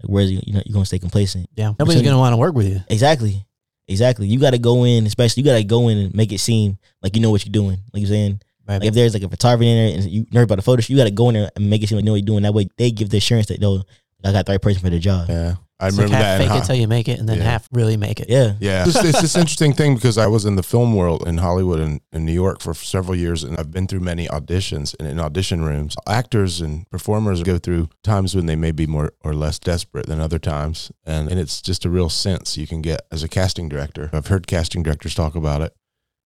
like 0.03 0.09
where's 0.11 0.31
you, 0.33 0.41
you 0.47 0.53
know 0.55 0.63
you're 0.65 0.73
gonna 0.75 0.87
stay 0.87 0.99
complacent. 0.99 1.49
Yeah, 1.55 1.73
nobody's 1.79 2.01
So- 2.01 2.05
gonna 2.05 2.19
want 2.19 2.33
to 2.33 2.37
work 2.39 2.55
with 2.55 2.67
you. 2.69 2.81
Exactly, 2.89 3.45
exactly. 3.89 4.27
You 4.27 4.39
got 4.39 4.51
to 4.53 4.59
go 4.59 4.85
in, 4.85 5.07
especially 5.07 5.43
you 5.43 5.47
got 5.49 5.57
to 5.59 5.65
go 5.65 5.89
in 5.89 5.99
and 5.99 6.15
make 6.15 6.33
it 6.33 6.39
seem 6.39 6.79
like 7.03 7.15
you 7.17 7.23
know 7.23 7.31
what 7.31 7.45
you're 7.45 7.53
doing. 7.53 7.79
Like 7.93 8.01
you're 8.03 8.09
saying, 8.09 8.41
Right. 8.67 8.81
like 8.81 8.89
if 8.89 8.95
there's 8.95 9.13
like 9.15 9.23
a 9.23 9.29
photographer 9.29 9.65
in 9.65 9.77
there 9.77 9.95
and 9.99 10.11
you 10.11 10.27
nerve 10.33 10.45
about 10.45 10.57
the 10.57 10.63
photo 10.63 10.81
shoot, 10.81 10.93
you 10.95 10.99
got 10.99 11.05
to 11.05 11.11
go 11.11 11.29
in 11.29 11.35
there 11.35 11.51
and 11.57 11.69
make 11.69 11.83
it 11.83 11.89
seem 11.89 11.97
like 11.97 12.05
you 12.05 12.07
know 12.07 12.13
what 12.13 12.19
you're 12.21 12.27
doing. 12.27 12.43
That 12.43 12.55
way 12.55 12.69
they 12.79 12.91
give 12.91 13.11
the 13.11 13.19
assurance 13.19 13.47
that 13.49 13.61
no, 13.61 13.83
I 14.25 14.33
got 14.33 14.47
the 14.47 14.53
right 14.53 14.63
person 14.63 14.81
for 14.81 14.91
the 14.91 14.99
job. 14.99 15.29
Yeah. 15.29 15.55
I 15.83 15.89
It's 15.89 15.97
like 15.99 16.05
remember 16.07 16.17
half 16.17 16.23
that. 16.25 16.35
in 16.35 16.41
fake 16.49 16.51
hi- 16.53 16.59
it 16.59 16.65
till 16.67 16.77
you 16.77 16.89
make 16.89 17.09
it, 17.09 17.19
and 17.19 17.29
then 17.29 17.39
Yeah. 17.39 17.45
half 17.45 17.69
really 17.73 17.97
make 17.97 18.21
it. 18.21 18.29
Yeah, 18.31 18.55
Yeah. 18.61 18.85
It's, 18.87 18.97
it's 18.97 19.21
this 19.21 19.37
interesting 19.37 19.73
thing 19.73 19.95
because 19.97 20.17
I 20.17 20.27
was 20.29 20.45
in 20.45 20.57
the 20.57 20.63
film 20.63 20.95
world 20.95 21.27
in 21.27 21.39
Hollywood 21.39 21.81
and 21.81 22.01
in 22.13 22.25
New 22.25 22.33
York 22.33 22.61
for 22.61 22.73
several 22.73 23.17
years, 23.17 23.43
and 23.43 23.59
I've 23.59 23.71
been 23.73 23.87
through 23.89 24.01
many 24.01 24.29
auditions 24.29 24.95
and 24.99 25.09
in 25.09 25.19
audition 25.19 25.63
rooms. 25.65 25.97
Actors 26.07 26.61
and 26.61 26.89
performers 26.91 27.43
go 27.43 27.59
through 27.59 27.89
times 28.05 28.35
when 28.37 28.47
they 28.47 28.57
may 28.57 28.71
be 28.71 28.87
more 28.87 29.13
or 29.25 29.35
less 29.35 29.59
desperate 29.59 30.07
than 30.07 30.21
other 30.21 30.39
times. 30.39 30.93
And, 31.05 31.29
and 31.31 31.41
it's 31.41 31.61
just 31.61 31.85
a 31.85 31.91
real 31.91 32.09
sense 32.09 32.57
you 32.57 32.67
can 32.67 32.81
get 32.81 33.01
as 33.11 33.23
a 33.23 33.29
casting 33.29 33.69
director. 33.69 34.09
I've 34.13 34.29
heard 34.29 34.47
casting 34.47 34.83
directors 34.83 35.15
talk 35.15 35.35
about 35.35 35.63
it. 35.63 35.75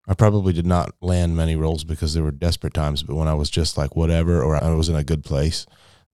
I 0.09 0.13
probably 0.13 0.53
did 0.53 0.65
not 0.65 0.91
land 1.01 1.35
many 1.35 1.55
roles 1.57 1.83
because 1.83 2.13
there 2.13 2.23
were 2.23 2.31
desperate 2.31 2.73
times, 2.73 3.03
but 3.03 3.15
when 3.15 3.27
I 3.27 3.33
was 3.33 3.49
just 3.49 3.77
like 3.77 3.95
whatever 3.95 4.41
or 4.41 4.55
I 4.63 4.69
was 4.69 4.87
in 4.87 4.95
a 4.95 5.03
good 5.03 5.23
place, 5.25 5.65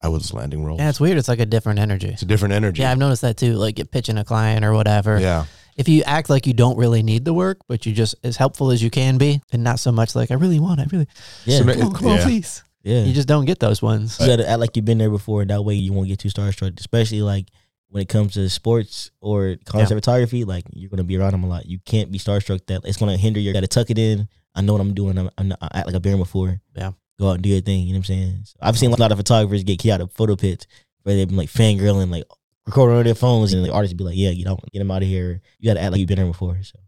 I 0.03 0.09
was 0.09 0.33
landing 0.33 0.65
roles. 0.65 0.81
Yeah, 0.81 0.89
it's 0.89 1.01
weird. 1.01 1.19
It's 1.19 1.29
like 1.29 1.41
a 1.41 1.47
different 1.47 1.79
energy. 1.79 2.09
it's 2.09 2.23
a 2.23 2.27
different 2.27 2.55
energy. 2.55 2.83
Yeah, 2.83 2.91
I've 2.93 2.99
noticed 2.99 3.23
that 3.23 3.37
too. 3.37 3.55
Like, 3.55 3.77
get 3.77 3.91
pitching 3.91 4.19
a 4.19 4.25
client 4.25 4.65
or 4.65 4.73
whatever. 4.73 5.19
yeah. 5.21 5.45
If 5.75 5.89
you 5.89 6.03
act 6.03 6.29
like 6.29 6.47
you 6.47 6.53
don't 6.53 6.77
really 6.77 7.03
need 7.03 7.25
the 7.25 7.33
work, 7.33 7.59
but 7.67 7.87
you 7.87 7.95
just 7.95 8.15
as 8.23 8.37
helpful 8.37 8.71
as 8.73 8.83
you 8.83 8.91
can 8.91 9.17
be, 9.17 9.41
and 9.53 9.65
not 9.65 9.81
so 9.81 9.91
much 9.91 10.15
like 10.15 10.31
I 10.31 10.35
really 10.35 10.61
want, 10.61 10.81
it, 10.81 10.83
I 10.83 10.87
really 10.93 11.07
yeah, 11.47 11.59
So 11.61 11.65
come 11.65 11.87
on, 11.87 11.95
come 11.95 12.07
on, 12.09 12.19
please. 12.19 12.63
yeah. 12.83 13.05
You 13.05 13.15
just 13.15 13.27
don't 13.27 13.47
get 13.47 13.59
those 13.59 13.81
ones. 13.81 14.19
You 14.21 14.27
gotta 14.27 14.47
act 14.47 14.61
like 14.61 14.77
you've 14.77 14.85
been 14.85 14.99
there 14.99 15.09
before. 15.09 15.47
That 15.47 15.63
way 15.65 15.75
you 15.75 15.95
won't 15.95 16.09
get 16.09 16.19
too 16.19 16.29
starstruck, 16.29 16.79
especially 16.79 17.23
like 17.23 17.47
when 17.89 18.03
it 18.03 18.09
comes 18.11 18.35
to 18.35 18.49
sports 18.51 19.11
or 19.23 19.57
concert 19.65 19.95
photography. 19.95 20.45
Like 20.45 20.65
you're 20.75 20.91
gonna 20.91 21.05
be 21.05 21.17
around 21.17 21.33
them 21.33 21.45
a 21.45 21.49
lot. 21.49 21.65
You 21.65 21.79
can't 21.87 22.13
be 22.13 22.19
starstruck. 22.19 22.67
That 22.67 22.83
it's 22.85 22.99
gonna 22.99 23.17
hinder. 23.17 23.41
You 23.41 23.55
gotta 23.55 23.67
tuck 23.67 23.89
it 23.89 23.99
in. 23.99 24.29
I 24.55 24.61
know 24.61 24.75
what 24.75 24.83
I'm 24.83 24.93
doing. 24.93 25.17
I'm, 25.17 25.31
I'm 25.39 25.49
not, 25.49 25.59
I 25.63 25.79
act 25.79 25.87
like 25.87 25.97
I've 25.97 26.03
been 26.03 26.19
before. 26.19 26.61
Yeah. 26.77 26.91
Go 27.23 27.29
out 27.29 27.35
and 27.35 27.43
do 27.45 27.51
your 27.51 27.61
thing. 27.61 27.87
You 27.87 27.93
know 27.93 27.99
what 27.99 28.11
I'm 28.11 28.15
saying? 28.17 28.41
So 28.47 28.57
I've 28.61 28.77
seen 28.77 28.91
a 28.93 28.97
lot 28.97 29.13
of 29.13 29.17
photographers 29.19 29.63
get 29.63 29.79
kicked 29.79 29.95
out 29.95 30.01
of 30.01 30.11
photo 30.11 30.35
pits 30.35 30.67
where 31.05 31.15
they've 31.15 31.29
been 31.29 31.37
like 31.37 31.49
fangirling, 31.49 32.11
like 32.11 32.25
recording 32.67 32.99
on 32.99 33.05
their 33.05 33.15
phones, 33.15 33.53
and 33.53 33.65
the 33.65 33.73
artists 33.73 33.95
be 33.95 34.03
like, 34.03 34.17
"Yeah, 34.17 34.31
you 34.31 34.45
don't 34.45 34.61
get 34.73 34.81
them 34.81 34.91
out 34.91 35.03
of 35.03 35.09
here." 35.09 35.41
You 35.61 35.71
gotta 35.71 35.81
act 35.81 35.93
like 35.93 36.01
you've 36.01 36.09
been 36.09 36.19
here 36.19 36.27
before. 36.27 36.59
So 36.63 36.81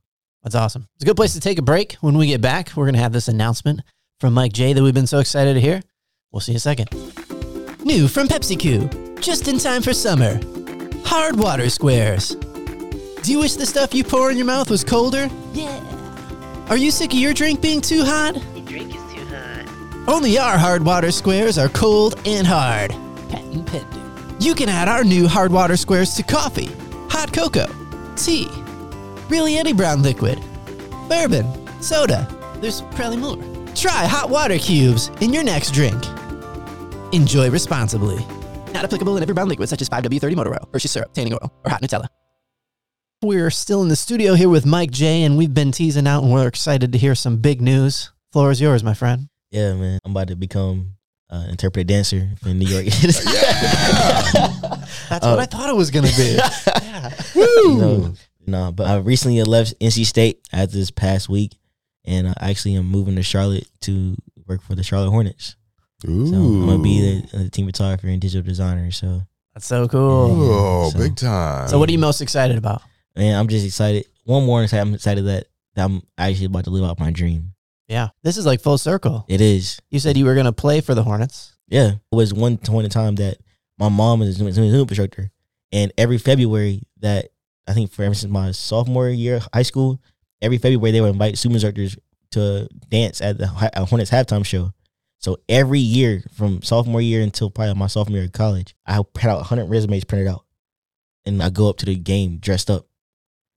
That's 0.42 0.56
awesome. 0.56 0.88
It's 0.96 1.04
a 1.04 1.06
good 1.06 1.14
place 1.14 1.34
to 1.34 1.40
take 1.40 1.60
a 1.60 1.62
break. 1.62 1.92
When 2.00 2.18
we 2.18 2.26
get 2.26 2.40
back, 2.40 2.70
we're 2.74 2.86
going 2.86 2.94
to 2.94 3.00
have 3.00 3.12
this 3.12 3.28
announcement 3.28 3.82
from 4.18 4.34
Mike 4.34 4.52
J 4.52 4.72
that 4.72 4.82
we've 4.82 4.92
been 4.92 5.06
so 5.06 5.20
excited 5.20 5.54
to 5.54 5.60
hear. 5.60 5.80
We'll 6.32 6.40
see 6.40 6.50
you 6.50 6.54
in 6.54 6.56
a 6.56 6.60
second. 6.60 6.90
New 7.84 8.08
from 8.08 8.26
PepsiCo, 8.26 9.20
just 9.20 9.46
in 9.46 9.58
time 9.58 9.82
for 9.82 9.94
summer. 9.94 10.40
Hard 11.04 11.36
water 11.36 11.70
squares. 11.70 12.34
Do 13.22 13.30
you 13.30 13.38
wish 13.38 13.54
the 13.54 13.66
stuff 13.66 13.94
you 13.94 14.02
pour 14.02 14.32
in 14.32 14.36
your 14.36 14.46
mouth 14.46 14.68
was 14.68 14.82
colder? 14.82 15.30
Yeah. 15.52 15.80
Are 16.68 16.76
you 16.76 16.90
sick 16.90 17.12
of 17.12 17.20
your 17.20 17.34
drink 17.34 17.60
being 17.60 17.80
too 17.80 18.02
hot? 18.04 18.36
Only 20.06 20.36
our 20.36 20.58
hard 20.58 20.84
water 20.84 21.10
squares 21.10 21.56
are 21.56 21.70
cold 21.70 22.20
and 22.26 22.46
hard. 22.46 22.90
Patent 23.30 23.66
pending. 23.66 24.36
You 24.38 24.54
can 24.54 24.68
add 24.68 24.86
our 24.86 25.02
new 25.02 25.26
hard 25.26 25.50
water 25.50 25.78
squares 25.78 26.14
to 26.16 26.22
coffee, 26.22 26.70
hot 27.08 27.32
cocoa, 27.32 27.74
tea, 28.14 28.48
really 29.30 29.56
any 29.56 29.72
brown 29.72 30.02
liquid, 30.02 30.38
bourbon, 31.08 31.46
soda. 31.80 32.28
There's 32.60 32.82
probably 32.82 33.16
more. 33.16 33.38
Try 33.74 34.04
hot 34.04 34.28
water 34.28 34.58
cubes 34.58 35.10
in 35.22 35.32
your 35.32 35.42
next 35.42 35.70
drink. 35.70 36.04
Enjoy 37.12 37.48
responsibly. 37.48 38.18
Not 38.74 38.84
applicable 38.84 39.16
in 39.16 39.22
every 39.22 39.34
brown 39.34 39.48
liquid 39.48 39.70
such 39.70 39.80
as 39.80 39.88
5W30 39.88 40.36
motor 40.36 40.52
oil, 40.52 40.68
Hershey 40.70 40.88
syrup, 40.88 41.14
tanning 41.14 41.32
oil, 41.32 41.50
or 41.64 41.70
hot 41.70 41.80
Nutella. 41.80 42.08
We're 43.22 43.50
still 43.50 43.80
in 43.80 43.88
the 43.88 43.96
studio 43.96 44.34
here 44.34 44.50
with 44.50 44.66
Mike 44.66 44.90
J, 44.90 45.22
and 45.22 45.38
we've 45.38 45.54
been 45.54 45.72
teasing 45.72 46.06
out, 46.06 46.24
and 46.24 46.30
we're 46.30 46.46
excited 46.46 46.92
to 46.92 46.98
hear 46.98 47.14
some 47.14 47.38
big 47.38 47.62
news. 47.62 48.12
Floor 48.32 48.50
is 48.50 48.60
yours, 48.60 48.84
my 48.84 48.92
friend. 48.92 49.28
Yeah, 49.54 49.74
man, 49.74 49.98
I'm 50.04 50.10
about 50.10 50.28
to 50.28 50.36
become 50.36 50.96
uh, 51.30 51.46
interpretive 51.48 51.86
dancer 51.86 52.28
in 52.44 52.58
New 52.58 52.66
York. 52.66 52.84
That's 55.08 55.24
what 55.26 55.38
I 55.38 55.46
thought 55.46 55.70
it 55.70 55.76
was 55.76 55.90
gonna 55.90 56.10
be. 56.16 56.38
Yeah, 57.34 57.76
no, 57.76 58.14
no, 58.46 58.72
but 58.72 58.86
I 58.86 58.96
recently 58.98 59.42
left 59.42 59.78
NC 59.80 60.06
State 60.06 60.40
after 60.52 60.76
this 60.76 60.90
past 60.90 61.28
week, 61.28 61.56
and 62.04 62.28
I 62.28 62.34
actually 62.40 62.74
am 62.76 62.86
moving 62.86 63.16
to 63.16 63.22
Charlotte 63.22 63.68
to 63.82 64.16
work 64.46 64.62
for 64.62 64.74
the 64.74 64.82
Charlotte 64.82 65.10
Hornets. 65.10 65.56
Ooh. 66.08 66.26
So 66.26 66.34
I'm 66.36 66.66
gonna 66.66 66.82
be 66.82 67.00
the, 67.22 67.38
the 67.44 67.50
team 67.50 67.66
photographer 67.66 68.06
and 68.08 68.20
digital 68.20 68.42
designer. 68.46 68.90
So, 68.90 69.22
That's 69.54 69.66
so 69.66 69.86
cool. 69.88 70.38
Oh, 70.42 70.90
So- 70.90 70.98
big 70.98 71.16
time. 71.16 71.68
So, 71.68 71.78
what 71.78 71.88
are 71.88 71.92
you 71.92 71.98
most 71.98 72.20
excited 72.20 72.56
about? 72.56 72.82
man, 73.16 73.38
I'm 73.38 73.48
just 73.48 73.64
excited. 73.66 74.06
One 74.24 74.44
more, 74.46 74.62
excited- 74.62 74.82
I'm 74.82 74.94
excited 74.94 75.24
that, 75.26 75.46
that 75.74 75.84
I'm 75.84 76.02
actually 76.18 76.46
about 76.46 76.64
to 76.64 76.70
live 76.70 76.84
out 76.84 76.98
my 76.98 77.10
dream. 77.10 77.53
Yeah, 77.88 78.08
this 78.22 78.36
is 78.36 78.46
like 78.46 78.60
full 78.60 78.78
circle. 78.78 79.24
It 79.28 79.40
is, 79.40 79.78
You 79.90 79.98
said 80.00 80.16
you 80.16 80.24
were 80.24 80.34
gonna 80.34 80.52
play 80.52 80.80
for 80.80 80.94
the 80.94 81.02
Hornets. 81.02 81.54
yeah. 81.68 81.92
It 82.10 82.14
was 82.16 82.32
one 82.32 82.56
point 82.58 82.84
in 82.84 82.90
time 82.90 83.16
that 83.16 83.38
my 83.78 83.88
mom 83.88 84.22
is 84.22 84.40
a 84.40 84.44
Zumba 84.44 84.88
instructor, 84.88 85.30
and 85.72 85.92
every 85.98 86.18
February 86.18 86.82
that 87.00 87.28
I 87.66 87.72
think 87.72 87.90
for 87.90 88.02
ever 88.04 88.14
since 88.14 88.32
my 88.32 88.52
sophomore 88.52 89.08
year 89.08 89.36
of 89.36 89.48
high 89.52 89.62
school, 89.62 90.00
every 90.40 90.58
February 90.58 90.92
they 90.92 91.00
would 91.00 91.10
invite 91.10 91.34
Zumba 91.34 91.54
instructors 91.54 91.96
to 92.32 92.68
dance 92.90 93.20
at 93.20 93.38
the 93.38 93.46
Hornets 93.46 94.10
halftime 94.10 94.44
show. 94.46 94.72
So 95.18 95.38
every 95.48 95.78
year 95.78 96.22
from 96.34 96.62
sophomore 96.62 97.00
year 97.00 97.22
until 97.22 97.48
probably 97.50 97.74
my 97.74 97.86
sophomore 97.86 98.18
year 98.18 98.26
of 98.26 98.32
college, 98.32 98.74
I 98.86 98.92
had 98.92 99.06
out 99.24 99.38
100 99.38 99.64
resumes 99.66 100.04
printed 100.04 100.28
out, 100.28 100.44
and 101.24 101.42
I 101.42 101.48
go 101.50 101.68
up 101.68 101.78
to 101.78 101.86
the 101.86 101.96
game 101.96 102.38
dressed 102.38 102.70
up, 102.70 102.86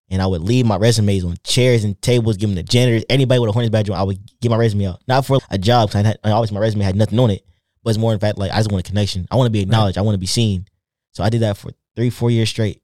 and 0.09 0.21
I 0.21 0.27
would 0.27 0.41
leave 0.41 0.65
my 0.65 0.77
resumes 0.77 1.23
on 1.25 1.35
chairs 1.43 1.83
and 1.83 2.01
tables, 2.01 2.37
give 2.37 2.49
them 2.49 2.55
to 2.55 2.63
janitors, 2.63 3.03
anybody 3.09 3.39
with 3.39 3.49
a 3.49 3.53
Hornets 3.53 3.71
badge 3.71 3.89
on. 3.89 3.97
I 3.97 4.03
would 4.03 4.19
get 4.39 4.49
my 4.49 4.57
resume 4.57 4.87
out, 4.87 5.01
not 5.07 5.25
for 5.25 5.39
a 5.49 5.57
job, 5.57 5.89
because 5.89 6.05
I 6.05 6.07
had 6.07 6.19
obviously 6.23 6.55
my 6.55 6.61
resume 6.61 6.83
had 6.83 6.95
nothing 6.95 7.19
on 7.19 7.31
it, 7.31 7.45
but 7.83 7.89
it's 7.91 7.99
more 7.99 8.13
in 8.13 8.19
fact 8.19 8.37
like 8.37 8.51
I 8.51 8.57
just 8.57 8.71
want 8.71 8.85
a 8.85 8.89
connection. 8.89 9.27
I 9.29 9.35
want 9.35 9.47
to 9.47 9.51
be 9.51 9.61
acknowledged. 9.61 9.97
I 9.97 10.01
want 10.01 10.15
to 10.15 10.19
be 10.19 10.27
seen. 10.27 10.65
So 11.11 11.23
I 11.23 11.29
did 11.29 11.41
that 11.41 11.57
for 11.57 11.71
three, 11.95 12.09
four 12.09 12.31
years 12.31 12.49
straight, 12.49 12.81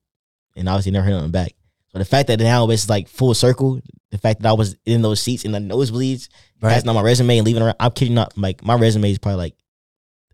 and 0.55 0.67
obviously 0.67 0.91
never 0.91 1.05
heard 1.05 1.13
nothing 1.13 1.31
back. 1.31 1.53
So 1.91 1.99
the 1.99 2.05
fact 2.05 2.27
that 2.27 2.39
now 2.39 2.69
it's 2.69 2.89
like 2.89 3.07
full 3.07 3.33
circle, 3.33 3.79
the 4.09 4.17
fact 4.17 4.41
that 4.41 4.49
I 4.49 4.53
was 4.53 4.75
in 4.86 5.01
those 5.01 5.21
seats 5.21 5.45
in 5.45 5.51
the 5.51 5.59
nosebleeds, 5.59 6.27
passing 6.59 6.89
on 6.89 6.95
my 6.95 7.01
resume 7.01 7.38
and 7.38 7.45
leaving 7.45 7.62
around, 7.62 7.75
I'm 7.79 7.91
kidding 7.91 8.15
not. 8.15 8.38
Like 8.38 8.63
my 8.63 8.75
resume 8.75 9.12
is 9.12 9.19
probably 9.19 9.38
like 9.38 9.55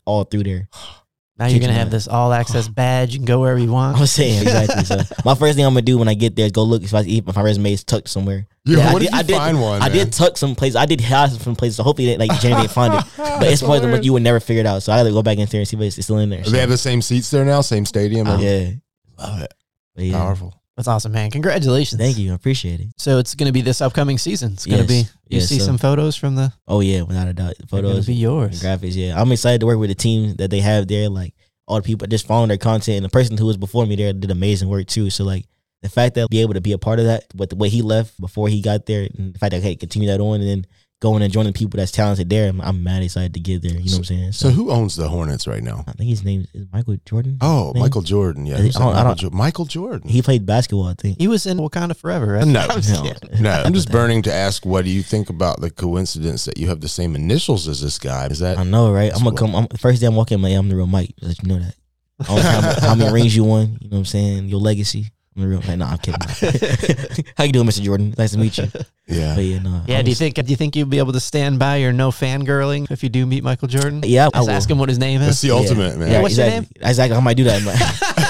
all 0.06 0.24
through 0.24 0.44
there. 0.44 0.70
Now 1.40 1.48
you're 1.48 1.62
gonna 1.62 1.72
have 1.74 1.90
this 1.90 2.08
all 2.08 2.34
access 2.34 2.68
badge. 2.68 3.14
You 3.14 3.20
can 3.20 3.26
go 3.26 3.40
wherever 3.40 3.58
you 3.60 3.72
want. 3.72 3.96
I 3.96 4.00
was 4.02 4.12
saying 4.12 4.42
exactly. 4.42 4.84
So 4.84 4.98
my 5.26 5.36
first 5.36 5.56
thing 5.56 5.66
I'm 5.66 5.72
gonna 5.74 5.82
do 5.84 5.98
when 5.98 6.08
I 6.10 6.14
get 6.14 6.36
there 6.36 6.46
is 6.46 6.52
go 6.52 6.64
look 6.64 6.84
if 6.84 6.94
I 6.94 7.02
if 7.08 7.34
my 7.36 7.42
resume 7.42 7.72
is 7.72 7.84
tucked 7.86 8.10
somewhere. 8.10 8.46
Yeah, 8.66 8.90
I 8.90 8.94
what 8.94 9.00
did- 9.00 9.08
if 9.08 9.14
you 9.14 9.20
I 9.20 9.24
did- 9.24 9.36
find 9.38 9.62
one? 9.62 9.82
I 9.82 9.88
man? 9.88 9.98
did 9.98 10.14
tuck 10.14 10.38
some 10.38 10.54
places. 10.56 10.76
I 10.76 10.86
did 10.86 11.00
hide 11.02 11.32
some 11.32 11.56
places. 11.56 11.78
So 11.78 11.84
hopefully, 11.84 12.08
they, 12.08 12.18
like 12.18 12.40
Jenny 12.42 12.56
didn't 12.62 12.72
find 12.72 12.94
it. 12.94 13.04
But 13.18 13.44
it's 13.48 13.64
more 13.64 13.80
than 13.80 13.92
what 13.92 14.04
you 14.04 14.12
would 14.14 14.22
never 14.22 14.40
figure 14.42 14.60
it 14.60 14.66
out. 14.66 14.84
So 14.84 14.92
I 14.92 14.98
got 14.98 15.04
to 15.04 15.12
go 15.12 15.24
back 15.24 15.38
in 15.38 15.46
there 15.48 15.60
and 15.62 15.68
see 15.68 15.78
if 15.78 15.82
it's 15.98 16.04
still 16.06 16.18
in 16.18 16.30
there. 16.30 16.42
Do 16.44 16.52
They 16.52 16.60
have 16.60 16.70
the 16.70 16.78
same 16.78 17.02
seats 17.02 17.32
there 17.32 17.46
now, 17.46 17.62
same 17.62 17.86
stadium. 17.86 18.28
So, 18.28 18.38
yeah. 18.38 18.72
Love 19.18 19.42
it. 19.42 19.54
Yeah. 19.96 20.18
Powerful. 20.18 20.59
That's 20.80 20.88
awesome, 20.88 21.12
man. 21.12 21.30
Congratulations. 21.30 22.00
Thank 22.00 22.18
you. 22.18 22.32
I 22.32 22.36
appreciate 22.36 22.80
it. 22.80 22.88
So 22.96 23.18
it's 23.18 23.36
gonna 23.36 23.52
be 23.52 23.60
this 23.60 23.82
upcoming 23.82 24.18
season. 24.18 24.54
It's 24.54 24.66
gonna 24.66 24.84
Yes. 24.84 24.88
be. 24.88 24.96
You 24.96 25.40
Yes, 25.40 25.48
see 25.50 25.60
so- 25.60 25.66
some 25.66 25.78
photos 25.78 26.16
from 26.16 26.36
the. 26.36 26.54
Oh 26.70 26.80
yeah, 26.80 27.02
without 27.02 27.28
a 27.28 27.34
doubt. 27.34 27.56
Photos, 27.68 28.06
be 28.06 28.14
yours. 28.16 28.62
graphics. 28.64 28.96
Yeah, 28.96 29.20
I'm 29.22 29.30
excited 29.34 29.60
to 29.60 29.66
work 29.66 29.78
with 29.78 29.90
the 29.90 29.96
team 29.96 30.36
that 30.38 30.50
they 30.52 30.62
have 30.62 30.88
there. 30.88 31.10
Like 31.10 31.34
all 31.68 31.76
the 31.76 31.82
people 31.84 32.08
just 32.08 32.26
following 32.26 32.48
their 32.48 32.58
content, 32.58 32.96
and 32.96 33.04
the 33.04 33.10
person 33.10 33.38
who 33.38 33.46
was 33.46 33.58
before 33.58 33.86
me 33.86 33.98
there 33.98 34.14
did 34.14 34.32
amazing 34.32 34.70
work 34.70 34.88
too. 34.88 35.10
So 35.10 35.26
like 35.26 35.48
the 35.82 35.90
fact 35.90 36.16
that 36.16 36.22
I'll 36.22 36.28
be 36.30 36.40
able 36.40 36.54
to 36.54 36.62
be 36.62 36.72
a 36.72 36.78
part 36.78 37.00
of 37.00 37.06
that, 37.08 37.26
with 37.36 37.50
the 37.50 37.58
way 37.58 37.68
he 37.68 37.82
left 37.82 38.18
before 38.22 38.48
he 38.48 38.62
got 38.62 38.86
there, 38.86 39.06
and 39.18 39.34
the 39.34 39.40
fact 39.40 39.52
that 39.52 39.58
I 39.62 39.72
could 39.72 39.82
continue 39.82 40.08
that 40.08 40.22
on, 40.22 40.40
and 40.40 40.50
then 40.50 40.66
going 41.02 41.22
and 41.24 41.32
joining 41.32 41.54
people 41.54 41.78
that's 41.78 41.92
talented 41.92 42.30
there, 42.30 42.50
I'm, 42.50 42.60
I'm 42.62 42.84
mad 42.84 43.04
excited 43.04 43.34
to 43.34 43.40
get 43.40 43.62
there. 43.62 43.72
You 43.72 43.78
know 43.78 43.92
what 43.92 43.98
I'm 43.98 44.04
saying? 44.04 44.32
So 44.34 44.50
who 44.50 44.70
owns 44.70 44.96
the 44.96 45.08
Hornets 45.08 45.48
right 45.48 45.64
now? 45.64 45.84
I 45.88 45.94
think 45.94 46.10
his 46.10 46.24
name 46.26 46.46
is 46.54 46.66
Michael 46.74 46.98
Jordan. 47.06 47.38
Oh, 47.42 47.72
Name? 47.74 47.84
Michael 47.84 48.02
Jordan. 48.02 48.46
Yeah, 48.46 48.56
I 48.58 48.58
don't- 48.58 48.72
that? 48.74 48.76
I 48.80 48.84
Michael, 48.90 49.04
don't- 49.04 49.18
Jo- 49.20 49.30
Michael 49.32 49.66
Jordan. 49.66 50.10
He 50.10 50.22
played 50.22 50.46
basketball, 50.46 50.88
I 50.88 50.94
think. 50.94 51.18
He 51.20 51.28
was 51.28 51.46
in 51.46 51.58
Wakanda 51.58 51.96
Forever, 51.96 52.34
right? 52.34 52.46
No, 52.46 52.60
I'm 52.70 52.82
just 52.82 53.04
no. 53.04 53.12
no, 53.40 53.52
I'm 53.52 53.74
just 53.74 53.92
burning 53.92 54.22
to 54.24 54.34
ask. 54.34 54.66
What 54.66 54.84
do 54.86 54.92
you 54.92 55.02
think 55.02 55.30
about 55.30 55.62
the 55.62 55.70
coincidence 55.70 56.46
that 56.46 56.58
you 56.58 56.68
have 56.68 56.82
the 56.82 56.90
same 56.90 57.16
initials 57.16 57.68
as 57.68 57.82
this 57.82 57.98
guy? 57.98 58.28
Is 58.28 58.40
that 58.40 58.58
I 58.58 58.64
know, 58.64 58.92
right? 58.92 59.12
I'm 59.16 59.24
gonna 59.24 59.38
come. 59.38 59.56
I'm, 59.56 59.68
first 59.78 60.02
day 60.02 60.08
I'm 60.08 60.16
walking, 60.16 60.36
I'm 60.36 60.42
like, 60.42 60.54
I'm 60.54 60.68
the 60.68 60.76
real 60.76 60.88
Mike. 60.88 61.14
Let 61.22 61.42
you 61.42 61.48
know 61.50 61.60
that. 61.60 61.76
I 62.22 62.24
don't 62.26 62.36
know 62.36 62.42
how, 62.82 62.88
how 62.90 62.96
many 62.96 63.14
rings 63.14 63.34
you 63.36 63.46
won. 63.46 63.78
You 63.80 63.90
know 63.90 63.96
what 63.96 63.98
I'm 64.00 64.06
saying? 64.06 64.50
Your 64.50 64.60
legacy. 64.60 65.12
I'm 65.38 65.44
real. 65.50 65.60
Like, 65.66 65.78
no, 65.78 65.86
I'm 65.86 65.98
kidding. 66.00 66.20
how 67.38 67.44
you 67.46 67.52
doing, 67.54 67.68
Mr. 67.68 67.82
Jordan? 67.82 68.14
Nice 68.18 68.32
to 68.32 68.38
meet 68.38 68.58
you. 68.58 68.66
yeah? 69.08 69.36
But 69.36 69.44
yeah, 69.46 69.60
no. 69.60 69.84
Yeah, 69.88 70.00
I'm 70.00 70.04
do 70.04 70.10
you 70.10 70.16
just- 70.16 70.20
think 70.20 70.36
do 70.36 70.44
you 70.52 70.56
think 70.58 70.76
you'll 70.76 70.88
be 70.88 70.98
able 70.98 71.14
to 71.14 71.20
stand 71.20 71.60
by 71.60 71.78
your 71.78 71.94
no 71.94 72.10
fangirling 72.10 72.90
if 72.92 73.04
you 73.04 73.10
do 73.10 73.26
meet 73.26 73.44
Michael 73.44 73.68
Jordan? 73.70 74.02
Yeah, 74.06 74.28
I 74.34 74.38
Just 74.38 74.48
will. 74.48 74.56
ask 74.56 74.70
him 74.70 74.80
what 74.80 74.90
his 74.90 74.98
name 75.00 75.20
That's 75.22 75.36
is. 75.38 75.42
the 75.42 75.48
Yeah. 75.50 75.54
ultimate, 75.54 75.98
man. 75.98 76.12
Yeah, 76.12 76.22
what's 76.22 76.36
your 76.38 76.48
name? 76.48 76.64
exactly. 76.64 76.90
Exactly. 76.90 77.18
I 77.18 77.20
might 77.22 77.38
do 77.38 77.44
that. 77.46 77.64
man. 77.64 77.78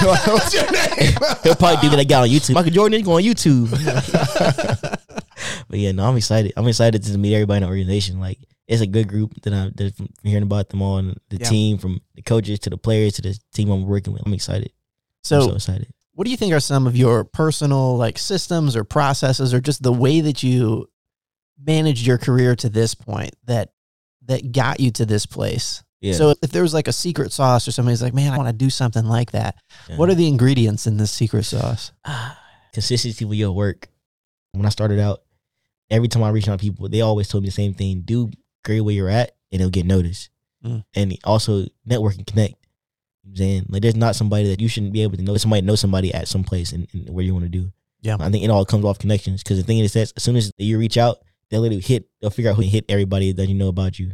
What's 0.00 0.54
your 0.54 0.70
name? 0.70 1.12
He'll 1.42 1.54
probably 1.56 1.88
do 1.90 1.94
that 1.96 2.06
guy 2.08 2.22
on 2.22 2.28
YouTube. 2.28 2.54
Michael 2.54 2.70
Jordan, 2.70 2.98
you 3.00 3.04
go 3.04 3.12
on 3.16 3.22
YouTube. 3.22 3.70
but 5.68 5.78
yeah, 5.78 5.92
no, 5.92 6.04
I'm 6.04 6.16
excited. 6.16 6.52
I'm 6.56 6.66
excited 6.68 7.02
to 7.02 7.18
meet 7.18 7.34
everybody 7.34 7.58
in 7.58 7.62
the 7.62 7.68
organization. 7.68 8.20
Like 8.20 8.38
it's 8.68 8.80
a 8.82 8.86
good 8.86 9.08
group 9.08 9.34
that 9.42 9.52
I'm 9.52 9.72
that 9.76 9.96
from 9.96 10.08
hearing 10.22 10.42
about 10.44 10.68
them 10.70 10.80
all 10.82 10.98
and 10.98 11.18
the 11.28 11.38
Yeah. 11.38 11.48
team 11.48 11.78
from 11.78 12.00
the 12.14 12.22
coaches 12.22 12.60
to 12.60 12.70
the 12.70 12.76
players 12.78 13.14
to 13.14 13.22
the 13.22 13.38
team 13.52 13.70
I'm 13.70 13.86
working 13.86 14.12
with. 14.12 14.22
I'm 14.24 14.32
excited. 14.34 14.72
So, 15.22 15.36
I'm 15.36 15.48
so 15.50 15.54
excited. 15.56 15.88
What 16.20 16.26
do 16.26 16.30
you 16.32 16.36
think 16.36 16.52
are 16.52 16.60
some 16.60 16.86
of 16.86 16.98
your 16.98 17.24
personal 17.24 17.96
like 17.96 18.18
systems 18.18 18.76
or 18.76 18.84
processes 18.84 19.54
or 19.54 19.58
just 19.58 19.82
the 19.82 19.90
way 19.90 20.20
that 20.20 20.42
you 20.42 20.86
managed 21.58 22.06
your 22.06 22.18
career 22.18 22.54
to 22.54 22.68
this 22.68 22.94
point 22.94 23.34
that 23.46 23.70
that 24.26 24.52
got 24.52 24.80
you 24.80 24.90
to 24.90 25.06
this 25.06 25.24
place? 25.24 25.82
Yeah. 26.02 26.12
So 26.12 26.34
if 26.42 26.52
there 26.52 26.60
was 26.60 26.74
like 26.74 26.88
a 26.88 26.92
secret 26.92 27.32
sauce 27.32 27.66
or 27.66 27.72
somebody's 27.72 28.02
like, 28.02 28.12
"Man, 28.12 28.34
I 28.34 28.36
want 28.36 28.50
to 28.50 28.52
do 28.52 28.68
something 28.68 29.06
like 29.06 29.30
that." 29.30 29.56
Yeah. 29.88 29.96
What 29.96 30.10
are 30.10 30.14
the 30.14 30.28
ingredients 30.28 30.86
in 30.86 30.98
this 30.98 31.10
secret 31.10 31.44
sauce? 31.44 31.90
consistency 32.74 33.24
with 33.24 33.38
your 33.38 33.52
work. 33.52 33.88
When 34.52 34.66
I 34.66 34.68
started 34.68 35.00
out, 35.00 35.22
every 35.88 36.08
time 36.08 36.22
I 36.22 36.28
reached 36.28 36.48
out 36.48 36.58
to 36.58 36.62
people, 36.62 36.90
they 36.90 37.00
always 37.00 37.28
told 37.28 37.44
me 37.44 37.48
the 37.48 37.52
same 37.52 37.72
thing: 37.72 38.02
do 38.02 38.30
great 38.62 38.82
where 38.82 38.94
you're 38.94 39.08
at, 39.08 39.32
and 39.50 39.62
it'll 39.62 39.70
get 39.70 39.86
noticed. 39.86 40.28
Mm. 40.62 40.84
And 40.92 41.16
also 41.24 41.64
network 41.86 42.16
and 42.16 42.26
connect. 42.26 42.56
You 43.22 43.28
know 43.28 43.32
what 43.32 43.32
I'm 43.32 43.36
saying 43.36 43.66
like, 43.68 43.82
there's 43.82 43.96
not 43.96 44.16
somebody 44.16 44.48
that 44.48 44.60
you 44.60 44.68
shouldn't 44.68 44.92
be 44.92 45.02
able 45.02 45.16
to 45.16 45.22
know. 45.22 45.36
Somebody 45.36 45.62
know 45.62 45.74
somebody 45.76 46.12
at 46.14 46.26
some 46.28 46.42
place 46.44 46.72
and, 46.72 46.86
and 46.92 47.10
where 47.10 47.24
you 47.24 47.32
want 47.34 47.44
to 47.44 47.50
do. 47.50 47.72
Yeah. 48.02 48.16
I 48.18 48.30
think 48.30 48.44
it 48.44 48.50
all 48.50 48.64
comes 48.64 48.84
off 48.84 48.98
connections 48.98 49.42
because 49.42 49.58
the 49.58 49.64
thing 49.64 49.78
is 49.78 49.92
that 49.92 50.12
as 50.16 50.22
soon 50.22 50.36
as 50.36 50.50
you 50.56 50.78
reach 50.78 50.96
out, 50.96 51.18
they'll 51.50 51.60
literally 51.60 51.82
hit. 51.82 52.08
They'll 52.20 52.30
figure 52.30 52.50
out 52.50 52.56
who 52.56 52.62
hit 52.62 52.84
everybody 52.88 53.32
that 53.32 53.46
you 53.46 53.54
know 53.54 53.68
about 53.68 53.98
you. 53.98 54.12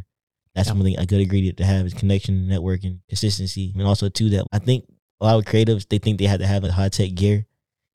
That's 0.55 0.67
Yeah. 0.67 0.73
something 0.73 0.97
a 0.97 1.05
good 1.05 1.21
ingredient 1.21 1.57
to 1.57 1.65
have 1.65 1.85
is 1.85 1.93
connection, 1.93 2.47
networking, 2.47 2.99
consistency, 3.07 3.71
and 3.77 3.83
also 3.87 4.09
too 4.09 4.29
that 4.31 4.45
I 4.51 4.59
think 4.59 4.85
a 5.21 5.25
lot 5.25 5.37
of 5.39 5.45
creatives 5.45 5.87
they 5.87 5.99
think 5.99 6.19
they 6.19 6.25
have 6.25 6.39
to 6.41 6.47
have 6.47 6.63
a 6.63 6.71
high 6.71 6.89
tech 6.89 7.13
gear. 7.15 7.45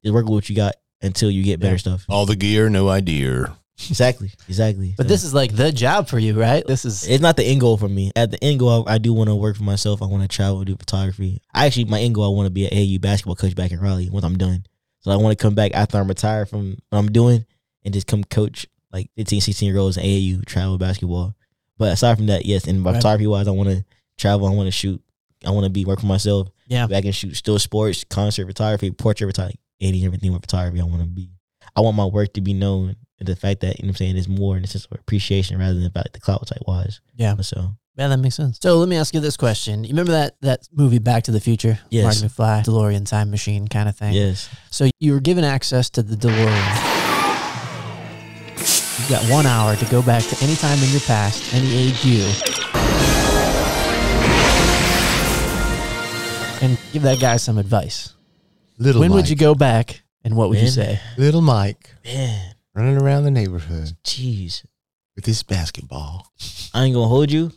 Just 0.02 0.14
work 0.14 0.24
with 0.24 0.32
what 0.34 0.48
you 0.48 0.56
got 0.56 0.74
until 1.02 1.30
you 1.30 1.42
get 1.42 1.60
better 1.60 1.74
Yeah. 1.74 1.78
stuff. 1.78 2.04
All 2.08 2.24
the 2.26 2.36
gear, 2.36 2.70
no 2.70 2.88
idea. 2.88 3.56
Exactly, 3.88 4.30
exactly. 4.48 4.94
But 4.96 5.04
So, 5.06 5.08
this 5.08 5.24
is 5.24 5.34
like 5.34 5.56
the 5.56 5.72
job 5.72 6.08
for 6.08 6.18
you, 6.18 6.38
right? 6.38 6.64
This 6.66 6.84
is 6.84 7.06
it's 7.08 7.22
not 7.22 7.36
the 7.36 7.44
end 7.44 7.60
goal 7.60 7.76
for 7.76 7.88
me. 7.88 8.12
At 8.14 8.30
the 8.30 8.42
end 8.44 8.60
goal, 8.60 8.84
I, 8.86 8.94
I 8.94 8.98
do 8.98 9.12
want 9.12 9.28
to 9.30 9.34
work 9.34 9.56
for 9.56 9.64
myself. 9.64 10.02
I 10.02 10.06
want 10.06 10.22
to 10.22 10.28
travel, 10.28 10.62
do 10.64 10.76
photography. 10.76 11.40
I 11.52 11.66
actually, 11.66 11.86
my 11.86 12.00
end 12.00 12.14
goal, 12.14 12.24
I 12.24 12.36
want 12.36 12.46
to 12.46 12.50
be 12.50 12.64
an 12.66 12.70
AAU 12.70 13.00
basketball 13.00 13.34
coach 13.34 13.54
back 13.56 13.72
in 13.72 13.80
Raleigh 13.80 14.10
once 14.10 14.24
I'm 14.24 14.38
done. 14.38 14.64
So 15.00 15.10
I 15.10 15.16
want 15.16 15.36
to 15.36 15.42
come 15.42 15.54
back 15.54 15.72
after 15.74 15.98
I'm 15.98 16.06
retired 16.06 16.48
from 16.48 16.76
what 16.90 16.98
I'm 16.98 17.10
doing 17.10 17.44
and 17.84 17.92
just 17.92 18.06
come 18.06 18.22
coach 18.22 18.66
like 18.92 19.10
15, 19.16 19.40
16 19.40 19.66
year 19.68 19.78
olds 19.78 19.96
in 19.96 20.04
AAU 20.04 20.44
travel 20.46 20.78
basketball. 20.78 21.34
But 21.78 21.92
aside 21.94 22.16
from 22.18 22.26
that, 22.26 22.44
yes, 22.44 22.66
and 22.68 22.84
Right. 22.84 22.94
photography 22.94 23.26
wise, 23.26 23.48
I 23.48 23.52
want 23.52 23.70
to 23.70 23.84
travel. 24.18 24.46
I 24.46 24.50
want 24.52 24.68
to 24.68 24.70
shoot. 24.72 25.02
I 25.44 25.50
want 25.50 25.64
to 25.64 25.70
be 25.70 25.84
work 25.84 25.98
for 26.00 26.06
myself. 26.06 26.48
yeah. 26.68 26.86
back 26.86 27.04
and 27.04 27.14
shoot 27.14 27.34
still 27.36 27.58
sports, 27.58 28.04
concert 28.04 28.46
photography, 28.46 28.92
portrait 28.92 29.26
photography, 29.26 29.58
any 29.80 30.04
everything 30.06 30.32
with 30.32 30.42
photography. 30.42 30.80
I 30.80 30.84
want 30.84 31.00
to 31.02 31.08
be. 31.08 31.30
I 31.74 31.80
want 31.80 31.96
my 31.96 32.04
work 32.04 32.34
to 32.34 32.40
be 32.40 32.52
known, 32.54 32.94
and 33.26 33.36
the 33.36 33.40
fact 33.40 33.60
that 33.60 33.78
you 33.78 33.84
know 33.84 33.88
what 33.88 34.00
I'm 34.00 34.06
saying 34.06 34.16
is 34.16 34.28
more 34.28 34.56
in 34.56 34.62
the 34.62 34.68
sense 34.68 34.84
of 34.86 34.92
appreciation 34.92 35.58
rather 35.58 35.74
than 35.74 35.86
about 35.86 36.12
the 36.12 36.20
clout 36.20 36.46
type 36.46 36.62
wise. 36.66 37.00
Yeah. 37.16 37.36
So 37.40 37.70
Yeah, 37.96 38.08
that 38.08 38.18
makes 38.18 38.34
sense. 38.36 38.58
So 38.62 38.78
let 38.78 38.88
me 38.88 38.96
ask 38.96 39.12
you 39.14 39.20
this 39.20 39.36
question. 39.36 39.84
You 39.84 39.90
remember 39.90 40.12
that 40.12 40.40
that 40.40 40.60
movie 40.72 40.98
Back 40.98 41.24
to 41.24 41.30
the 41.32 41.40
Future? 41.40 41.78
Yes. 41.90 42.04
Marty 42.04 42.20
McFly, 42.34 42.64
DeLorean 42.64 43.06
time 43.08 43.30
machine 43.30 43.68
kind 43.68 43.88
of 43.88 43.96
thing. 43.96 44.12
yes, 44.14 44.48
So 44.70 44.88
you 45.00 45.12
were 45.12 45.20
given 45.20 45.44
access 45.44 45.90
to 45.90 46.02
the 46.02 46.16
DeLorean. 46.16 46.98
You've 48.98 49.08
got 49.08 49.24
one 49.30 49.46
hour 49.46 49.74
to 49.76 49.84
go 49.86 50.00
back 50.02 50.22
to 50.24 50.36
any 50.44 50.54
time 50.54 50.78
in 50.78 50.90
your 50.90 51.00
past, 51.00 51.52
any 51.54 51.74
age 51.74 52.04
you, 52.04 52.22
and 56.62 56.78
give 56.92 57.02
that 57.02 57.18
guy 57.20 57.36
some 57.36 57.58
advice. 57.58 58.14
Little 58.78 59.00
Mike. 59.00 59.10
when 59.10 59.16
would 59.16 59.28
you 59.28 59.36
go 59.36 59.54
back, 59.54 60.02
and 60.24 60.36
what 60.36 60.48
would 60.50 60.58
you 60.58 60.68
say? 60.68 61.00
Little 61.18 61.40
Mike 61.40 61.90
man, 62.04 62.51
running 62.74 63.00
around 63.00 63.24
the 63.24 63.30
neighborhood 63.30 63.92
jeez, 64.04 64.64
with 65.16 65.26
his 65.26 65.42
basketball. 65.42 66.26
I 66.74 66.84
ain't 66.84 66.94
gonna 66.94 67.08
hold 67.08 67.30
you. 67.30 67.52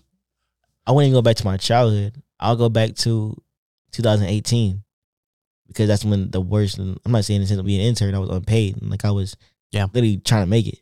I 0.86 0.91
wouldn't 0.91 1.13
go 1.13 1.21
back 1.21 1.36
to 1.38 1.45
my 1.45 1.58
childhood. 1.58 2.21
I'll 2.39 2.56
go 2.56 2.69
back 2.69 2.95
to 2.97 3.36
2018 3.91 4.84
because 5.67 5.88
that's 5.88 6.06
when 6.06 6.30
the 6.32 6.41
worst. 6.41 6.78
I'm 6.78 6.99
not 7.08 7.25
saying 7.25 7.41
this 7.41 7.49
to 7.49 7.63
be 7.63 7.75
an 7.75 7.82
intern. 7.82 8.13
I 8.13 8.19
was 8.19 8.30
unpaid, 8.30 8.82
and 8.82 8.89
like 8.91 9.06
I 9.06 9.12
was, 9.12 9.36
Yeah. 9.71 9.86
literally 9.86 10.17
trying 10.17 10.43
to 10.43 10.49
make 10.49 10.67
it. 10.67 10.80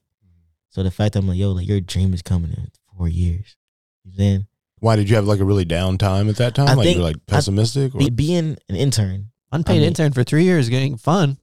So 0.69 0.81
the 0.83 0.91
fact 0.91 1.13
that 1.13 1.19
I'm 1.19 1.27
like, 1.27 1.37
yo, 1.37 1.51
like 1.51 1.67
your 1.67 1.79
dream 1.79 2.13
is 2.13 2.21
coming 2.23 2.51
in 2.51 2.71
four 2.97 3.07
years. 3.07 3.55
You 4.03 4.11
know 4.11 4.17
saying? 4.17 4.47
Why 4.79 4.95
did 4.97 5.09
you 5.09 5.15
have 5.15 5.25
like 5.25 5.39
a 5.39 5.45
really 5.45 5.63
down 5.65 5.97
time 5.97 6.27
at 6.27 6.35
that 6.37 6.55
time? 6.55 6.67
I 6.67 6.73
like 6.73 6.85
think- 6.85 6.97
you're 6.97 7.05
like 7.05 7.25
pessimistic? 7.27 7.95
or? 7.95 7.99
Be, 7.99 8.09
being 8.09 8.57
an 8.67 8.75
intern, 8.75 9.29
Unpaid 9.51 9.75
I 9.75 9.79
mean- 9.79 9.87
intern 9.89 10.11
for 10.11 10.23
three 10.23 10.43
years, 10.43 10.67
getting 10.67 10.97
fun. 10.97 11.37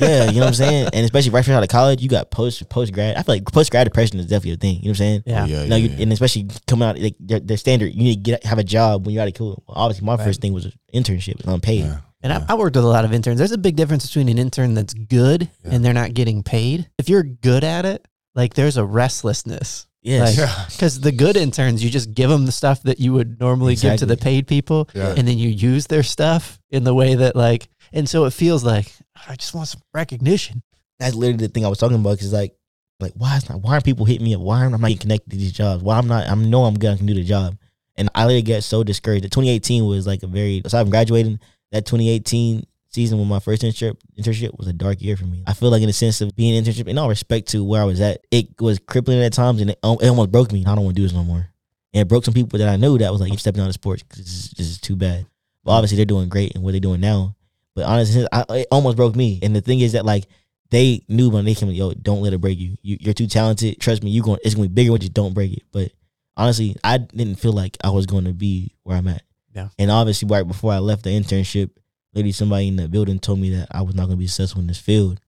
Yeah, 0.00 0.26
you 0.26 0.34
know 0.34 0.40
what 0.40 0.46
I'm 0.48 0.54
saying, 0.54 0.88
and 0.92 1.04
especially 1.04 1.30
right 1.30 1.44
fresh 1.44 1.54
out 1.54 1.62
of 1.62 1.68
college, 1.68 2.02
you 2.02 2.08
got 2.08 2.30
post 2.30 2.68
post 2.68 2.92
grad. 2.92 3.16
I 3.16 3.22
feel 3.22 3.34
like 3.36 3.44
post 3.52 3.70
grad 3.70 3.86
depression 3.86 4.18
is 4.18 4.26
definitely 4.26 4.52
a 4.52 4.56
thing. 4.56 4.76
You 4.76 4.82
know 4.82 4.88
what 4.88 4.88
I'm 4.90 4.94
saying? 4.96 5.22
Yeah. 5.26 5.42
Oh, 5.42 5.46
yeah, 5.46 5.66
No, 5.66 5.76
yeah, 5.76 5.82
you, 5.84 5.88
yeah. 5.90 6.02
and 6.02 6.12
especially 6.12 6.48
coming 6.66 6.88
out 6.88 6.98
like 6.98 7.14
their, 7.20 7.40
their 7.40 7.56
standard, 7.56 7.92
you 7.94 8.02
need 8.04 8.14
to 8.24 8.30
get 8.30 8.44
have 8.46 8.58
a 8.58 8.64
job 8.64 9.06
when 9.06 9.14
you're 9.14 9.22
out 9.22 9.28
of 9.28 9.34
school. 9.34 9.62
Well, 9.66 9.76
obviously, 9.78 10.06
my 10.06 10.16
Right. 10.16 10.24
first 10.24 10.40
thing 10.40 10.52
was 10.52 10.66
an 10.66 10.72
internship, 10.94 11.46
um, 11.46 11.54
unpaid. 11.54 11.80
Yeah. 11.84 11.98
And 12.22 12.32
Yeah. 12.32 12.44
I, 12.48 12.52
I 12.52 12.56
worked 12.56 12.76
with 12.76 12.84
a 12.84 12.88
lot 12.88 13.04
of 13.04 13.12
interns. 13.12 13.38
There's 13.38 13.52
a 13.52 13.58
big 13.58 13.76
difference 13.76 14.06
between 14.06 14.28
an 14.28 14.38
intern 14.38 14.74
that's 14.74 14.94
good 14.94 15.48
Yeah. 15.64 15.70
and 15.74 15.84
they're 15.84 15.92
not 15.92 16.14
getting 16.14 16.42
paid. 16.42 16.88
If 16.98 17.08
you're 17.08 17.22
good 17.22 17.62
at 17.64 17.84
it, 17.84 18.06
like 18.34 18.54
there's 18.54 18.76
a 18.76 18.84
restlessness. 19.20 19.86
Yes, 20.02 20.36
Like- 20.36 20.48
Yeah. 20.48 20.64
Because 20.70 21.00
the 21.00 21.10
good 21.12 21.36
interns, 21.36 21.82
you 21.82 21.90
just 21.90 22.14
give 22.14 22.30
them 22.30 22.46
the 22.46 22.52
stuff 22.52 22.82
that 22.84 23.00
you 23.00 23.12
would 23.12 23.40
normally 23.40 23.74
give 23.76 23.98
to 23.98 24.06
the 24.06 24.16
paid 24.16 24.46
people, 24.46 24.88
Yeah. 24.94 25.14
and 25.16 25.26
then 25.26 25.36
you 25.38 25.48
use 25.48 25.86
their 25.88 26.02
stuff 26.04 26.60
in 26.70 26.84
the 26.84 26.94
way 26.94 27.14
that 27.16 27.34
like, 27.34 27.68
and 27.92 28.08
so 28.08 28.24
it 28.24 28.32
feels 28.32 28.62
like 28.64 28.92
I 29.28 29.34
just 29.36 29.54
want 29.54 29.68
some 29.68 29.82
recognition. 29.94 30.62
that's 30.98 31.14
literally 31.14 31.46
the 31.46 31.52
thing 31.52 31.64
I 31.64 31.68
was 31.68 31.78
talking 31.78 31.96
about. 31.96 32.18
Cause 32.18 32.32
like, 32.32 32.54
like 33.00 33.12
why 33.14 33.36
is 33.36 33.48
not 33.48 33.60
why 33.60 33.72
aren't 33.72 33.84
people 33.84 34.06
hitting 34.06 34.24
me 34.24 34.34
up? 34.34 34.40
Why 34.40 34.64
am 34.64 34.74
I 34.74 34.78
not 34.78 34.80
getting 34.88 34.98
connected 34.98 35.30
to 35.30 35.36
these 35.36 35.52
jobs? 35.52 35.82
Why 35.82 35.98
I'm 35.98 36.06
not? 36.08 36.28
I 36.28 36.34
know 36.34 36.64
I'm 36.64 36.76
can 36.76 37.06
do 37.06 37.14
the 37.14 37.24
job. 37.24 37.56
And 37.96 38.08
I 38.14 38.24
literally 38.24 38.42
get 38.42 38.62
so 38.62 38.84
discouraged. 38.84 39.24
The 39.24 39.28
2018 39.30 39.84
was 39.86 40.06
like 40.06 40.22
a 40.22 40.26
very 40.26 40.62
aside 40.64 40.82
from 40.82 40.90
graduating. 40.90 41.38
That 41.72 41.86
2018 41.86 42.64
season 42.90 43.18
when 43.18 43.28
my 43.28 43.40
first 43.40 43.62
internship 43.62 43.96
internship 44.18 44.56
was 44.58 44.68
a 44.68 44.72
dark 44.72 45.02
year 45.02 45.16
for 45.16 45.24
me. 45.24 45.42
I 45.46 45.52
feel 45.52 45.70
like 45.70 45.82
in 45.82 45.86
the 45.88 45.92
sense 45.92 46.20
of 46.20 46.34
being 46.36 46.62
internship, 46.62 46.86
in 46.88 46.96
all 46.98 47.08
respect 47.08 47.48
to 47.48 47.64
where 47.64 47.82
I 47.82 47.84
was 47.84 48.00
at, 48.00 48.20
it 48.30 48.60
was 48.60 48.78
crippling 48.78 49.22
at 49.22 49.32
times, 49.32 49.60
and 49.60 49.70
it, 49.70 49.78
um, 49.82 49.98
it 50.00 50.08
almost 50.08 50.30
broke 50.32 50.52
me. 50.52 50.60
I 50.66 50.74
don't 50.74 50.84
want 50.84 50.96
to 50.96 51.00
do 51.02 51.06
this 51.06 51.12
no 51.14 51.24
more. 51.24 51.48
And 51.92 52.02
it 52.02 52.08
broke 52.08 52.24
some 52.24 52.34
people 52.34 52.58
that 52.58 52.68
I 52.68 52.76
knew 52.76 52.96
that 52.98 53.10
was 53.12 53.20
like, 53.20 53.30
you're 53.30 53.38
stepping 53.38 53.62
out 53.62 53.68
of 53.68 53.74
sports 53.74 54.02
because 54.02 54.24
this, 54.24 54.34
is- 54.44 54.50
this 54.52 54.66
is 54.68 54.80
too 54.80 54.96
bad. 54.96 55.26
But 55.64 55.72
obviously, 55.72 55.96
they're 55.96 56.06
doing 56.06 56.28
great 56.28 56.54
and 56.54 56.62
what 56.62 56.70
they're 56.72 56.80
doing 56.80 57.00
now. 57.00 57.34
But 57.76 57.84
honestly, 57.84 58.26
I, 58.32 58.44
it 58.48 58.68
almost 58.72 58.96
broke 58.96 59.14
me. 59.14 59.38
And 59.42 59.54
the 59.54 59.60
thing 59.60 59.80
is 59.80 59.92
that 59.92 60.06
like 60.06 60.26
they 60.70 61.04
knew 61.08 61.28
when 61.28 61.44
they 61.44 61.54
came, 61.54 61.70
yo, 61.70 61.92
don't 61.92 62.22
let 62.22 62.32
it 62.32 62.40
break 62.40 62.58
you. 62.58 62.76
you 62.82 62.96
you're 62.98 63.14
too 63.14 63.26
talented. 63.28 63.78
Trust 63.78 64.02
me, 64.02 64.10
you 64.10 64.22
going 64.22 64.40
it's 64.42 64.54
gonna 64.54 64.68
be 64.68 64.74
bigger 64.74 64.92
when 64.92 65.02
you 65.02 65.10
don't 65.10 65.34
break 65.34 65.52
it. 65.52 65.62
But 65.70 65.92
honestly, 66.36 66.74
I 66.82 66.98
didn't 66.98 67.36
feel 67.36 67.52
like 67.52 67.76
I 67.84 67.90
was 67.90 68.06
going 68.06 68.24
to 68.24 68.32
be 68.32 68.74
where 68.82 68.96
I'm 68.96 69.08
at. 69.08 69.22
Yeah. 69.54 69.68
And 69.78 69.90
obviously, 69.90 70.26
right 70.26 70.46
before 70.46 70.72
I 70.72 70.78
left 70.78 71.04
the 71.04 71.10
internship, 71.10 71.70
literally 72.14 72.32
somebody 72.32 72.68
in 72.68 72.76
the 72.76 72.88
building 72.88 73.18
told 73.18 73.40
me 73.40 73.50
that 73.50 73.68
I 73.70 73.82
was 73.82 73.94
not 73.94 74.06
going 74.06 74.16
to 74.16 74.20
be 74.20 74.26
successful 74.26 74.62
in 74.62 74.66
this 74.66 74.80
field. 74.80 75.20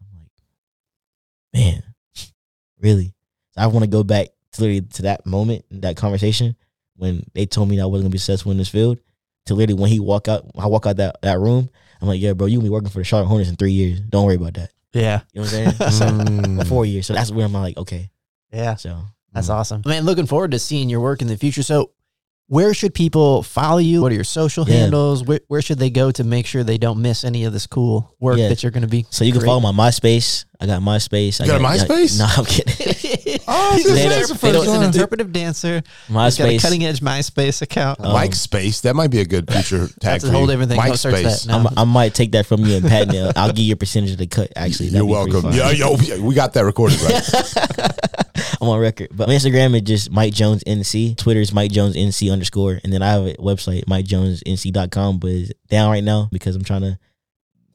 I'm 0.00 0.18
like, 0.20 1.62
man, 1.64 1.82
really? 2.80 3.14
So 3.52 3.62
I 3.62 3.66
want 3.68 3.84
to 3.84 3.90
go 3.90 4.04
back 4.04 4.28
to 4.52 4.60
literally 4.60 4.82
to 4.82 5.02
that 5.02 5.24
moment, 5.24 5.64
that 5.70 5.96
conversation 5.96 6.56
when 6.96 7.24
they 7.32 7.46
told 7.46 7.68
me 7.68 7.76
that 7.76 7.82
I 7.82 7.86
wasn't 7.86 8.04
going 8.04 8.10
to 8.12 8.14
be 8.14 8.18
successful 8.18 8.52
in 8.52 8.58
this 8.58 8.68
field. 8.68 8.98
To 9.46 9.54
literally 9.54 9.80
when 9.80 9.90
he 9.90 10.00
walk 10.00 10.26
out, 10.28 10.46
I 10.58 10.66
walk 10.66 10.86
out 10.86 10.96
that, 10.96 11.20
that 11.22 11.38
room. 11.38 11.68
I'm 12.00 12.08
like, 12.08 12.20
yeah, 12.20 12.32
bro, 12.32 12.46
you 12.46 12.58
gonna 12.58 12.66
be 12.68 12.70
working 12.70 12.88
for 12.88 12.98
the 12.98 13.04
Charlotte 13.04 13.26
Hornets 13.28 13.50
in 13.50 13.56
three 13.56 13.72
years. 13.72 14.00
Don't 14.00 14.24
worry 14.24 14.36
about 14.36 14.54
that. 14.54 14.70
Yeah. 14.94 15.20
You 15.32 15.40
know 15.42 15.46
what 15.46 15.54
I'm 15.54 15.72
saying? 15.78 15.90
so, 15.92 16.06
Mm. 16.06 16.66
four 16.68 16.86
years. 16.86 17.06
So 17.06 17.12
that's 17.14 17.30
where 17.30 17.44
I'm 17.44 17.52
like, 17.52 17.76
okay. 17.76 18.10
Yeah. 18.52 18.76
So 18.76 19.02
That's 19.34 19.48
Mm. 19.48 19.54
awesome. 19.54 19.82
Man, 19.84 20.04
looking 20.04 20.26
forward 20.26 20.52
to 20.52 20.58
seeing 20.58 20.88
your 20.88 21.00
work 21.00 21.20
in 21.20 21.28
the 21.28 21.36
future. 21.36 21.62
So, 21.62 21.90
where 22.48 22.74
should 22.74 22.92
people 22.94 23.42
follow 23.42 23.78
you? 23.78 24.02
What 24.02 24.12
are 24.12 24.14
your 24.14 24.22
social 24.24 24.68
Yeah. 24.68 24.76
handles? 24.80 25.24
Where, 25.24 25.40
where 25.48 25.62
should 25.62 25.78
they 25.78 25.88
go 25.90 26.10
to 26.10 26.24
make 26.24 26.46
sure 26.46 26.62
they 26.62 26.76
don't 26.78 27.00
miss 27.00 27.24
any 27.24 27.44
of 27.44 27.52
this 27.54 27.66
cool 27.66 28.14
work 28.20 28.36
Yeah. 28.38 28.48
that 28.50 28.62
you're 28.62 28.70
going 28.72 28.82
to 28.82 28.88
be? 28.88 29.06
So 29.10 29.24
you 29.24 29.32
can 29.32 29.40
Great. 29.40 29.48
follow 29.48 29.60
my 29.60 29.72
MySpace. 29.72 30.44
I 30.60 30.66
got 30.66 30.82
MySpace. 30.82 31.40
I 31.40 31.44
You 31.44 31.50
got 31.52 31.60
a 31.60 31.64
MySpace? 31.64 32.18
No, 32.18 32.26
I'm 32.28 32.44
kidding. 32.44 33.20
Oh, 33.46 33.74
He's, 33.74 33.84
this 33.84 33.92
They 33.94 34.04
an 34.04 34.10
don't- 34.10 34.20
is 34.22 34.28
the 34.28 34.34
they 34.38 34.52
don't- 34.52 34.64
he's 34.64 34.74
an 34.74 34.82
interpretive 34.84 35.30
dancer. 35.32 35.82
He's 36.06 36.14
got 36.16 36.38
a 36.40 36.42
MySpace. 36.52 36.62
cutting 36.62 36.84
edge 36.84 37.00
MySpace 37.00 37.60
account. 37.62 38.00
Um, 38.00 38.12
Mike 38.12 38.34
Space. 38.34 38.80
That 38.82 38.94
might 38.96 39.10
be 39.10 39.20
a 39.20 39.24
good 39.26 39.50
future 39.50 39.86
tag. 39.88 39.92
That's 40.00 40.24
a 40.24 40.28
for 40.28 40.32
whole 40.32 40.46
different 40.46 40.70
thing. 40.70 40.78
Mike 40.78 40.96
Space. 40.96 41.46
No. 41.46 41.68
I'm, 41.76 41.88
might 41.90 42.14
take 42.14 42.32
that 42.32 42.46
from 42.46 42.64
you 42.64 42.76
and 42.76 42.86
patent 42.86 43.14
it. 43.14 43.36
I'll 43.36 43.48
give 43.52 43.64
you 43.66 43.74
a 43.74 43.76
percentage 43.76 44.12
of 44.12 44.18
the 44.18 44.26
cut. 44.26 44.50
Actually, 44.56 44.86
You're 44.90 45.06
That'd 45.06 45.26
be 45.26 45.32
pretty 45.32 45.46
welcome. 45.46 45.52
fire. 45.52 45.72
Yeah, 45.74 46.16
yo, 46.16 46.22
we 46.26 46.34
got 46.34 46.54
that 46.54 46.64
recorded 46.64 47.00
right. 47.02 48.23
I'm 48.64 48.70
on 48.70 48.80
record. 48.80 49.08
But 49.12 49.28
Instagram 49.28 49.74
is 49.74 49.82
just 49.82 50.10
Mike 50.10 50.32
Jones 50.32 50.64
NC. 50.64 51.18
Twitter 51.18 51.40
is 51.40 51.52
Mike 51.52 51.70
Jones 51.70 51.96
NC 51.96 52.32
underscore. 52.32 52.80
And 52.82 52.92
then 52.92 53.02
I 53.02 53.10
have 53.10 53.26
a 53.26 53.34
website, 53.34 53.84
MikeJonesNC.com, 53.84 55.18
but 55.18 55.30
it's 55.30 55.52
down 55.68 55.90
right 55.90 56.02
now 56.02 56.28
because 56.32 56.56
I'm 56.56 56.64
trying 56.64 56.80
to 56.80 56.98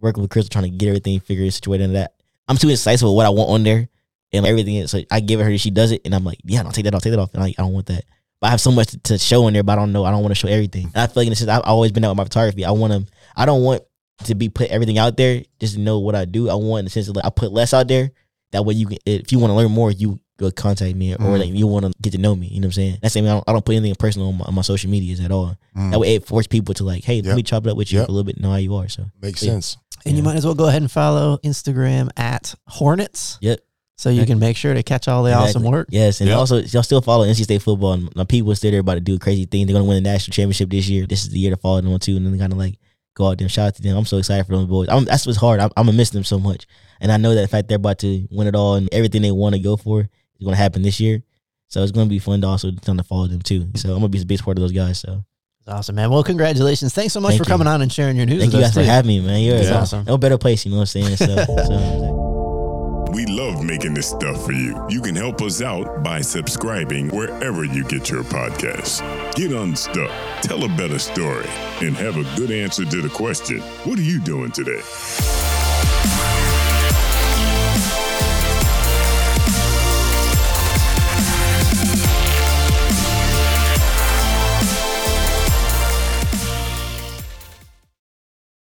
work 0.02 0.18
with 0.18 0.32
Crystal, 0.32 0.50
trying 0.50 0.72
to 0.72 0.76
get 0.76 0.88
everything 0.88 1.20
figured 1.20 1.54
situated 1.54 1.84
into 1.86 1.94
that. 1.94 2.14
I'm 2.48 2.58
too 2.58 2.70
incisive 2.70 3.08
with 3.08 3.16
what 3.16 3.28
I 3.28 3.30
want 3.30 3.52
on 3.52 3.64
there 3.64 3.88
and 4.34 4.46
everything. 4.46 4.88
So 4.88 5.02
I 5.12 5.20
give 5.20 5.40
it 5.40 5.44
her, 5.44 5.58
she 5.60 5.70
does 5.70 5.92
it, 5.92 6.02
and 6.06 6.16
I'm 6.16 6.24
like, 6.24 6.40
yeah, 6.44 6.62
I 6.62 6.64
don't 6.64 6.74
take 6.74 6.86
that 6.86 6.96
off, 6.96 7.04
take 7.04 7.12
that 7.12 7.20
off. 7.20 7.34
And 7.36 7.44
I, 7.44 7.48
I 7.50 7.62
don't 7.62 7.74
want 7.74 7.86
that. 7.88 8.06
But 8.42 8.48
I 8.48 8.50
have 8.52 8.62
so 8.62 8.72
much 8.72 8.88
to, 8.88 9.00
to 9.00 9.18
show 9.20 9.48
in 9.48 9.54
there, 9.54 9.64
but 9.64 9.74
I 9.74 9.76
don't 9.76 9.92
know. 9.92 10.06
I 10.06 10.12
don't 10.12 10.22
want 10.24 10.32
to 10.32 10.40
show 10.40 10.48
everything. 10.48 10.86
And 10.86 10.98
I 10.98 11.08
feel 11.08 11.24
like 11.24 11.38
sense, 11.38 11.50
I've 11.50 11.62
always 11.64 11.92
been 11.92 12.04
out 12.04 12.10
with 12.10 12.18
my 12.18 12.24
photography. 12.24 12.66
I 12.66 12.72
want 12.72 12.94
to, 12.94 13.06
I 13.36 13.46
don't 13.46 13.62
want 13.62 13.84
to 14.24 14.34
be 14.34 14.50
put 14.50 14.72
everything 14.72 14.98
out 14.98 15.18
there 15.18 15.44
just 15.60 15.76
to 15.76 15.80
know 15.80 16.00
what 16.00 16.16
I 16.16 16.26
do. 16.26 16.50
I 16.50 16.56
want 16.56 16.80
in 16.80 16.86
the 16.86 16.92
sense 16.92 17.10
of 17.10 17.16
like 17.16 17.26
I 17.26 17.30
put 17.30 17.52
less 17.52 17.74
out 17.74 17.88
there. 17.88 18.12
That 18.52 18.64
way 18.64 18.74
you 18.74 18.88
can, 18.88 18.98
if 19.06 19.32
you 19.32 19.38
want 19.38 19.52
to 19.52 19.56
learn 19.56 19.72
more, 19.72 19.92
you 19.92 20.20
go 20.40 20.50
contact 20.52 20.96
me 20.96 21.14
or 21.14 21.18
Mm. 21.18 21.40
like 21.40 21.50
you 21.50 21.68
want 21.68 21.86
to 21.86 21.92
get 22.02 22.12
to 22.14 22.18
know 22.18 22.36
me. 22.36 22.48
You 22.48 22.62
know 22.62 22.66
what 22.68 22.70
I'm 22.70 22.82
saying? 22.82 22.98
That's 23.02 23.14
the 23.14 23.20
same. 23.20 23.26
I 23.26 23.30
don't, 23.30 23.44
I 23.48 23.52
don't 23.54 23.64
put 23.66 23.76
anything 23.76 23.94
personal 23.96 24.30
on 24.30 24.38
my, 24.38 24.46
on 24.46 24.56
my 24.56 24.62
social 24.62 24.90
medias 24.90 25.20
at 25.20 25.32
all. 25.32 25.56
Mm, 25.78 25.92
That 25.92 26.00
way 26.00 26.16
it 26.16 26.26
forces 26.26 26.48
people 26.48 26.74
to 26.76 26.84
like, 26.84 27.04
hey, 27.04 27.18
Yep. 27.18 27.26
let 27.26 27.36
me 27.36 27.44
chop 27.44 27.66
it 27.68 27.70
up 27.70 27.78
with 27.78 27.92
you 27.92 28.00
Yep. 28.00 28.08
for 28.08 28.12
a 28.12 28.14
little 28.14 28.24
bit, 28.26 28.40
know 28.40 28.52
how 28.52 28.56
you 28.56 28.74
are. 28.76 28.88
So 28.88 29.06
makes 29.22 29.44
Yeah. 29.44 29.52
sense. 29.52 29.78
And 30.06 30.16
you 30.16 30.24
might 30.24 30.38
as 30.38 30.46
well 30.46 30.56
go 30.56 30.68
ahead 30.68 30.82
and 30.82 30.90
follow 30.90 31.38
Instagram 31.44 32.10
at 32.18 32.56
Hornets. 32.68 33.38
Yep. 33.42 33.60
So 33.98 34.10
you 34.10 34.26
can 34.26 34.40
make 34.40 34.56
sure 34.56 34.74
to 34.74 34.82
catch 34.82 35.10
all 35.10 35.24
the 35.24 35.34
awesome 35.34 35.64
work. 35.64 35.90
Yes, 35.92 36.22
and 36.22 36.30
Yep. 36.30 36.38
also 36.38 36.58
y'all 36.62 36.84
still 36.84 37.02
follow 37.02 37.26
NC 37.26 37.44
State 37.44 37.62
football. 37.62 37.92
And 37.94 38.16
my 38.16 38.24
people 38.24 38.56
still 38.56 38.72
there 38.72 38.80
about 38.80 38.94
to 38.94 39.02
do 39.02 39.16
a 39.16 39.20
crazy 39.20 39.44
thing. 39.46 39.66
They're 39.68 39.74
gonna 39.74 39.84
win 39.84 40.02
the 40.02 40.10
national 40.10 40.34
championship 40.34 40.70
this 40.70 40.88
year. 40.88 41.06
This 41.06 41.24
is 41.24 41.32
the 41.32 41.40
year 41.40 41.52
to 41.52 41.58
follow 41.58 41.82
them 41.82 41.92
on 41.92 42.00
too, 42.00 42.16
and 42.16 42.26
then 42.26 42.40
kind 42.40 42.54
of 42.54 42.58
like 42.58 42.80
go 43.14 43.28
out 43.28 43.38
there 43.40 43.50
shout 43.50 43.68
out 43.68 43.76
to 43.76 43.82
them. 43.82 43.98
I'm 43.98 44.06
so 44.06 44.18
excited 44.18 44.46
for 44.46 44.56
them 44.56 44.68
boys. 44.68 44.88
I'm, 44.90 45.04
that's 45.04 45.26
what's 45.26 45.38
hard. 45.38 45.60
I'm, 45.60 45.70
I'm 45.76 45.88
gonna 45.88 45.98
miss 45.98 46.12
them 46.12 46.24
so 46.24 46.40
much, 46.40 46.66
and 47.02 47.12
I 47.12 47.18
know 47.18 47.36
that 47.36 47.42
the 47.42 47.48
fact 47.50 47.68
they're 47.68 47.76
about 47.76 48.00
to 48.00 48.26
win 48.32 48.48
it 48.48 48.56
all 48.56 48.76
and 48.76 48.88
everything 48.94 49.22
they 49.22 49.32
want 49.34 49.56
to 49.56 49.60
go 49.60 49.76
for 49.76 50.08
is 50.40 50.46
gonna 50.46 50.58
happen 50.58 50.82
this 50.82 51.00
year. 51.00 51.22
So 51.68 51.84
it's 51.84 51.92
gonna 51.92 52.10
be 52.10 52.20
fun 52.20 52.42
to 52.42 52.48
also 52.48 52.72
time 52.72 52.98
to 52.98 53.04
follow 53.04 53.28
them 53.28 53.42
too. 53.42 53.68
So 53.76 53.90
I'm 53.90 53.96
gonna 54.00 54.10
be 54.10 54.22
a 54.22 54.26
big 54.26 54.40
part 54.40 54.58
of 54.58 54.62
those 54.62 54.72
guys. 54.72 55.00
So 55.00 55.24
That's 55.66 55.78
awesome, 55.80 55.96
man. 55.96 56.10
Well, 56.10 56.24
congratulations. 56.24 56.94
Thanks 56.94 57.14
so 57.14 57.20
much 57.20 57.32
Thank 57.32 57.44
for 57.44 57.50
you. 57.50 57.54
coming 57.54 57.68
on 57.68 57.82
and 57.82 57.92
sharing 57.92 58.18
your 58.18 58.26
news 58.26 58.40
thank 58.42 58.54
with 58.54 58.62
you 58.62 58.66
us. 58.66 58.76
guys 58.76 58.86
for 58.86 58.90
having 58.90 59.08
me, 59.10 59.20
man. 59.20 59.42
You're 59.42 59.58
That's 59.58 59.70
uh, 59.70 59.80
awesome. 59.80 60.06
no 60.06 60.18
better 60.18 60.38
place. 60.38 60.66
You 60.66 60.72
know 60.72 60.78
what 60.78 60.96
I'm 60.96 61.16
saying? 61.16 61.16
So, 61.18 61.36
so 61.46 63.12
We 63.14 63.26
love 63.26 63.64
making 63.64 63.94
this 63.96 64.10
stuff 64.10 64.46
for 64.46 64.54
you. 64.54 64.80
You 64.90 65.02
can 65.02 65.16
help 65.16 65.42
us 65.42 65.62
out 65.62 66.04
by 66.04 66.22
subscribing 66.22 67.10
wherever 67.10 67.66
you 67.66 67.84
get 67.84 68.10
your 68.10 68.24
podcasts. 68.24 69.02
Get 69.36 69.52
unstuck, 69.52 70.12
tell 70.42 70.64
a 70.64 70.70
better 70.70 71.00
story, 71.00 71.48
and 71.82 71.96
have 71.98 72.18
a 72.18 72.24
good 72.36 72.52
answer 72.52 72.86
to 72.86 73.02
the 73.02 73.10
question 73.10 73.60
what 73.84 74.00
are 74.00 74.04
you 74.04 74.20
doing 74.22 74.52
today? 74.52 74.82